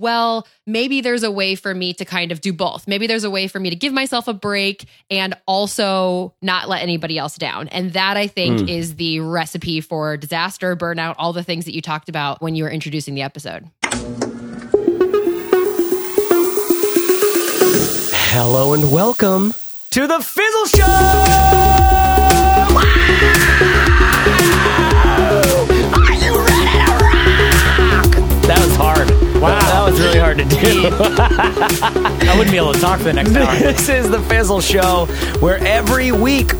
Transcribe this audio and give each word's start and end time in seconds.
well, 0.00 0.46
maybe 0.66 1.00
there's 1.00 1.24
a 1.24 1.30
way 1.30 1.56
for 1.56 1.74
me 1.74 1.92
to 1.94 2.04
kind 2.04 2.30
of 2.30 2.40
do 2.40 2.52
both. 2.52 2.86
Maybe 2.86 3.06
there's 3.08 3.24
a 3.24 3.30
way 3.30 3.48
for 3.48 3.58
me 3.58 3.70
to 3.70 3.76
give 3.76 3.92
myself 3.92 4.28
a 4.28 4.32
break 4.32 4.86
and 5.10 5.34
also 5.46 6.34
not 6.40 6.68
let 6.68 6.82
anybody 6.82 7.18
else 7.18 7.36
down. 7.36 7.66
And 7.68 7.92
that 7.94 8.16
I 8.16 8.28
think 8.28 8.60
Mm. 8.60 8.68
is 8.68 8.94
the 8.94 9.20
recipe 9.20 9.80
for 9.80 10.16
disaster, 10.16 10.76
burnout, 10.76 11.16
all 11.18 11.32
the 11.32 11.42
things 11.42 11.64
that 11.64 11.74
you 11.74 11.82
talked 11.82 12.08
about 12.08 12.40
when 12.40 12.54
you 12.54 12.62
were 12.64 12.70
introducing 12.70 13.14
the 13.16 13.22
episode. 13.22 13.68
Hello 18.30 18.74
and 18.74 18.92
welcome 18.92 19.52
to 19.90 20.06
the 20.06 20.20
Fizzle 20.20 20.66
Show! 20.66 21.87
Wow. 29.40 29.60
That 29.60 29.90
was 29.90 30.00
really 30.00 30.18
hard 30.18 30.38
to 30.38 30.44
do. 30.44 30.56
I 30.58 32.34
wouldn't 32.36 32.50
be 32.50 32.56
able 32.56 32.72
to 32.72 32.80
talk 32.80 32.98
for 32.98 33.04
the 33.04 33.12
next 33.12 33.34
hour. 33.36 33.54
This 33.56 33.88
is 33.88 34.10
the 34.10 34.20
Fizzle 34.22 34.60
Show, 34.60 35.06
where 35.38 35.58
every 35.58 36.10
week 36.10 36.52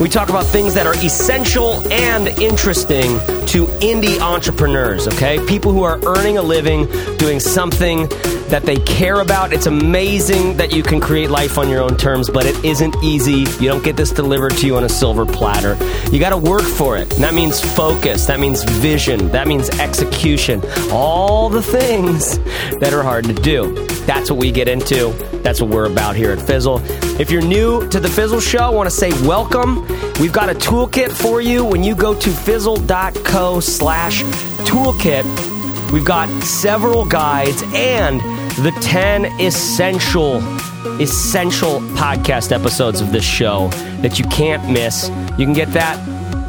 we 0.00 0.10
talk 0.10 0.28
about 0.28 0.44
things 0.44 0.74
that 0.74 0.86
are 0.86 0.94
essential 0.94 1.80
and 1.90 2.28
interesting 2.40 3.18
to 3.46 3.64
indie 3.80 4.20
entrepreneurs, 4.20 5.08
okay? 5.08 5.42
People 5.46 5.72
who 5.72 5.82
are 5.82 5.98
earning 6.06 6.36
a 6.36 6.42
living, 6.42 6.86
doing 7.16 7.40
something 7.40 8.06
that 8.48 8.62
they 8.62 8.76
care 8.76 9.20
about. 9.20 9.52
It's 9.52 9.66
amazing 9.66 10.56
that 10.56 10.72
you 10.72 10.82
can 10.82 11.00
create 11.00 11.30
life 11.30 11.58
on 11.58 11.68
your 11.68 11.82
own 11.82 11.96
terms, 11.96 12.30
but 12.30 12.46
it 12.46 12.64
isn't 12.64 12.94
easy. 13.02 13.40
You 13.62 13.68
don't 13.68 13.82
get 13.82 13.96
this 13.96 14.10
delivered 14.10 14.52
to 14.58 14.66
you 14.66 14.76
on 14.76 14.84
a 14.84 14.88
silver 14.88 15.26
platter. 15.26 15.76
You 16.12 16.20
got 16.20 16.30
to 16.30 16.36
work 16.36 16.62
for 16.62 16.96
it. 16.96 17.12
And 17.14 17.24
that 17.24 17.34
means 17.34 17.60
focus, 17.60 18.26
that 18.26 18.40
means 18.40 18.62
vision, 18.64 19.28
that 19.32 19.48
means 19.48 19.70
execution. 19.70 20.62
All 20.90 21.48
the 21.48 21.62
things 21.62 22.38
that 22.80 22.92
are 22.92 23.02
hard 23.02 23.24
to 23.26 23.34
do. 23.34 23.74
That's 24.06 24.30
what 24.30 24.38
we 24.38 24.52
get 24.52 24.68
into. 24.68 25.10
That's 25.42 25.60
what 25.60 25.70
we're 25.70 25.90
about 25.90 26.16
here 26.16 26.30
at 26.32 26.40
Fizzle. 26.40 26.80
If 27.20 27.30
you're 27.30 27.42
new 27.42 27.88
to 27.88 28.00
the 28.00 28.08
Fizzle 28.08 28.40
Show, 28.40 28.58
I 28.58 28.68
want 28.68 28.88
to 28.88 28.94
say 28.94 29.10
welcome. 29.26 29.82
We've 30.20 30.32
got 30.32 30.48
a 30.48 30.54
toolkit 30.54 31.10
for 31.10 31.40
you 31.40 31.64
when 31.64 31.82
you 31.82 31.94
go 31.94 32.18
to 32.18 32.30
fizzle.co 32.30 33.60
slash 33.60 34.22
toolkit. 34.66 35.92
We've 35.92 36.04
got 36.04 36.28
several 36.42 37.04
guides 37.04 37.62
and 37.74 38.20
the 38.62 38.72
10 38.82 39.26
essential 39.40 40.36
essential 41.00 41.80
podcast 41.96 42.52
episodes 42.52 43.00
of 43.00 43.12
this 43.12 43.24
show 43.24 43.68
that 44.00 44.18
you 44.18 44.24
can't 44.26 44.70
miss. 44.70 45.08
You 45.36 45.44
can 45.44 45.52
get 45.52 45.68
that 45.72 45.98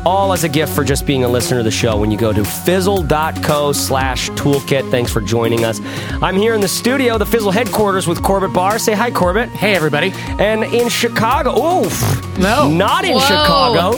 all 0.06 0.32
as 0.32 0.46
a 0.46 0.50
gift 0.50 0.74
for 0.74 0.86
just 0.86 1.06
being 1.06 1.26
a 1.26 1.28
listener 1.28 1.58
to 1.58 1.64
the 1.64 1.72
show 1.72 1.98
when 1.98 2.12
you 2.12 2.18
go 2.18 2.32
to 2.32 2.46
fizzle.co 2.46 3.74
slash 3.74 4.30
toolkit. 4.32 4.90
Thanks 4.90 5.12
for 5.12 5.20
joining 5.20 5.66
us. 5.66 5.82
I'm 6.22 6.38
here 6.38 6.54
in 6.54 6.62
the 6.62 6.68
studio, 6.68 7.18
the 7.18 7.26
Fizzle 7.26 7.52
headquarters 7.52 8.08
with 8.08 8.24
Corbett 8.24 8.54
Barr. 8.54 8.80
Say 8.80 8.94
hi, 8.94 9.12
Corbett. 9.12 9.50
Hey, 9.50 9.76
everybody. 9.76 10.14
And 10.40 10.64
in 10.64 10.88
Chicago, 10.88 11.82
oof, 11.82 12.38
No. 12.38 12.70
not 12.70 13.04
in 13.04 13.16
Whoa. 13.16 13.20
Chicago, 13.20 13.98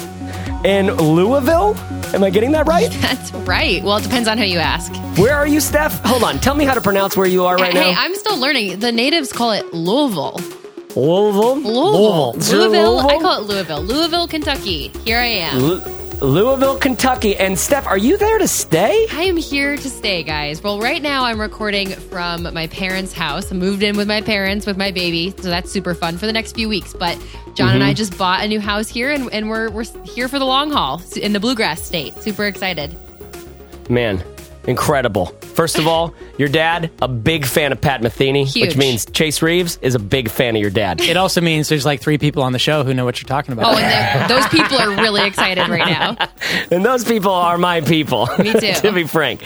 in 0.68 0.88
Louisville. 0.96 1.76
Am 2.14 2.24
I 2.24 2.30
getting 2.30 2.52
that 2.54 2.68
right? 2.68 2.92
That's 3.02 3.32
right. 3.32 3.84
Well, 3.84 3.98
it 3.98 4.04
depends 4.04 4.28
on 4.28 4.38
who 4.38 4.46
you 4.46 4.60
ask. 4.60 4.94
Where 5.18 5.36
are 5.36 5.48
you, 5.48 5.60
Steph? 5.60 6.04
Hold 6.06 6.24
on. 6.24 6.40
Tell 6.40 6.56
me 6.56 6.66
how 6.66 6.74
to 6.74 6.82
pronounce 6.82 7.16
where 7.16 7.28
you 7.28 7.46
are 7.46 7.56
right 7.56 7.74
hey, 7.74 7.92
now. 7.92 8.02
I'm 8.02 8.16
still 8.16 8.38
learning. 8.38 8.80
The 8.80 8.92
natives 8.92 9.32
call 9.32 9.52
it 9.52 9.74
Louisville. 9.74 10.40
Louisville. 10.96 11.56
Louisville. 11.60 12.34
Is 12.38 12.52
it 12.52 12.56
Louisville. 12.58 13.00
I 13.00 13.20
call 13.20 13.42
it 13.42 13.48
Louisville. 13.48 13.84
Louisville, 13.84 14.28
Kentucky. 14.28 14.88
Here 15.06 15.20
I 15.20 15.26
am. 15.26 15.60
Lu- 15.60 15.99
Louisville, 16.22 16.78
Kentucky. 16.78 17.38
And 17.38 17.58
Steph, 17.58 17.88
are 17.88 17.98
you 17.98 18.18
there 18.18 18.38
to 18.40 18.48
stay? 18.48 19.08
I 19.12 19.24
am 19.24 19.38
here 19.38 19.78
to 19.78 19.90
stay, 19.90 20.22
guys. 20.24 20.62
Well, 20.62 20.80
right 20.80 21.02
now 21.02 21.24
I'm 21.24 21.40
recording 21.40 21.90
from 21.90 22.44
my 22.54 22.68
parents' 22.68 23.14
house. 23.14 23.52
I 23.52 23.56
moved 23.56 23.84
in 23.84 23.96
with 23.96 24.08
my 24.08 24.22
parents 24.22 24.66
with 24.66 24.78
my 24.78 24.92
baby, 24.92 25.34
so 25.38 25.50
that's 25.50 25.72
super 25.72 25.94
fun 25.94 26.18
for 26.18 26.26
the 26.26 26.34
next 26.34 26.56
few 26.56 26.68
weeks. 26.68 26.94
But 26.94 27.18
John 27.56 27.76
and 27.76 27.84
I 27.84 27.90
mm-hmm. 27.90 27.96
just 27.96 28.18
bought 28.18 28.44
a 28.44 28.48
new 28.48 28.60
house 28.60 28.90
here, 28.90 29.12
and, 29.12 29.32
and 29.32 29.50
we're 29.50 29.70
we're 29.70 29.86
here 30.04 30.28
for 30.28 30.40
the 30.40 30.46
long 30.46 30.72
haul 30.72 31.02
in 31.16 31.32
the 31.32 31.40
bluegrass 31.40 31.82
state. 31.82 32.14
Super 32.16 32.46
excited. 32.46 32.96
Man, 33.90 34.22
incredible. 34.70 35.26
First 35.56 35.78
of 35.78 35.88
all, 35.88 36.14
your 36.38 36.48
dad, 36.48 36.92
a 37.02 37.08
big 37.08 37.46
fan 37.46 37.72
of 37.72 37.82
Pat 37.82 38.02
Metheny, 38.02 38.46
which 38.62 38.78
means 38.78 39.06
Chase 39.06 39.42
Reeves 39.42 39.78
is 39.82 39.96
a 39.96 40.00
big 40.00 40.30
fan 40.30 40.56
of 40.56 40.62
your 40.62 40.70
dad. 40.72 41.02
It 41.02 41.18
also 41.18 41.42
means 41.42 41.68
there's 41.68 41.86
like 41.86 42.02
three 42.02 42.18
people 42.18 42.44
on 42.44 42.54
the 42.54 42.60
show 42.60 42.84
who 42.84 42.94
know 42.94 43.04
what 43.04 43.22
you're 43.22 43.28
talking 43.28 43.52
about. 43.54 43.74
Oh, 43.74 43.78
and 43.78 44.30
those 44.30 44.48
people 44.48 44.78
are 44.78 44.90
really 44.92 45.26
excited 45.28 45.68
right 45.68 45.80
now. 45.90 46.28
And 46.72 46.84
those 46.86 47.04
people 47.04 47.32
are 47.32 47.58
my 47.58 47.82
people. 47.82 48.28
Me 48.40 48.54
too. 48.54 48.60
to 48.82 48.92
be 48.92 49.04
frank. 49.06 49.44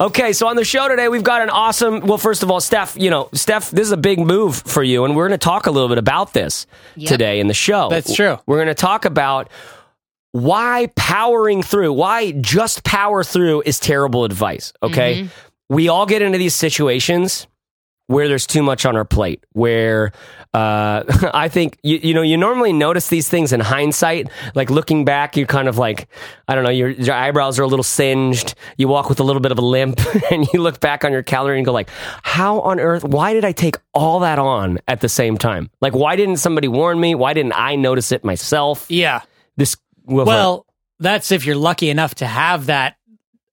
Okay, 0.00 0.32
so 0.32 0.46
on 0.48 0.56
the 0.56 0.64
show 0.64 0.88
today, 0.88 1.08
we've 1.08 1.22
got 1.22 1.42
an 1.42 1.50
awesome. 1.50 2.00
Well, 2.00 2.18
first 2.18 2.42
of 2.42 2.50
all, 2.50 2.60
Steph, 2.60 2.96
you 2.96 3.10
know, 3.10 3.28
Steph, 3.32 3.70
this 3.70 3.86
is 3.86 3.92
a 3.92 3.96
big 3.96 4.18
move 4.18 4.56
for 4.56 4.82
you, 4.82 5.04
and 5.04 5.16
we're 5.16 5.28
going 5.28 5.38
to 5.38 5.44
talk 5.44 5.66
a 5.66 5.70
little 5.70 5.88
bit 5.88 5.98
about 5.98 6.32
this 6.32 6.66
Yep. 6.96 7.08
today 7.08 7.40
in 7.40 7.46
the 7.48 7.54
show. 7.54 7.88
That's 7.88 8.14
true. 8.14 8.38
We're 8.46 8.56
going 8.56 8.68
to 8.68 8.74
talk 8.74 9.04
about 9.04 9.48
why 10.34 10.88
powering 10.96 11.62
through, 11.62 11.92
why 11.92 12.32
just 12.32 12.82
power 12.82 13.22
through 13.22 13.62
is 13.64 13.78
terrible 13.78 14.24
advice. 14.24 14.72
Okay. 14.82 15.20
Mm-hmm. 15.20 15.74
We 15.74 15.88
all 15.88 16.06
get 16.06 16.22
into 16.22 16.38
these 16.38 16.56
situations 16.56 17.46
where 18.08 18.26
there's 18.26 18.44
too 18.44 18.60
much 18.60 18.84
on 18.84 18.96
our 18.96 19.04
plate, 19.04 19.44
where 19.52 20.10
uh, 20.52 21.04
I 21.32 21.48
think, 21.48 21.78
you, 21.84 22.00
you 22.02 22.14
know, 22.14 22.22
you 22.22 22.36
normally 22.36 22.72
notice 22.72 23.10
these 23.10 23.28
things 23.28 23.52
in 23.52 23.60
hindsight. 23.60 24.28
Like 24.56 24.70
looking 24.70 25.04
back, 25.04 25.36
you're 25.36 25.46
kind 25.46 25.68
of 25.68 25.78
like, 25.78 26.08
I 26.48 26.56
don't 26.56 26.64
know, 26.64 26.70
your, 26.70 26.88
your 26.90 27.14
eyebrows 27.14 27.60
are 27.60 27.62
a 27.62 27.68
little 27.68 27.84
singed. 27.84 28.56
You 28.76 28.88
walk 28.88 29.08
with 29.08 29.20
a 29.20 29.22
little 29.22 29.40
bit 29.40 29.52
of 29.52 29.58
a 29.58 29.64
limp 29.64 30.00
and 30.32 30.48
you 30.52 30.60
look 30.60 30.80
back 30.80 31.04
on 31.04 31.12
your 31.12 31.22
calendar 31.22 31.54
and 31.54 31.64
go 31.64 31.72
like, 31.72 31.90
how 32.24 32.60
on 32.62 32.80
earth, 32.80 33.04
why 33.04 33.34
did 33.34 33.44
I 33.44 33.52
take 33.52 33.76
all 33.94 34.18
that 34.18 34.40
on 34.40 34.80
at 34.88 35.00
the 35.00 35.08
same 35.08 35.38
time? 35.38 35.70
Like, 35.80 35.94
why 35.94 36.16
didn't 36.16 36.38
somebody 36.38 36.66
warn 36.66 36.98
me? 36.98 37.14
Why 37.14 37.34
didn't 37.34 37.56
I 37.56 37.76
notice 37.76 38.10
it 38.10 38.24
myself? 38.24 38.90
yeah. 38.90 39.20
This, 39.56 39.76
well, 40.04 40.26
Well, 40.26 40.66
that's 41.00 41.32
if 41.32 41.44
you're 41.46 41.56
lucky 41.56 41.90
enough 41.90 42.16
to 42.16 42.26
have 42.26 42.66
that 42.66 42.96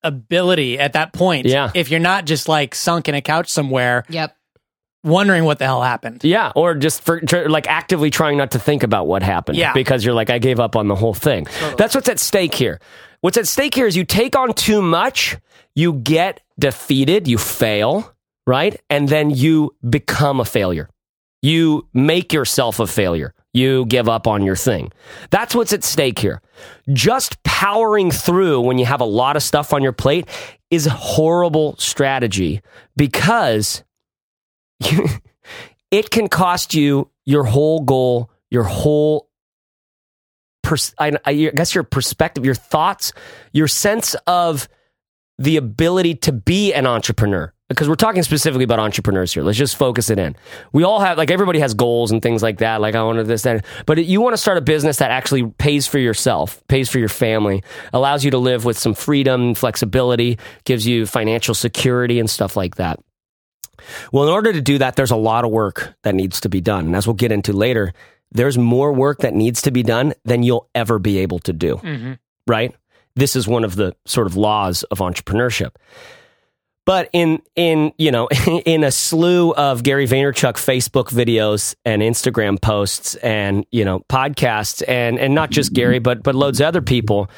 ability 0.03 0.79
at 0.79 0.93
that 0.93 1.13
point. 1.13 1.45
Yeah. 1.45 1.71
If 1.73 1.89
you're 1.91 1.99
not 1.99 2.25
just 2.25 2.47
like 2.47 2.73
sunk 2.75 3.07
in 3.07 3.15
a 3.15 3.21
couch 3.21 3.49
somewhere 3.49 4.03
Yep. 4.09 4.35
wondering 5.03 5.43
what 5.43 5.59
the 5.59 5.65
hell 5.65 5.81
happened. 5.81 6.23
Yeah, 6.23 6.51
or 6.55 6.73
just 6.75 7.01
for 7.03 7.19
tr- 7.21 7.47
like 7.49 7.67
actively 7.67 8.09
trying 8.09 8.37
not 8.37 8.51
to 8.51 8.59
think 8.59 8.83
about 8.83 9.07
what 9.07 9.23
happened. 9.23 9.57
Yeah. 9.57 9.73
because 9.73 10.03
you're 10.05 10.13
like, 10.15 10.29
I 10.29 10.39
gave 10.39 10.59
up 10.59 10.75
on 10.75 10.87
the 10.87 10.95
whole 10.95 11.13
thing. 11.13 11.47
That's 11.77 11.93
what's 11.95 12.09
at 12.09 12.19
stake 12.19 12.53
here. 12.55 12.79
What's 13.21 13.37
at 13.37 13.47
stake 13.47 13.75
here 13.75 13.85
is 13.87 13.95
you 13.95 14.03
take 14.05 14.35
on 14.35 14.53
too 14.53 14.81
much, 14.81 15.37
you 15.75 15.93
get 15.93 16.41
defeated, 16.57 17.27
you 17.27 17.37
fail, 17.37 18.11
right, 18.47 18.79
and 18.89 19.07
then 19.07 19.29
you 19.29 19.75
become 19.87 20.39
a 20.39 20.45
failure. 20.45 20.89
You 21.43 21.87
make 21.93 22.33
yourself 22.33 22.79
a 22.79 22.87
failure. 22.87 23.33
You 23.53 23.85
give 23.85 24.07
up 24.07 24.27
on 24.27 24.43
your 24.43 24.55
thing. 24.55 24.91
That's 25.29 25.53
what's 25.53 25.73
at 25.73 25.83
stake 25.83 26.19
here. 26.19 26.41
Just 26.93 27.41
powering 27.43 28.11
through 28.11 28.61
when 28.61 28.77
you 28.77 28.85
have 28.85 29.01
a 29.01 29.05
lot 29.05 29.35
of 29.35 29.43
stuff 29.43 29.73
on 29.73 29.83
your 29.83 29.91
plate 29.91 30.27
is 30.69 30.87
a 30.87 30.91
horrible 30.91 31.75
strategy 31.77 32.61
because 32.95 33.83
it 35.91 36.09
can 36.09 36.29
cost 36.29 36.73
you 36.73 37.09
your 37.25 37.43
whole 37.43 37.81
goal, 37.81 38.31
your 38.49 38.63
whole 38.63 39.29
pers- 40.63 40.95
I, 40.97 41.13
I 41.25 41.33
guess 41.33 41.75
your 41.75 41.83
perspective, 41.83 42.45
your 42.45 42.55
thoughts, 42.55 43.11
your 43.51 43.67
sense 43.67 44.15
of 44.27 44.69
the 45.37 45.57
ability 45.57 46.15
to 46.15 46.31
be 46.31 46.73
an 46.73 46.85
entrepreneur. 46.87 47.53
Because 47.71 47.89
we're 47.89 47.95
talking 47.95 48.23
specifically 48.23 48.63
about 48.63 48.79
entrepreneurs 48.79 49.33
here. 49.33 49.43
Let's 49.43 49.57
just 49.57 49.75
focus 49.75 50.09
it 50.09 50.19
in. 50.19 50.35
We 50.73 50.83
all 50.83 50.99
have, 50.99 51.17
like, 51.17 51.31
everybody 51.31 51.59
has 51.59 51.73
goals 51.73 52.11
and 52.11 52.21
things 52.21 52.43
like 52.43 52.59
that. 52.59 52.81
Like, 52.81 52.95
I 52.95 53.03
want 53.03 53.17
to 53.17 53.23
this, 53.23 53.43
that. 53.43 53.65
But 53.85 54.05
you 54.05 54.21
want 54.21 54.33
to 54.33 54.37
start 54.37 54.57
a 54.57 54.61
business 54.61 54.97
that 54.97 55.11
actually 55.11 55.47
pays 55.47 55.87
for 55.87 55.99
yourself, 55.99 56.61
pays 56.67 56.89
for 56.89 56.99
your 56.99 57.09
family, 57.09 57.63
allows 57.93 58.25
you 58.25 58.31
to 58.31 58.37
live 58.37 58.65
with 58.65 58.77
some 58.77 58.93
freedom, 58.93 59.55
flexibility, 59.55 60.37
gives 60.65 60.85
you 60.85 61.05
financial 61.05 61.53
security 61.55 62.19
and 62.19 62.29
stuff 62.29 62.55
like 62.55 62.75
that. 62.75 62.99
Well, 64.11 64.23
in 64.25 64.29
order 64.29 64.53
to 64.53 64.61
do 64.61 64.77
that, 64.77 64.95
there's 64.95 65.11
a 65.11 65.15
lot 65.15 65.45
of 65.45 65.51
work 65.51 65.95
that 66.03 66.13
needs 66.13 66.41
to 66.41 66.49
be 66.49 66.61
done. 66.61 66.85
And 66.85 66.95
as 66.95 67.07
we'll 67.07 67.15
get 67.15 67.31
into 67.31 67.53
later, 67.53 67.93
there's 68.31 68.57
more 68.57 68.93
work 68.93 69.19
that 69.19 69.33
needs 69.33 69.63
to 69.63 69.71
be 69.71 69.83
done 69.83 70.13
than 70.23 70.43
you'll 70.43 70.69
ever 70.75 70.99
be 70.99 71.19
able 71.19 71.39
to 71.39 71.53
do. 71.53 71.77
Mm-hmm. 71.77 72.13
Right? 72.47 72.75
This 73.15 73.35
is 73.35 73.47
one 73.47 73.63
of 73.63 73.75
the 73.75 73.95
sort 74.05 74.27
of 74.27 74.35
laws 74.37 74.83
of 74.83 74.99
entrepreneurship. 74.99 75.71
But 76.85 77.09
in 77.13 77.41
in 77.55 77.93
you 77.97 78.11
know 78.11 78.27
in 78.65 78.83
a 78.83 78.91
slew 78.91 79.53
of 79.53 79.83
Gary 79.83 80.07
Vaynerchuk 80.07 80.53
Facebook 80.53 81.09
videos 81.09 81.75
and 81.85 82.01
Instagram 82.01 82.59
posts 82.61 83.15
and 83.15 83.65
you 83.71 83.85
know 83.85 83.99
podcasts 84.09 84.83
and 84.87 85.19
and 85.19 85.35
not 85.35 85.51
just 85.51 85.73
Gary 85.73 85.99
but 85.99 86.23
but 86.23 86.35
loads 86.35 86.59
of 86.59 86.67
other 86.67 86.81
people, 86.81 87.29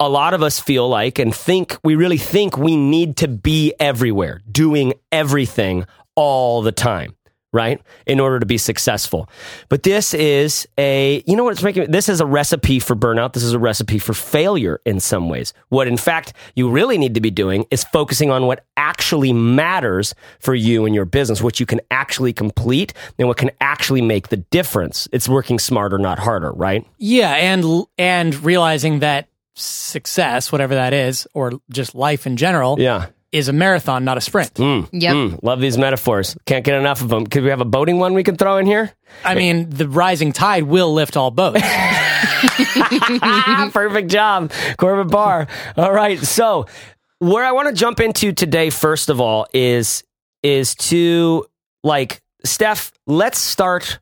a 0.00 0.08
lot 0.08 0.34
of 0.34 0.42
us 0.42 0.58
feel 0.58 0.88
like 0.88 1.18
and 1.18 1.34
think 1.34 1.78
we 1.84 1.94
really 1.94 2.18
think 2.18 2.56
we 2.56 2.76
need 2.76 3.18
to 3.18 3.28
be 3.28 3.74
everywhere, 3.78 4.40
doing 4.50 4.94
everything 5.12 5.86
all 6.16 6.62
the 6.62 6.72
time. 6.72 7.14
Right? 7.52 7.80
In 8.06 8.20
order 8.20 8.38
to 8.38 8.46
be 8.46 8.58
successful. 8.58 9.28
But 9.68 9.82
this 9.82 10.14
is 10.14 10.68
a, 10.78 11.22
you 11.26 11.36
know 11.36 11.44
what 11.44 11.52
it's 11.52 11.62
making, 11.62 11.90
this 11.90 12.08
is 12.08 12.20
a 12.20 12.26
recipe 12.26 12.78
for 12.78 12.94
burnout. 12.94 13.32
This 13.32 13.42
is 13.42 13.52
a 13.52 13.58
recipe 13.58 13.98
for 13.98 14.12
failure 14.14 14.80
in 14.84 15.00
some 15.00 15.28
ways. 15.28 15.52
What 15.68 15.88
in 15.88 15.96
fact 15.96 16.32
you 16.54 16.70
really 16.70 16.98
need 16.98 17.14
to 17.14 17.20
be 17.20 17.30
doing 17.30 17.66
is 17.70 17.84
focusing 17.84 18.30
on 18.30 18.46
what 18.46 18.64
actually 18.76 19.32
matters 19.32 20.14
for 20.38 20.54
you 20.54 20.86
and 20.86 20.94
your 20.94 21.04
business, 21.04 21.42
what 21.42 21.58
you 21.58 21.66
can 21.66 21.80
actually 21.90 22.32
complete 22.32 22.92
and 23.18 23.26
what 23.26 23.36
can 23.36 23.50
actually 23.60 24.02
make 24.02 24.28
the 24.28 24.36
difference. 24.36 25.08
It's 25.12 25.28
working 25.28 25.58
smarter, 25.58 25.98
not 25.98 26.18
harder, 26.18 26.52
right? 26.52 26.86
Yeah. 26.98 27.32
And, 27.32 27.84
and 27.98 28.34
realizing 28.44 29.00
that 29.00 29.28
success, 29.54 30.52
whatever 30.52 30.74
that 30.76 30.92
is, 30.92 31.26
or 31.34 31.52
just 31.70 31.94
life 31.94 32.26
in 32.26 32.36
general, 32.36 32.76
Yeah. 32.78 33.06
Is 33.32 33.46
a 33.46 33.52
marathon, 33.52 34.04
not 34.04 34.18
a 34.18 34.20
sprint. 34.20 34.54
Mm, 34.54 34.88
Yep. 34.90 35.14
mm, 35.14 35.38
love 35.44 35.60
these 35.60 35.78
metaphors. 35.78 36.36
Can't 36.46 36.64
get 36.64 36.74
enough 36.76 37.00
of 37.00 37.10
them. 37.10 37.28
Could 37.28 37.44
we 37.44 37.50
have 37.50 37.60
a 37.60 37.64
boating 37.64 38.00
one 38.00 38.12
we 38.14 38.24
can 38.24 38.36
throw 38.36 38.56
in 38.56 38.66
here? 38.66 38.90
I 39.24 39.36
mean, 39.36 39.70
the 39.70 39.88
rising 39.88 40.32
tide 40.32 40.64
will 40.64 40.92
lift 40.92 41.16
all 41.16 41.30
boats. 41.30 41.60
Perfect 43.72 44.10
job, 44.10 44.52
Corbett 44.78 45.12
Barr. 45.12 45.46
All 45.76 45.92
right, 45.92 46.18
so 46.18 46.66
where 47.18 47.44
I 47.44 47.52
want 47.52 47.68
to 47.68 47.74
jump 47.74 48.00
into 48.00 48.32
today, 48.32 48.70
first 48.70 49.08
of 49.08 49.20
all, 49.20 49.46
is 49.52 50.04
is 50.42 50.74
to 50.76 51.44
like 51.84 52.20
Steph. 52.44 52.92
Let's 53.06 53.38
start 53.38 54.00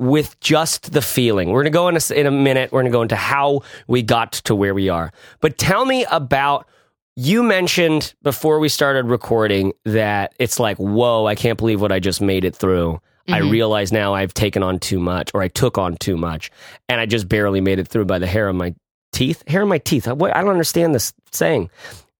with 0.00 0.38
just 0.40 0.92
the 0.92 1.02
feeling. 1.02 1.50
We're 1.50 1.62
gonna 1.62 1.70
go 1.70 1.88
in 1.88 1.96
a, 1.96 2.14
in 2.14 2.26
a 2.26 2.30
minute. 2.32 2.72
We're 2.72 2.80
gonna 2.82 2.90
go 2.90 3.02
into 3.02 3.16
how 3.16 3.60
we 3.86 4.02
got 4.02 4.32
to 4.32 4.54
where 4.54 4.74
we 4.74 4.88
are. 4.88 5.12
But 5.40 5.58
tell 5.58 5.84
me 5.84 6.04
about. 6.10 6.66
You 7.16 7.42
mentioned 7.44 8.12
before 8.22 8.58
we 8.58 8.68
started 8.68 9.06
recording 9.06 9.72
that 9.84 10.34
it's 10.38 10.58
like, 10.58 10.76
whoa, 10.78 11.26
I 11.26 11.34
can't 11.36 11.56
believe 11.58 11.80
what 11.80 11.92
I 11.92 12.00
just 12.00 12.20
made 12.20 12.44
it 12.44 12.56
through. 12.56 13.00
I 13.26 13.38
realize 13.38 13.90
now 13.90 14.12
I've 14.12 14.34
taken 14.34 14.62
on 14.62 14.78
too 14.78 14.98
much, 15.00 15.30
or 15.32 15.40
I 15.40 15.48
took 15.48 15.78
on 15.78 15.96
too 15.96 16.16
much, 16.18 16.50
and 16.90 17.00
I 17.00 17.06
just 17.06 17.26
barely 17.26 17.62
made 17.62 17.78
it 17.78 17.88
through 17.88 18.04
by 18.04 18.18
the 18.18 18.26
hair 18.26 18.48
of 18.50 18.54
my 18.56 18.74
teeth. 19.14 19.42
Hair 19.48 19.62
of 19.62 19.68
my 19.68 19.78
teeth. 19.78 20.06
What, 20.06 20.36
I 20.36 20.40
don't 20.42 20.50
understand 20.50 20.94
this 20.94 21.14
saying. 21.32 21.70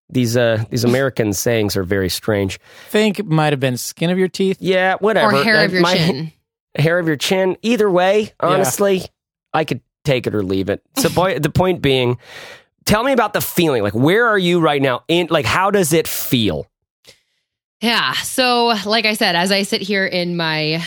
These 0.09 0.35
uh, 0.37 0.65
these 0.71 0.83
American 0.85 1.33
sayings 1.35 1.77
are 1.77 1.83
very 1.83 2.09
strange. 2.09 2.59
think 2.89 3.19
it 3.19 3.27
might 3.27 3.53
have 3.53 3.61
been 3.61 3.77
skin 3.77 4.09
of 4.09 4.19
your 4.19 4.29
teeth. 4.29 4.57
Yeah, 4.61 4.95
whatever. 5.01 5.37
Or 5.37 5.45
hair 5.45 5.59
Uh, 5.59 5.65
of 5.67 5.73
your 5.75 5.83
my- 5.83 5.95
chin. 5.97 6.33
Hair 6.79 6.99
of 6.99 7.07
your 7.07 7.17
chin. 7.17 7.57
Either 7.63 7.91
way, 7.91 8.33
honestly, 8.41 9.03
I 9.53 9.65
could 9.65 9.81
take 10.07 10.27
it 10.27 10.35
or 10.35 10.43
leave 10.43 10.71
it. 10.71 10.83
So, 10.97 11.09
boy, 11.15 11.39
the 11.39 11.51
point 11.51 11.83
being, 11.83 12.19
tell 12.85 13.03
me 13.05 13.13
about 13.13 13.33
the 13.33 13.41
feeling. 13.41 13.83
Like, 13.83 13.95
where 13.95 14.27
are 14.27 14.39
you 14.39 14.61
right 14.61 14.81
now? 14.81 15.03
In 15.09 15.29
like, 15.31 15.47
how 15.47 15.71
does 15.71 15.93
it 15.93 16.09
feel? 16.09 16.67
Yeah. 17.81 18.13
So, 18.15 18.75
like 18.87 19.05
I 19.05 19.13
said, 19.13 19.37
as 19.37 19.53
I 19.53 19.63
sit 19.63 19.83
here 19.83 20.07
in 20.07 20.37
my 20.37 20.83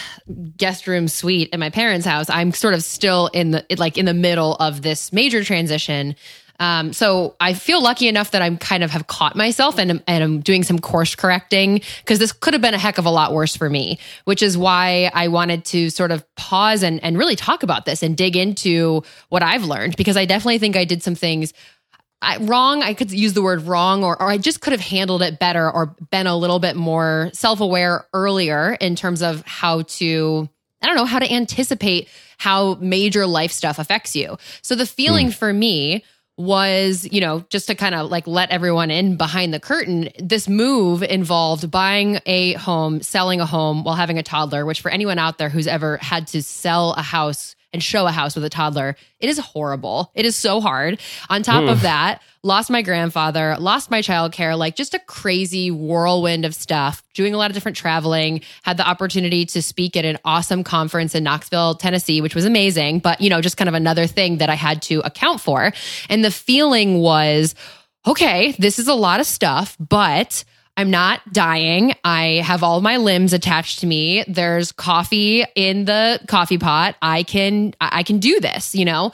guest 0.58 0.88
room 0.88 1.08
suite 1.08 1.50
at 1.54 1.60
my 1.60 1.70
parents' 1.70 2.08
house, 2.08 2.30
I'm 2.30 2.52
sort 2.52 2.74
of 2.74 2.84
still 2.84 3.28
in 3.28 3.52
the 3.52 3.66
like 3.78 3.98
in 3.98 4.06
the 4.06 4.16
middle 4.16 4.56
of 4.56 4.82
this 4.82 5.14
major 5.14 5.44
transition. 5.44 6.16
Um, 6.60 6.92
so 6.92 7.36
I 7.40 7.54
feel 7.54 7.84
lucky 7.84 8.08
enough 8.08 8.32
that 8.32 8.42
I'm 8.42 8.58
kind 8.58 8.84
of 8.84 8.90
have 8.90 9.06
caught 9.06 9.36
myself 9.36 9.78
and 9.78 10.02
and 10.08 10.24
I'm 10.24 10.42
doing 10.42 10.64
some 10.64 10.80
course 10.80 11.14
correcting 11.14 11.82
because 12.00 12.18
this 12.18 12.32
could 12.32 12.54
have 12.54 12.62
been 12.64 12.74
a 12.74 12.80
heck 12.80 12.98
of 12.98 13.06
a 13.06 13.12
lot 13.12 13.32
worse 13.32 13.56
for 13.56 13.70
me, 13.70 14.00
which 14.26 14.42
is 14.42 14.58
why 14.58 15.12
I 15.14 15.28
wanted 15.28 15.66
to 15.66 15.92
sort 15.92 16.12
of 16.12 16.26
pause 16.36 16.82
and 16.82 17.04
and 17.04 17.16
really 17.16 17.36
talk 17.36 17.62
about 17.62 17.86
this 17.86 18.02
and 18.02 18.18
dig 18.18 18.36
into 18.36 19.04
what 19.30 19.44
I've 19.44 19.66
learned 19.66 19.98
because 19.98 20.18
I 20.18 20.26
definitely 20.26 20.58
think 20.58 20.76
I 20.76 20.84
did 20.84 21.04
some 21.04 21.16
things 21.16 21.54
I, 22.22 22.38
wrong. 22.38 22.82
I 22.82 22.94
could 22.94 23.12
use 23.12 23.34
the 23.34 23.44
word 23.44 23.64
wrong, 23.64 24.04
or, 24.04 24.20
or 24.20 24.30
I 24.30 24.38
just 24.38 24.62
could 24.62 24.74
have 24.74 24.82
handled 24.82 25.22
it 25.22 25.40
better 25.40 25.70
or 25.70 25.96
been 26.10 26.28
a 26.28 26.36
little 26.36 26.60
bit 26.60 26.76
more 26.76 27.30
self 27.34 27.60
aware 27.60 28.06
earlier 28.14 28.74
in 28.74 28.96
terms 28.96 29.22
of 29.22 29.44
how 29.46 29.84
to, 29.84 30.50
I 30.82 30.88
don't 30.88 30.96
know, 30.96 31.06
how 31.06 31.20
to 31.20 31.32
anticipate 31.32 32.10
how 32.38 32.76
major 32.76 33.26
life 33.26 33.52
stuff 33.52 33.80
affects 33.80 34.16
you. 34.16 34.38
So 34.62 34.76
the 34.76 34.86
feeling 34.86 35.28
hmm. 35.28 35.32
for 35.32 35.54
me 35.54 36.04
was, 36.38 37.08
you 37.12 37.20
know, 37.20 37.44
just 37.50 37.68
to 37.68 37.76
kind 37.76 37.96
of 37.96 38.12
like 38.12 38.28
let 38.28 38.52
everyone 38.52 38.92
in 38.92 39.18
behind 39.18 39.54
the 39.54 39.60
curtain, 39.60 40.10
this 40.20 40.48
move 40.48 41.02
involved 41.02 41.70
buying 41.72 42.20
a 42.28 42.54
home, 42.54 43.02
selling 43.02 43.42
a 43.42 43.46
home 43.46 43.84
while 43.84 43.96
having 43.96 44.20
a 44.20 44.24
toddler, 44.24 44.66
which 44.66 44.82
for 44.82 44.92
anyone 44.92 45.18
out 45.18 45.40
there 45.40 45.50
who's 45.50 45.68
ever 45.68 45.98
had 45.98 46.28
to 46.28 46.44
sell 46.44 46.94
a 46.94 47.02
house 47.02 47.56
and 47.78 47.84
show 47.84 48.08
a 48.08 48.12
house 48.12 48.34
with 48.34 48.44
a 48.44 48.50
toddler, 48.50 48.96
it 49.20 49.30
is 49.30 49.38
horrible. 49.38 50.12
It 50.16 50.26
is 50.26 50.36
so 50.36 50.62
hard. 50.62 51.00
On 51.30 51.44
top 51.44 51.66
of 51.66 51.82
that, 51.84 52.24
lost 52.42 52.72
my 52.72 52.82
grandfather, 52.82 53.56
lost 53.60 53.92
my 53.92 54.02
childcare, 54.02 54.58
like 54.58 54.76
just 54.76 54.96
a 54.96 55.00
crazy 55.00 55.70
whirlwind 55.70 56.44
of 56.44 56.56
stuff, 56.56 57.04
doing 57.14 57.36
a 57.36 57.38
lot 57.38 57.52
of 57.52 57.54
different 57.54 57.78
traveling, 57.78 58.42
had 58.64 58.78
the 58.78 58.88
opportunity 58.88 59.46
to 59.46 59.62
speak 59.62 59.96
at 59.96 60.06
an 60.06 60.18
awesome 60.26 60.64
conference 60.64 61.14
in 61.14 61.24
Knoxville, 61.24 61.76
Tennessee, 61.76 62.20
which 62.20 62.34
was 62.34 62.46
amazing, 62.46 62.98
but 62.98 63.22
you 63.22 63.30
know, 63.30 63.42
just 63.42 63.58
kind 63.58 63.70
of 63.70 63.76
another 63.76 64.08
thing 64.08 64.38
that 64.38 64.50
I 64.50 64.56
had 64.56 64.82
to 64.84 65.02
account 65.02 65.40
for. 65.40 65.72
And 66.10 66.26
the 66.26 66.32
feeling 66.32 66.98
was, 66.98 67.54
okay, 68.08 68.54
this 68.58 68.80
is 68.80 68.88
a 68.88 68.96
lot 68.96 69.20
of 69.20 69.28
stuff, 69.28 69.78
but 69.80 70.44
I'm 70.78 70.92
not 70.92 71.34
dying. 71.34 71.96
I 72.04 72.44
have 72.46 72.62
all 72.62 72.82
my 72.82 72.98
limbs 72.98 73.34
attached 73.34 73.80
to 73.80 73.88
me. 73.88 74.24
There's 74.28 74.72
coffee 74.72 75.44
in 75.56 75.86
the 75.86 76.22
coffee 76.28 76.60
pot. 76.60 76.96
I 77.02 77.24
can 77.24 77.74
I 77.82 78.04
can 78.04 78.20
do 78.20 78.40
this, 78.40 78.76
you 78.76 78.86
know. 78.86 79.12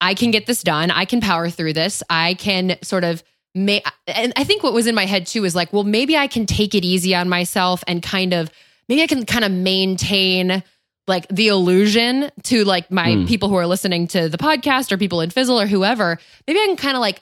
I 0.00 0.14
can 0.14 0.30
get 0.30 0.46
this 0.46 0.62
done. 0.62 0.90
I 0.90 1.04
can 1.04 1.20
power 1.20 1.50
through 1.50 1.74
this. 1.74 2.02
I 2.08 2.34
can 2.34 2.78
sort 2.82 3.04
of 3.04 3.22
make 3.54 3.86
and 4.06 4.32
I 4.36 4.44
think 4.44 4.62
what 4.62 4.72
was 4.72 4.86
in 4.86 4.94
my 4.94 5.04
head 5.04 5.26
too 5.26 5.44
is 5.44 5.54
like, 5.54 5.70
well, 5.70 5.84
maybe 5.84 6.16
I 6.16 6.28
can 6.28 6.46
take 6.46 6.74
it 6.74 6.82
easy 6.82 7.14
on 7.14 7.28
myself 7.28 7.84
and 7.86 8.02
kind 8.02 8.32
of 8.32 8.50
maybe 8.88 9.02
I 9.02 9.06
can 9.06 9.26
kind 9.26 9.44
of 9.44 9.52
maintain 9.52 10.62
like 11.06 11.28
the 11.28 11.48
illusion 11.48 12.30
to 12.44 12.64
like 12.64 12.90
my 12.90 13.16
hmm. 13.16 13.26
people 13.26 13.50
who 13.50 13.56
are 13.56 13.66
listening 13.66 14.06
to 14.08 14.30
the 14.30 14.38
podcast 14.38 14.90
or 14.90 14.96
people 14.96 15.20
in 15.20 15.28
Fizzle 15.28 15.60
or 15.60 15.66
whoever. 15.66 16.18
Maybe 16.46 16.58
I 16.58 16.64
can 16.64 16.76
kind 16.76 16.96
of 16.96 17.02
like 17.02 17.20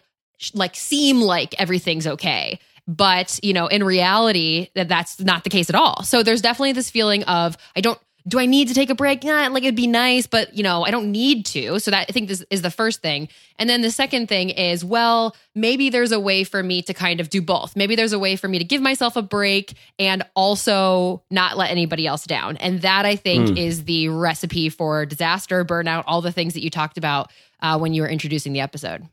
like 0.55 0.77
seem 0.77 1.21
like 1.21 1.59
everything's 1.59 2.07
okay 2.07 2.61
but 2.91 3.39
you 3.43 3.53
know 3.53 3.69
in 3.69 3.85
reality 3.85 4.69
that 4.75 4.89
that's 4.89 5.21
not 5.21 5.45
the 5.45 5.51
case 5.51 5.71
at 5.71 5.77
all. 5.77 6.03
So 6.03 6.23
there's 6.23 6.43
definitely 6.43 6.73
this 6.73 6.91
feeling 6.91 7.23
of 7.25 7.57
i 7.77 7.81
don't 7.81 7.99
do 8.29 8.39
i 8.39 8.47
need 8.47 8.69
to 8.69 8.75
take 8.75 8.91
a 8.91 8.95
break? 8.97 9.23
Yeah 9.23 9.47
like 9.49 9.63
it'd 9.63 9.77
be 9.77 9.87
nice 9.87 10.27
but 10.27 10.55
you 10.55 10.65
know 10.65 10.85
i 10.85 10.91
don't 10.91 11.13
need 11.13 11.47
to. 11.47 11.79
So 11.79 11.93
that 11.93 12.07
i 12.09 12.13
think 12.13 12.27
this 12.29 12.45
is 12.51 12.63
the 12.63 12.71
first 12.71 13.01
thing. 13.01 13.29
And 13.61 13.71
then 13.71 13.81
the 13.81 13.93
second 13.93 14.29
thing 14.29 14.51
is 14.51 14.85
well 14.85 15.37
maybe 15.55 15.89
there's 15.89 16.11
a 16.11 16.19
way 16.19 16.43
for 16.43 16.63
me 16.65 16.83
to 16.83 16.93
kind 16.93 17.21
of 17.21 17.31
do 17.31 17.41
both. 17.41 17.77
Maybe 17.77 17.95
there's 17.95 18.13
a 18.13 18.19
way 18.19 18.35
for 18.35 18.49
me 18.49 18.59
to 18.59 18.65
give 18.65 18.83
myself 18.83 19.15
a 19.15 19.23
break 19.23 19.75
and 20.01 20.25
also 20.35 21.23
not 21.31 21.57
let 21.57 21.71
anybody 21.71 22.09
else 22.09 22.25
down. 22.25 22.57
And 22.57 22.83
that 22.83 23.07
i 23.07 23.15
think 23.15 23.57
is 23.57 23.85
the 23.85 24.09
recipe 24.09 24.69
for 24.69 25.07
disaster 25.07 25.65
burnout 25.65 26.03
all 26.09 26.23
the 26.23 26.33
things 26.33 26.55
that 26.55 26.63
you 26.65 26.71
talked 26.71 26.99
about 26.99 27.31
uh, 27.63 27.79
when 27.79 27.95
you 27.95 28.03
were 28.03 28.09
introducing 28.09 28.53
the 28.53 28.61
episode 28.61 29.07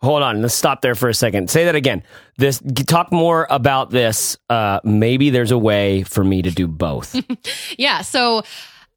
Hold 0.00 0.22
on, 0.22 0.42
let's 0.42 0.54
stop 0.54 0.80
there 0.80 0.94
for 0.94 1.08
a 1.08 1.14
second. 1.14 1.50
Say 1.50 1.64
that 1.64 1.74
again. 1.74 2.04
This 2.36 2.62
talk 2.86 3.10
more 3.10 3.48
about 3.50 3.90
this. 3.90 4.36
Uh, 4.48 4.78
maybe 4.84 5.30
there's 5.30 5.50
a 5.50 5.58
way 5.58 6.04
for 6.04 6.22
me 6.22 6.42
to 6.42 6.50
do 6.50 6.66
both. 6.68 7.16
Yeah. 7.76 8.02
So 8.02 8.42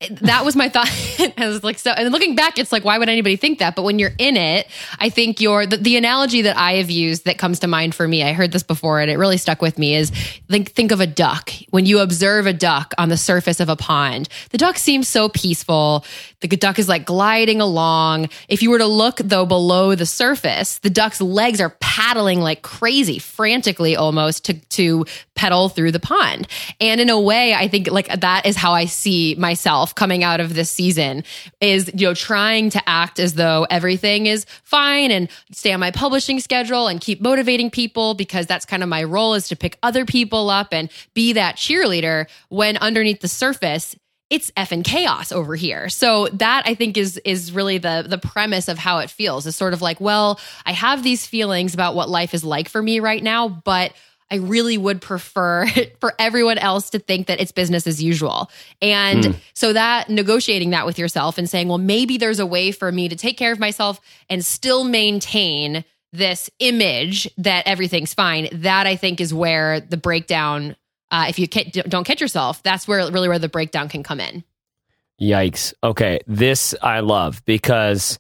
that 0.09 0.43
was 0.43 0.55
my 0.55 0.69
thought. 0.69 0.87
I 1.37 1.47
was 1.47 1.63
like, 1.63 1.77
so, 1.77 1.91
and 1.91 2.11
looking 2.11 2.35
back, 2.35 2.57
it's 2.57 2.71
like, 2.71 2.83
why 2.83 2.97
would 2.97 3.09
anybody 3.09 3.35
think 3.35 3.59
that? 3.59 3.75
But 3.75 3.83
when 3.83 3.99
you're 3.99 4.13
in 4.17 4.37
it, 4.37 4.67
I 4.99 5.09
think 5.09 5.39
you're 5.39 5.65
the, 5.65 5.77
the 5.77 5.97
analogy 5.97 6.41
that 6.43 6.57
I 6.57 6.73
have 6.73 6.89
used 6.89 7.25
that 7.25 7.37
comes 7.37 7.59
to 7.59 7.67
mind 7.67 7.93
for 7.93 8.07
me. 8.07 8.23
I 8.23 8.33
heard 8.33 8.51
this 8.51 8.63
before 8.63 8.99
and 8.99 9.11
it 9.11 9.17
really 9.17 9.37
stuck 9.37 9.61
with 9.61 9.77
me 9.77 9.95
is 9.95 10.11
think, 10.49 10.71
think 10.71 10.91
of 10.91 10.99
a 10.99 11.07
duck. 11.07 11.51
When 11.69 11.85
you 11.85 11.99
observe 11.99 12.47
a 12.47 12.53
duck 12.53 12.93
on 12.97 13.09
the 13.09 13.17
surface 13.17 13.59
of 13.59 13.69
a 13.69 13.75
pond, 13.75 14.27
the 14.49 14.57
duck 14.57 14.77
seems 14.77 15.07
so 15.07 15.29
peaceful. 15.29 16.05
The 16.39 16.47
duck 16.47 16.79
is 16.79 16.89
like 16.89 17.05
gliding 17.05 17.61
along. 17.61 18.29
If 18.47 18.63
you 18.63 18.71
were 18.71 18.79
to 18.79 18.87
look 18.87 19.17
though 19.17 19.45
below 19.45 19.93
the 19.95 20.05
surface, 20.05 20.79
the 20.79 20.89
duck's 20.89 21.21
legs 21.21 21.61
are 21.61 21.75
paddling 21.79 22.41
like 22.41 22.63
crazy, 22.63 23.19
frantically 23.19 23.95
almost 23.95 24.45
to, 24.45 24.53
to 24.53 25.05
pedal 25.35 25.69
through 25.69 25.91
the 25.91 25.99
pond. 25.99 26.47
And 26.79 26.99
in 26.99 27.09
a 27.09 27.19
way, 27.19 27.53
I 27.53 27.67
think 27.67 27.89
like 27.91 28.07
that 28.21 28.45
is 28.45 28.55
how 28.55 28.73
I 28.73 28.85
see 28.85 29.35
myself 29.35 29.90
coming 29.95 30.23
out 30.23 30.39
of 30.39 30.53
this 30.53 30.69
season 30.69 31.23
is, 31.59 31.91
you 31.95 32.07
know, 32.07 32.13
trying 32.13 32.69
to 32.71 32.89
act 32.89 33.19
as 33.19 33.35
though 33.35 33.65
everything 33.69 34.25
is 34.25 34.45
fine 34.63 35.11
and 35.11 35.29
stay 35.51 35.71
on 35.73 35.79
my 35.79 35.91
publishing 35.91 36.39
schedule 36.39 36.87
and 36.87 37.01
keep 37.01 37.21
motivating 37.21 37.69
people 37.69 38.13
because 38.13 38.45
that's 38.45 38.65
kind 38.65 38.83
of 38.83 38.89
my 38.89 39.03
role 39.03 39.33
is 39.33 39.47
to 39.49 39.55
pick 39.55 39.77
other 39.83 40.05
people 40.05 40.49
up 40.49 40.73
and 40.73 40.89
be 41.13 41.33
that 41.33 41.55
cheerleader 41.55 42.27
when 42.49 42.77
underneath 42.77 43.21
the 43.21 43.27
surface, 43.27 43.95
it's 44.31 44.49
effing 44.51 44.83
chaos 44.83 45.33
over 45.33 45.55
here. 45.55 45.89
So 45.89 46.27
that 46.29 46.63
I 46.65 46.73
think 46.73 46.97
is 46.97 47.17
is 47.25 47.51
really 47.51 47.77
the 47.77 48.05
the 48.07 48.17
premise 48.17 48.69
of 48.69 48.77
how 48.77 48.99
it 48.99 49.09
feels. 49.09 49.45
Is 49.45 49.57
sort 49.57 49.73
of 49.73 49.81
like, 49.81 49.99
well, 49.99 50.39
I 50.65 50.71
have 50.71 51.03
these 51.03 51.27
feelings 51.27 51.73
about 51.73 51.95
what 51.95 52.09
life 52.09 52.33
is 52.33 52.43
like 52.43 52.69
for 52.69 52.81
me 52.81 53.01
right 53.01 53.21
now, 53.21 53.49
but 53.49 53.93
I 54.31 54.35
really 54.37 54.77
would 54.77 55.01
prefer 55.01 55.67
for 55.99 56.13
everyone 56.17 56.57
else 56.57 56.89
to 56.91 56.99
think 56.99 57.27
that 57.27 57.39
it's 57.39 57.51
business 57.51 57.85
as 57.85 58.01
usual. 58.01 58.49
And 58.81 59.39
so 59.53 59.73
that 59.73 60.09
negotiating 60.09 60.71
that 60.71 60.85
with 60.85 60.97
yourself 60.97 61.37
and 61.37 61.49
saying, 61.49 61.67
well, 61.67 61.77
maybe 61.77 62.17
there's 62.17 62.39
a 62.39 62.45
way 62.45 62.71
for 62.71 62.91
me 62.91 63.09
to 63.09 63.15
take 63.15 63.37
care 63.37 63.51
of 63.51 63.59
myself 63.59 63.99
and 64.29 64.43
still 64.43 64.83
maintain 64.83 65.83
this 66.13 66.49
image 66.59 67.29
that 67.37 67.67
everything's 67.67 68.13
fine. 68.13 68.49
That 68.53 68.87
I 68.87 68.95
think 68.95 69.21
is 69.21 69.33
where 69.33 69.81
the 69.81 69.97
breakdown 69.97 70.75
uh, 71.11 71.25
if 71.27 71.37
you 71.37 71.47
don't 71.47 72.05
catch 72.05 72.21
yourself, 72.21 72.63
that's 72.63 72.87
where 72.87 72.99
really 73.11 73.27
where 73.27 73.37
the 73.37 73.49
breakdown 73.49 73.89
can 73.89 74.01
come 74.01 74.19
in. 74.19 74.43
Yikes. 75.21 75.73
Okay, 75.83 76.21
this 76.25 76.73
I 76.81 77.01
love 77.01 77.43
because 77.45 78.17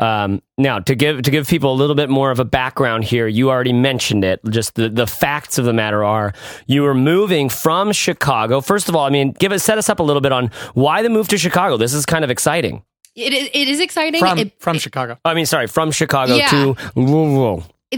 um, 0.00 0.42
now 0.58 0.78
to 0.80 0.94
give 0.94 1.22
to 1.22 1.30
give 1.30 1.46
people 1.46 1.72
a 1.72 1.76
little 1.76 1.94
bit 1.94 2.08
more 2.10 2.30
of 2.30 2.40
a 2.40 2.44
background 2.44 3.04
here. 3.04 3.26
You 3.28 3.50
already 3.50 3.72
mentioned 3.72 4.24
it. 4.24 4.40
Just 4.48 4.74
the 4.74 4.88
the 4.88 5.06
facts 5.06 5.58
of 5.58 5.64
the 5.64 5.72
matter 5.72 6.02
are 6.02 6.32
you 6.66 6.82
were 6.82 6.94
moving 6.94 7.48
from 7.48 7.92
Chicago. 7.92 8.60
First 8.60 8.88
of 8.88 8.96
all, 8.96 9.04
I 9.04 9.10
mean, 9.10 9.32
give 9.32 9.52
it 9.52 9.60
set 9.60 9.78
us 9.78 9.88
up 9.88 10.00
a 10.00 10.02
little 10.02 10.22
bit 10.22 10.32
on 10.32 10.50
why 10.74 11.02
the 11.02 11.10
move 11.10 11.28
to 11.28 11.38
Chicago. 11.38 11.76
This 11.76 11.94
is 11.94 12.06
kind 12.06 12.24
of 12.24 12.30
exciting. 12.30 12.82
It 13.16 13.32
is, 13.32 13.50
it 13.52 13.68
is 13.68 13.80
exciting. 13.80 14.20
From 14.20 14.38
It- 14.38 14.60
from 14.60 14.78
Chicago. 14.78 15.18
I 15.24 15.34
mean, 15.34 15.44
sorry, 15.46 15.66
from 15.66 15.90
Chicago 15.90 16.34
Yeah. 16.36 16.48
to 16.48 16.76
Louisville. 16.94 17.64
so, 17.92 17.96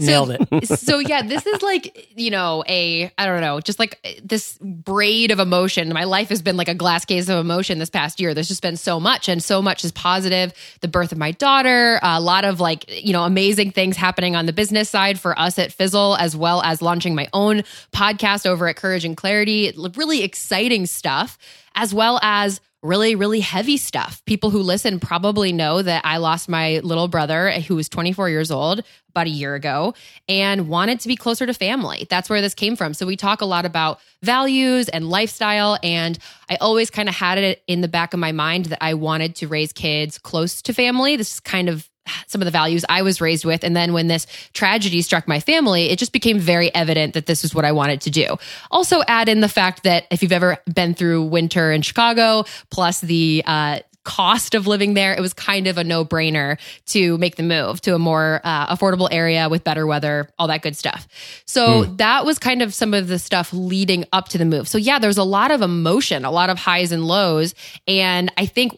Nailed 0.00 0.30
it. 0.32 0.66
so 0.78 0.98
yeah, 0.98 1.22
this 1.22 1.46
is 1.46 1.62
like 1.62 2.10
you 2.14 2.30
know 2.30 2.62
a 2.68 3.10
I 3.16 3.24
don't 3.24 3.40
know, 3.40 3.58
just 3.58 3.78
like 3.78 3.98
uh, 4.04 4.10
this 4.22 4.58
braid 4.60 5.30
of 5.30 5.38
emotion. 5.38 5.88
My 5.94 6.04
life 6.04 6.28
has 6.28 6.42
been 6.42 6.58
like 6.58 6.68
a 6.68 6.74
glass 6.74 7.06
case 7.06 7.30
of 7.30 7.38
emotion 7.38 7.78
this 7.78 7.88
past 7.88 8.20
year. 8.20 8.34
There's 8.34 8.48
just 8.48 8.60
been 8.60 8.76
so 8.76 9.00
much, 9.00 9.30
and 9.30 9.42
so 9.42 9.62
much 9.62 9.82
is 9.82 9.92
positive. 9.92 10.52
The 10.80 10.88
birth 10.88 11.10
of 11.10 11.16
my 11.16 11.30
daughter, 11.30 12.00
a 12.02 12.20
lot 12.20 12.44
of 12.44 12.60
like 12.60 12.84
you 13.02 13.14
know 13.14 13.24
amazing 13.24 13.70
things 13.70 13.96
happening 13.96 14.36
on 14.36 14.44
the 14.44 14.52
business 14.52 14.90
side 14.90 15.18
for 15.18 15.38
us 15.38 15.58
at 15.58 15.72
Fizzle, 15.72 16.16
as 16.16 16.36
well 16.36 16.60
as 16.62 16.82
launching 16.82 17.14
my 17.14 17.28
own 17.32 17.62
podcast 17.92 18.44
over 18.44 18.68
at 18.68 18.76
Courage 18.76 19.06
and 19.06 19.16
Clarity. 19.16 19.72
Really 19.96 20.22
exciting 20.22 20.84
stuff, 20.84 21.38
as 21.74 21.94
well 21.94 22.20
as 22.22 22.60
really, 22.82 23.14
really 23.14 23.40
heavy 23.40 23.76
stuff. 23.76 24.22
People 24.26 24.50
who 24.50 24.58
listen 24.58 24.98
probably 24.98 25.52
know 25.52 25.82
that 25.82 26.04
I 26.04 26.16
lost 26.16 26.48
my 26.48 26.80
little 26.80 27.08
brother 27.08 27.48
eh, 27.48 27.60
who 27.60 27.76
was 27.76 27.88
24 27.88 28.28
years 28.28 28.50
old 28.50 28.82
about 29.10 29.26
a 29.26 29.30
year 29.30 29.54
ago 29.54 29.94
and 30.28 30.68
wanted 30.68 30.98
to 31.00 31.08
be 31.08 31.14
closer 31.14 31.46
to 31.46 31.54
family. 31.54 32.06
That's 32.10 32.28
where 32.28 32.40
this 32.40 32.54
came 32.54 32.76
from. 32.76 32.94
So 32.94 33.06
we 33.06 33.16
talk 33.16 33.40
a 33.40 33.46
lot 33.46 33.64
about 33.64 34.00
values 34.22 34.88
and 34.88 35.08
lifestyle. 35.08 35.78
And 35.82 36.18
I 36.48 36.56
always 36.56 36.90
kind 36.90 37.08
of 37.08 37.14
had 37.14 37.38
it 37.38 37.62
in 37.66 37.82
the 37.82 37.88
back 37.88 38.14
of 38.14 38.20
my 38.20 38.32
mind 38.32 38.66
that 38.66 38.82
I 38.82 38.94
wanted 38.94 39.36
to 39.36 39.48
raise 39.48 39.72
kids 39.72 40.18
close 40.18 40.62
to 40.62 40.74
family. 40.74 41.16
This 41.16 41.34
is 41.34 41.40
kind 41.40 41.68
of 41.68 41.88
some 42.26 42.40
of 42.40 42.44
the 42.44 42.50
values 42.50 42.84
I 42.88 43.02
was 43.02 43.20
raised 43.20 43.44
with. 43.44 43.64
And 43.64 43.76
then 43.76 43.92
when 43.92 44.08
this 44.08 44.26
tragedy 44.52 45.02
struck 45.02 45.28
my 45.28 45.40
family, 45.40 45.90
it 45.90 45.98
just 45.98 46.12
became 46.12 46.38
very 46.38 46.74
evident 46.74 47.14
that 47.14 47.26
this 47.26 47.44
is 47.44 47.54
what 47.54 47.64
I 47.64 47.72
wanted 47.72 48.00
to 48.02 48.10
do. 48.10 48.36
Also, 48.70 49.02
add 49.06 49.28
in 49.28 49.40
the 49.40 49.48
fact 49.48 49.82
that 49.84 50.06
if 50.10 50.22
you've 50.22 50.32
ever 50.32 50.58
been 50.72 50.94
through 50.94 51.24
winter 51.24 51.72
in 51.72 51.82
Chicago, 51.82 52.44
plus 52.70 53.00
the, 53.00 53.42
uh, 53.46 53.80
cost 54.04 54.54
of 54.54 54.66
living 54.66 54.94
there, 54.94 55.14
it 55.14 55.20
was 55.20 55.32
kind 55.32 55.66
of 55.66 55.78
a 55.78 55.84
no 55.84 56.04
brainer 56.04 56.58
to 56.86 57.16
make 57.18 57.36
the 57.36 57.42
move 57.42 57.80
to 57.82 57.94
a 57.94 57.98
more 57.98 58.40
uh, 58.44 58.74
affordable 58.74 59.08
area 59.10 59.48
with 59.48 59.64
better 59.64 59.86
weather, 59.86 60.28
all 60.38 60.48
that 60.48 60.62
good 60.62 60.76
stuff. 60.76 61.06
So 61.46 61.84
that 61.84 62.24
was 62.24 62.38
kind 62.38 62.62
of 62.62 62.74
some 62.74 62.94
of 62.94 63.08
the 63.08 63.18
stuff 63.18 63.52
leading 63.52 64.04
up 64.12 64.28
to 64.30 64.38
the 64.38 64.44
move. 64.44 64.68
So 64.68 64.78
yeah, 64.78 64.98
there's 64.98 65.18
a 65.18 65.24
lot 65.24 65.50
of 65.50 65.62
emotion, 65.62 66.24
a 66.24 66.30
lot 66.30 66.50
of 66.50 66.58
highs 66.58 66.92
and 66.92 67.06
lows. 67.06 67.54
And 67.86 68.32
I 68.36 68.46
think 68.46 68.74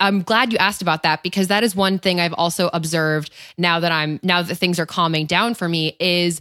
I'm 0.00 0.22
glad 0.22 0.52
you 0.52 0.58
asked 0.58 0.82
about 0.82 1.02
that 1.04 1.22
because 1.22 1.48
that 1.48 1.62
is 1.62 1.76
one 1.76 1.98
thing 1.98 2.20
I've 2.20 2.34
also 2.34 2.70
observed 2.72 3.32
now 3.56 3.80
that 3.80 3.92
I'm, 3.92 4.18
now 4.22 4.42
that 4.42 4.54
things 4.56 4.78
are 4.78 4.86
calming 4.86 5.26
down 5.26 5.54
for 5.54 5.68
me 5.68 5.96
is 6.00 6.40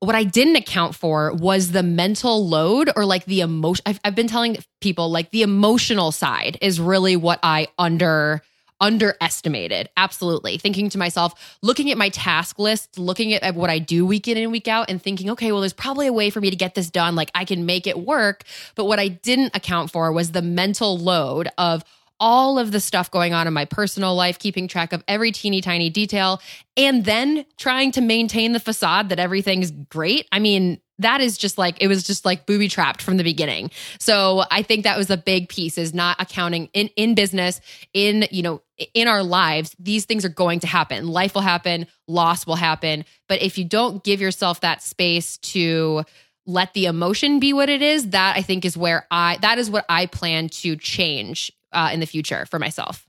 what 0.00 0.14
I 0.14 0.24
didn't 0.24 0.56
account 0.56 0.94
for 0.94 1.32
was 1.32 1.72
the 1.72 1.82
mental 1.82 2.46
load 2.46 2.90
or 2.94 3.04
like 3.04 3.24
the 3.24 3.40
emotion. 3.40 3.82
I've, 3.86 4.00
I've 4.04 4.14
been 4.14 4.28
telling 4.28 4.58
people 4.80 5.10
like 5.10 5.30
the 5.30 5.42
emotional 5.42 6.12
side 6.12 6.58
is 6.60 6.80
really 6.80 7.16
what 7.16 7.40
I 7.42 7.68
under 7.78 8.42
underestimated. 8.80 9.88
Absolutely. 9.96 10.58
Thinking 10.58 10.90
to 10.90 10.98
myself, 10.98 11.56
looking 11.62 11.90
at 11.90 11.96
my 11.96 12.10
task 12.10 12.58
list, 12.58 12.98
looking 12.98 13.32
at 13.32 13.54
what 13.54 13.70
I 13.70 13.78
do 13.78 14.04
week 14.04 14.28
in 14.28 14.36
and 14.36 14.52
week 14.52 14.68
out, 14.68 14.90
and 14.90 15.00
thinking, 15.00 15.30
okay, 15.30 15.50
well, 15.50 15.62
there's 15.62 15.72
probably 15.72 16.06
a 16.06 16.12
way 16.12 16.28
for 16.28 16.40
me 16.40 16.50
to 16.50 16.56
get 16.56 16.74
this 16.74 16.90
done. 16.90 17.14
Like 17.14 17.30
I 17.34 17.44
can 17.44 17.64
make 17.64 17.86
it 17.86 17.98
work. 17.98 18.44
But 18.74 18.84
what 18.84 18.98
I 18.98 19.08
didn't 19.08 19.56
account 19.56 19.90
for 19.90 20.12
was 20.12 20.32
the 20.32 20.42
mental 20.42 20.98
load 20.98 21.48
of 21.56 21.84
all 22.18 22.58
of 22.58 22.72
the 22.72 22.80
stuff 22.80 23.10
going 23.10 23.34
on 23.34 23.46
in 23.46 23.52
my 23.52 23.64
personal 23.64 24.14
life, 24.14 24.38
keeping 24.38 24.68
track 24.68 24.92
of 24.92 25.02
every 25.06 25.32
teeny 25.32 25.60
tiny 25.60 25.90
detail, 25.90 26.40
and 26.76 27.04
then 27.04 27.44
trying 27.56 27.92
to 27.92 28.00
maintain 28.00 28.52
the 28.52 28.60
facade 28.60 29.08
that 29.10 29.18
everything's 29.18 29.70
great. 29.70 30.26
I 30.32 30.38
mean, 30.38 30.80
that 30.98 31.20
is 31.20 31.36
just 31.36 31.58
like 31.58 31.76
it 31.80 31.88
was 31.88 32.02
just 32.02 32.24
like 32.24 32.46
booby 32.46 32.68
trapped 32.68 33.02
from 33.02 33.16
the 33.16 33.24
beginning. 33.24 33.70
So 33.98 34.44
I 34.50 34.62
think 34.62 34.84
that 34.84 34.96
was 34.96 35.10
a 35.10 35.16
big 35.16 35.48
piece 35.48 35.78
is 35.78 35.92
not 35.92 36.16
accounting 36.20 36.68
in 36.72 36.88
in 36.96 37.14
business, 37.14 37.60
in 37.92 38.26
you 38.30 38.42
know, 38.42 38.62
in 38.94 39.08
our 39.08 39.22
lives, 39.22 39.74
these 39.78 40.04
things 40.04 40.24
are 40.24 40.30
going 40.30 40.60
to 40.60 40.66
happen. 40.66 41.08
Life 41.08 41.34
will 41.34 41.42
happen, 41.42 41.86
loss 42.08 42.46
will 42.46 42.56
happen, 42.56 43.04
but 43.28 43.42
if 43.42 43.58
you 43.58 43.64
don't 43.64 44.02
give 44.04 44.20
yourself 44.20 44.60
that 44.60 44.82
space 44.82 45.38
to 45.38 46.04
let 46.46 46.74
the 46.74 46.86
emotion 46.86 47.40
be 47.40 47.52
what 47.52 47.68
it 47.68 47.82
is, 47.82 48.10
that 48.10 48.36
I 48.36 48.42
think 48.42 48.64
is 48.64 48.76
where 48.76 49.06
I 49.10 49.38
that 49.42 49.58
is 49.58 49.70
what 49.70 49.84
I 49.88 50.06
plan 50.06 50.48
to 50.48 50.76
change 50.76 51.52
uh, 51.76 51.90
in 51.92 52.00
the 52.00 52.06
future 52.06 52.44
for 52.46 52.58
myself. 52.58 53.06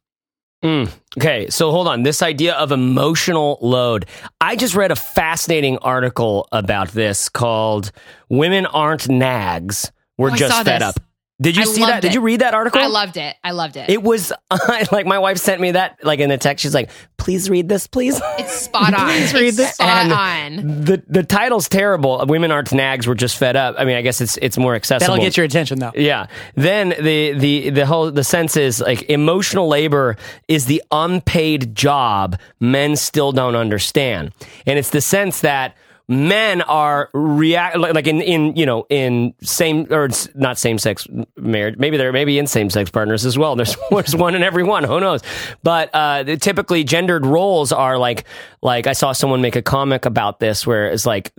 Mm, 0.63 0.91
okay, 1.17 1.49
so 1.49 1.69
hold 1.71 1.87
on. 1.87 2.01
This 2.03 2.21
idea 2.23 2.53
of 2.55 2.71
emotional 2.71 3.59
load. 3.61 4.07
I 4.41 4.55
just 4.55 4.73
read 4.75 4.91
a 4.91 4.95
fascinating 4.95 5.77
article 5.79 6.47
about 6.51 6.89
this 6.89 7.29
called 7.29 7.91
Women 8.29 8.65
Aren't 8.65 9.07
Nags. 9.07 9.91
We're 10.17 10.31
Oh, 10.31 10.35
just 10.35 10.63
fed 10.65 10.81
this. 10.81 10.89
up. 10.89 10.95
Did 11.39 11.55
you 11.55 11.61
I 11.61 11.65
see 11.65 11.81
loved 11.81 11.93
that? 11.93 12.01
Did 12.01 12.15
you 12.15 12.21
read 12.21 12.41
that 12.41 12.55
article? 12.55 12.81
I 12.81 12.87
loved 12.87 13.15
it. 13.15 13.35
I 13.43 13.51
loved 13.51 13.77
it. 13.77 13.91
it 13.91 14.01
was 14.01 14.33
like 14.91 15.05
my 15.05 15.19
wife 15.19 15.37
sent 15.37 15.61
me 15.61 15.71
that 15.71 16.03
like 16.03 16.19
in 16.19 16.31
a 16.31 16.37
text. 16.37 16.63
She's 16.63 16.73
like, 16.73 16.89
"Please 17.17 17.47
read 17.47 17.69
this, 17.69 17.85
please." 17.85 18.19
it's 18.39 18.53
spot 18.53 18.93
on. 18.99 19.07
Please 19.07 19.33
read 19.35 19.47
it's 19.49 19.57
this. 19.57 19.73
spot 19.75 19.87
And 19.87 20.13
on. 20.13 20.83
The 20.85 21.03
the 21.07 21.21
title's 21.21 21.69
terrible. 21.69 22.25
Women 22.27 22.51
aren't 22.51 22.71
nags. 22.73 23.07
We're 23.07 23.13
just 23.13 23.37
fed 23.37 23.55
up. 23.55 23.75
I 23.77 23.85
mean, 23.85 23.97
I 23.97 24.01
guess 24.01 24.19
it's 24.19 24.37
it's 24.37 24.57
more 24.57 24.73
accessible. 24.73 25.13
That'll 25.13 25.23
get 25.23 25.37
your 25.37 25.45
attention 25.45 25.77
though. 25.77 25.91
Yeah. 25.93 26.25
Then 26.55 26.89
the 26.99 27.33
the 27.33 27.69
the 27.69 27.85
whole 27.85 28.09
the 28.09 28.23
sense 28.23 28.57
is 28.57 28.81
like 28.81 29.03
emotional 29.03 29.67
labor 29.67 30.17
is 30.47 30.65
the 30.65 30.81
unpaid 30.91 31.75
job 31.75 32.39
men 32.59 32.95
still 32.95 33.31
don't 33.31 33.55
understand, 33.55 34.31
and 34.65 34.79
it's 34.79 34.89
the 34.89 35.01
sense 35.01 35.41
that 35.41 35.75
men 36.09 36.61
are 36.61 37.09
react 37.13 37.77
like 37.77 38.07
in 38.07 38.21
in 38.21 38.55
you 38.55 38.65
know 38.65 38.85
in 38.89 39.33
same 39.41 39.91
or 39.91 40.07
not 40.35 40.57
same 40.57 40.77
sex 40.77 41.05
marriage 41.35 41.77
maybe 41.77 41.97
they're 41.97 42.13
maybe 42.13 42.39
in 42.39 42.47
same 42.47 42.69
sex 42.69 42.89
partners 42.89 43.25
as 43.25 43.37
well. 43.37 43.55
There's 43.57 43.75
there's 43.91 44.15
one 44.15 44.35
in 44.35 44.43
every 44.43 44.63
one 44.63 44.83
who 44.83 44.99
knows? 44.99 45.21
But 45.63 45.89
uh 45.93 46.23
typically 46.37 46.83
gendered 46.83 47.25
roles 47.25 47.71
are 47.71 47.97
like 47.97 48.25
like 48.61 48.87
I 48.87 48.93
saw 48.93 49.11
someone 49.11 49.41
make 49.41 49.55
a 49.55 49.61
comic 49.61 50.05
about 50.05 50.39
this 50.39 50.65
where 50.65 50.89
it's 50.89 51.05
like 51.05 51.33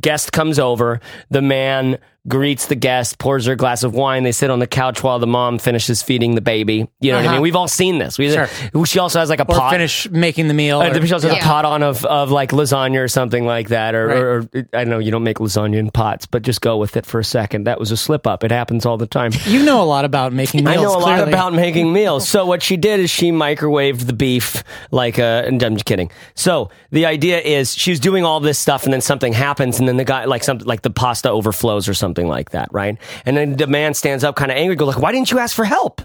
guest 0.00 0.32
comes 0.32 0.58
over 0.58 1.00
the 1.30 1.42
man 1.42 1.98
greets 2.28 2.66
the 2.66 2.74
guest 2.74 3.18
pours 3.18 3.46
her 3.46 3.52
a 3.54 3.56
glass 3.56 3.82
of 3.82 3.94
wine 3.94 4.24
they 4.24 4.32
sit 4.32 4.50
on 4.50 4.58
the 4.58 4.66
couch 4.66 5.02
while 5.02 5.18
the 5.18 5.26
mom 5.26 5.58
finishes 5.58 6.02
feeding 6.02 6.34
the 6.34 6.42
baby 6.42 6.86
you 7.00 7.10
know 7.10 7.16
what 7.16 7.22
I 7.22 7.24
Uh-huh. 7.24 7.32
mean 7.36 7.42
we've 7.42 7.56
all 7.56 7.66
seen 7.66 7.96
this 7.98 8.18
we, 8.18 8.30
Sure. 8.30 8.46
she 8.84 8.98
also 8.98 9.18
has 9.20 9.30
like 9.30 9.40
a 9.40 9.44
Or 9.50 9.54
pot 9.58 9.70
finish 9.72 10.08
making 10.10 10.46
the 10.48 10.52
meal. 10.54 10.80
uh, 10.80 10.90
or- 10.90 11.06
she 11.06 11.14
also 11.14 11.28
has 11.28 11.38
Yeah. 11.38 11.42
a 11.42 11.46
pot 11.48 11.64
on 11.64 11.82
of, 11.82 12.04
of 12.04 12.30
like 12.30 12.50
lasagna 12.50 12.98
or 13.02 13.08
something 13.08 13.46
like 13.46 13.68
that, 13.68 13.94
or, 13.94 14.06
Right. 14.06 14.16
or, 14.18 14.38
or 14.54 14.64
I 14.74 14.84
know 14.84 14.98
you 14.98 15.10
don't 15.10 15.22
make 15.22 15.38
lasagna 15.38 15.76
in 15.78 15.90
pots, 15.90 16.26
but 16.26 16.42
just 16.42 16.60
go 16.60 16.76
with 16.76 16.94
it 16.98 17.06
for 17.06 17.20
a 17.20 17.24
second. 17.24 17.64
That 17.64 17.80
was 17.80 17.90
a 17.90 17.96
slip 17.96 18.26
up. 18.26 18.44
It 18.44 18.50
happens 18.50 18.84
all 18.84 18.98
the 18.98 19.06
time. 19.06 19.32
you 19.46 19.64
know 19.64 19.80
a 19.80 19.84
lot 19.84 20.04
about 20.04 20.34
making 20.34 20.66
I 20.68 20.72
meals. 20.72 20.82
know 20.84 20.98
a 20.98 21.00
lot 21.00 21.26
about 21.26 21.54
making 21.54 21.90
meals. 21.90 22.28
So 22.28 22.44
what 22.44 22.62
she 22.62 22.76
did 22.76 23.00
is 23.00 23.08
she 23.08 23.32
microwaved 23.32 24.06
the 24.06 24.12
beef, 24.12 24.62
like, 24.90 25.18
uh, 25.18 25.42
and 25.46 25.62
I'm 25.62 25.74
just 25.76 25.86
kidding. 25.86 26.10
So 26.34 26.68
the 26.90 27.06
idea 27.06 27.40
is 27.40 27.74
she's 27.74 27.98
doing 27.98 28.24
all 28.26 28.40
this 28.40 28.58
stuff, 28.58 28.84
and 28.84 28.92
then 28.92 29.00
something 29.00 29.32
happens, 29.32 29.78
and 29.78 29.88
then 29.88 29.96
the 29.96 30.04
guy, 30.04 30.26
like 30.26 30.44
something, 30.44 30.66
like 30.66 30.82
the 30.82 30.90
pasta 30.90 31.30
overflows 31.30 31.88
or 31.88 31.94
something 31.94 32.09
like 32.14 32.50
that, 32.50 32.68
right? 32.72 32.98
And 33.24 33.36
then 33.36 33.56
the 33.56 33.66
man 33.66 33.94
stands 33.94 34.24
up, 34.24 34.36
kind 34.36 34.50
of 34.50 34.56
angry, 34.56 34.76
goes 34.76 34.88
like, 34.88 35.02
"Why 35.02 35.12
didn't 35.12 35.30
you 35.30 35.38
ask 35.38 35.54
for 35.54 35.64
help?" 35.64 36.02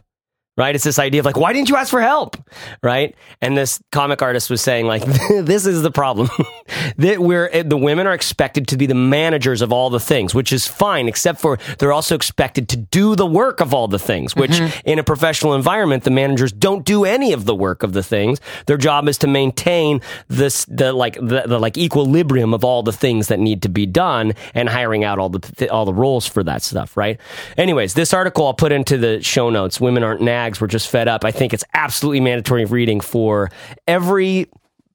Right? 0.57 0.73
It's 0.73 0.83
this 0.83 0.99
idea 0.99 1.19
of 1.19 1.25
like, 1.25 1.37
why 1.37 1.51
didn't 1.51 1.69
you 1.69 1.75
ask 1.75 1.89
for 1.89 2.01
help? 2.01 2.37
Right? 2.81 3.15
And 3.41 3.57
this 3.57 3.81
comic 3.91 4.21
artist 4.21 4.49
was 4.49 4.61
saying 4.61 4.85
like, 4.85 5.03
this 5.29 5.65
is 5.65 5.81
the 5.81 5.91
problem 5.91 6.29
that 6.97 7.19
we're 7.19 7.49
eh, 7.51 7.63
the 7.63 7.77
women 7.77 8.07
are 8.07 8.13
expected 8.13 8.67
to 8.69 8.77
be 8.77 8.85
the 8.85 8.95
managers 8.95 9.61
of 9.61 9.73
all 9.73 9.89
the 9.89 9.99
things, 9.99 10.33
which 10.33 10.53
is 10.53 10.67
fine, 10.67 11.07
except 11.07 11.41
for 11.41 11.59
they're 11.79 11.91
also 11.91 12.15
expected 12.15 12.69
to 12.69 12.77
do 12.77 13.15
the 13.15 13.25
work 13.25 13.59
of 13.59 13.73
all 13.73 13.87
the 13.87 13.99
things, 13.99 14.35
which 14.35 14.61
in 14.85 14.99
a 14.99 15.03
professional 15.03 15.53
environment, 15.53 16.03
the 16.03 16.11
managers 16.11 16.51
don't 16.51 16.85
do 16.85 17.03
any 17.03 17.33
of 17.33 17.45
the 17.45 17.55
work 17.55 17.83
of 17.83 17.93
the 17.93 18.03
things. 18.03 18.39
Their 18.67 18.77
job 18.77 19.07
is 19.09 19.17
to 19.19 19.27
maintain 19.27 20.01
this, 20.27 20.65
the 20.65 20.93
like, 20.93 21.15
the, 21.15 21.43
the 21.45 21.59
like 21.59 21.77
equilibrium 21.77 22.53
of 22.53 22.63
all 22.63 22.83
the 22.83 22.93
things 22.93 23.27
that 23.27 23.39
need 23.39 23.61
to 23.63 23.69
be 23.69 23.85
done 23.85 24.33
and 24.53 24.69
hiring 24.69 25.03
out 25.03 25.19
all 25.19 25.29
the, 25.29 25.69
all 25.69 25.85
the 25.85 25.93
roles 25.93 26.25
for 26.25 26.43
that 26.43 26.61
stuff, 26.63 26.95
right? 26.95 27.19
Anyways, 27.57 27.93
this 27.93 28.13
article 28.13 28.47
I'll 28.47 28.53
put 28.53 28.71
into 28.71 28.97
the 28.97 29.21
show 29.21 29.49
notes. 29.49 29.81
Women 29.81 30.03
aren't 30.03 30.21
nags. 30.45 30.61
We're 30.61 30.67
just 30.67 30.89
fed 30.89 31.07
up. 31.07 31.25
I 31.25 31.31
think 31.31 31.53
it's 31.53 31.63
absolutely 31.73 32.21
mandatory 32.21 32.65
reading 32.65 33.01
for 33.01 33.51
every 33.87 34.47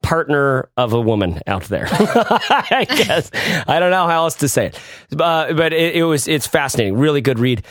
partner 0.02 0.70
of 0.76 0.92
a 0.92 1.00
woman 1.00 1.40
out 1.46 1.64
there. 1.64 1.86
I 1.90 2.86
guess 2.88 3.30
I 3.68 3.78
don't 3.80 3.90
know 3.90 4.06
how 4.06 4.24
else 4.24 4.36
to 4.36 4.48
say 4.48 4.66
it, 4.66 4.78
uh, 5.18 5.52
but 5.52 5.72
it, 5.72 5.96
it 5.96 6.04
was 6.04 6.28
it's 6.28 6.46
fascinating. 6.46 6.96
Really 6.96 7.20
good 7.20 7.38
read. 7.38 7.64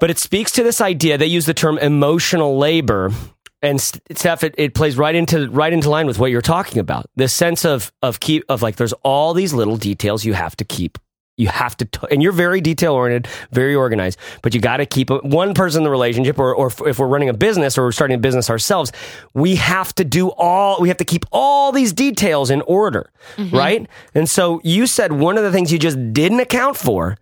But 0.00 0.10
it 0.10 0.18
speaks 0.18 0.52
to 0.52 0.62
this 0.62 0.80
idea. 0.80 1.18
They 1.18 1.26
use 1.26 1.44
the 1.44 1.54
term 1.54 1.76
emotional 1.76 2.56
labor, 2.56 3.12
and 3.60 3.78
Steph, 3.78 4.42
it, 4.44 4.54
it 4.56 4.74
plays 4.74 4.96
right 4.96 5.14
into 5.14 5.48
right 5.50 5.72
into 5.72 5.90
line 5.90 6.06
with 6.06 6.18
what 6.18 6.30
you're 6.30 6.40
talking 6.40 6.78
about. 6.78 7.06
This 7.16 7.34
sense 7.34 7.64
of 7.64 7.92
of 8.02 8.18
keep 8.18 8.44
of 8.48 8.62
like 8.62 8.76
there's 8.76 8.94
all 9.04 9.34
these 9.34 9.52
little 9.52 9.76
details 9.76 10.24
you 10.24 10.32
have 10.32 10.56
to 10.56 10.64
keep 10.64 10.98
You 11.40 11.48
have 11.48 11.76
to, 11.78 11.84
t- 11.86 12.06
and 12.10 12.22
you're 12.22 12.32
very 12.46 12.60
detail 12.60 12.92
oriented, 12.92 13.30
very 13.50 13.74
organized, 13.74 14.18
but 14.42 14.54
you 14.54 14.60
got 14.60 14.76
to 14.76 14.86
keep 14.86 15.10
a, 15.10 15.18
one 15.18 15.54
person 15.54 15.80
in 15.80 15.84
the 15.84 15.90
relationship, 15.90 16.38
or, 16.38 16.54
or 16.54 16.70
if 16.86 16.98
we're 16.98 17.06
running 17.06 17.28
a 17.30 17.34
business 17.34 17.76
or 17.78 17.84
we're 17.84 17.92
starting 17.92 18.14
a 18.16 18.18
business 18.20 18.50
ourselves, 18.50 18.92
we 19.34 19.56
have 19.56 19.94
to 19.94 20.04
do 20.04 20.28
all, 20.32 20.80
we 20.80 20.88
have 20.88 20.98
to 20.98 21.04
keep 21.04 21.24
all 21.32 21.72
these 21.72 21.92
details 21.92 22.50
in 22.50 22.60
order, 22.62 23.10
right? 23.52 23.86
And 24.14 24.28
so 24.28 24.60
you 24.64 24.86
said 24.86 25.12
one 25.12 25.38
of 25.38 25.44
the 25.44 25.52
things 25.52 25.72
you 25.72 25.78
just 25.78 25.98
didn't 26.12 26.40
account 26.40 26.76
for 26.76 27.16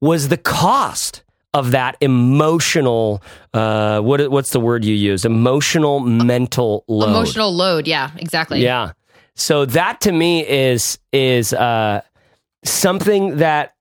was 0.00 0.28
the 0.28 0.36
cost 0.36 1.22
of 1.52 1.72
that 1.72 1.96
emotional 2.00 3.22
uh 3.54 4.00
what 4.00 4.30
what's 4.30 4.50
the 4.50 4.60
word 4.60 4.84
you 4.84 4.94
use 4.94 5.24
emotional 5.24 5.98
mental 6.00 6.84
load 6.86 7.10
Emotional 7.10 7.52
load. 7.52 7.86
Yeah, 7.88 8.10
exactly. 8.16 8.62
yeah 8.62 8.92
so 9.34 9.64
that 9.64 10.00
to 10.02 10.12
me 10.12 10.46
is 10.46 10.98
is 11.12 11.52
uh 11.52 12.02
something 12.64 13.38
that 13.38 13.74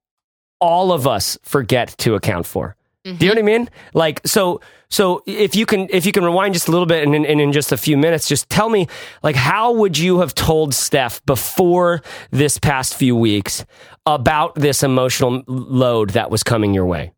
all 0.60 0.92
of 0.92 1.08
us 1.08 1.38
forget 1.44 1.96
to 1.98 2.16
account 2.16 2.46
for 2.46 2.76
do 3.06 3.12
you 3.12 3.28
know 3.28 3.28
what 3.30 3.38
i 3.38 3.40
mm-hmm. 3.40 3.64
mean 3.64 3.70
like 3.94 4.22
so 4.26 4.60
so 4.90 5.24
if 5.26 5.56
you 5.56 5.66
can 5.66 5.88
if 5.90 6.06
you 6.06 6.12
can 6.12 6.24
rewind 6.24 6.54
just 6.54 6.68
a 6.68 6.72
little 6.72 6.86
bit 6.86 7.04
and 7.04 7.16
in, 7.16 7.26
and 7.26 7.40
in 7.40 7.52
just 7.52 7.72
a 7.72 7.78
few 7.78 7.98
minutes 7.98 8.28
just 8.28 8.50
tell 8.50 8.70
me 8.70 8.88
like 9.24 9.36
how 9.36 9.72
would 9.72 9.98
you 9.98 10.20
have 10.20 10.36
told 10.36 10.74
steph 10.74 11.24
before 11.26 12.02
this 12.32 12.58
past 12.60 12.96
few 12.96 13.16
weeks 13.16 13.66
about 14.06 14.54
this 14.56 14.84
emotional 14.84 15.44
load 15.48 16.12
that 16.12 16.30
was 16.30 16.44
coming 16.44 16.74
your 16.74 16.86
way 16.86 17.12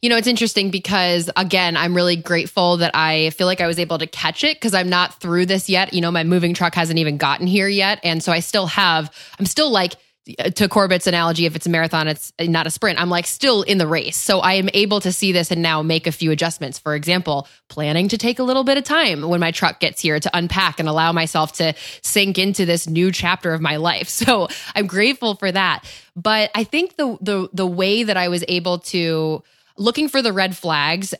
You 0.00 0.08
know, 0.08 0.16
it's 0.16 0.28
interesting 0.28 0.70
because 0.70 1.28
again, 1.36 1.76
I'm 1.76 1.92
really 1.92 2.14
grateful 2.14 2.76
that 2.76 2.92
I 2.94 3.30
feel 3.30 3.48
like 3.48 3.60
I 3.60 3.66
was 3.66 3.80
able 3.80 3.98
to 3.98 4.06
catch 4.06 4.44
it 4.44 4.54
because 4.54 4.72
I'm 4.72 4.88
not 4.88 5.18
through 5.20 5.46
this 5.46 5.68
yet. 5.68 5.92
You 5.92 6.00
know, 6.00 6.12
my 6.12 6.22
moving 6.22 6.54
truck 6.54 6.76
hasn't 6.76 7.00
even 7.00 7.16
gotten 7.16 7.48
here 7.48 7.66
yet. 7.66 7.98
And 8.04 8.22
so 8.22 8.30
I 8.30 8.38
still 8.38 8.68
have, 8.68 9.10
I'm 9.40 9.46
still 9.46 9.72
like, 9.72 9.94
to 10.36 10.68
Corbett's 10.68 11.06
analogy, 11.06 11.46
if 11.46 11.56
it's 11.56 11.66
a 11.66 11.70
marathon, 11.70 12.08
it's 12.08 12.32
not 12.40 12.66
a 12.66 12.70
sprint. 12.70 13.00
I'm 13.00 13.08
like 13.08 13.26
still 13.26 13.62
in 13.62 13.78
the 13.78 13.86
race. 13.86 14.16
So 14.16 14.40
I 14.40 14.54
am 14.54 14.68
able 14.74 15.00
to 15.00 15.12
see 15.12 15.32
this 15.32 15.50
and 15.50 15.62
now 15.62 15.82
make 15.82 16.06
a 16.06 16.12
few 16.12 16.30
adjustments. 16.30 16.78
For 16.78 16.94
example, 16.94 17.48
planning 17.68 18.08
to 18.08 18.18
take 18.18 18.38
a 18.38 18.42
little 18.42 18.64
bit 18.64 18.76
of 18.76 18.84
time 18.84 19.22
when 19.22 19.40
my 19.40 19.50
truck 19.50 19.80
gets 19.80 20.02
here 20.02 20.20
to 20.20 20.30
unpack 20.36 20.78
and 20.78 20.88
allow 20.88 21.12
myself 21.12 21.52
to 21.54 21.74
sink 22.02 22.38
into 22.38 22.66
this 22.66 22.86
new 22.88 23.10
chapter 23.10 23.52
of 23.52 23.60
my 23.60 23.76
life. 23.76 24.08
So 24.28 24.48
I'm 24.74 24.86
grateful 24.86 25.36
for 25.36 25.50
that. 25.50 25.84
But 26.14 26.50
I 26.54 26.64
think 26.64 26.96
the 26.96 27.16
the 27.20 27.48
the 27.52 27.66
way 27.66 28.02
that 28.02 28.16
I 28.16 28.28
was 28.28 28.44
able 28.46 28.80
to 28.80 29.42
looking 29.76 30.08
for 30.08 30.20
the 30.20 30.32
red 30.32 30.56
flags 30.56 31.14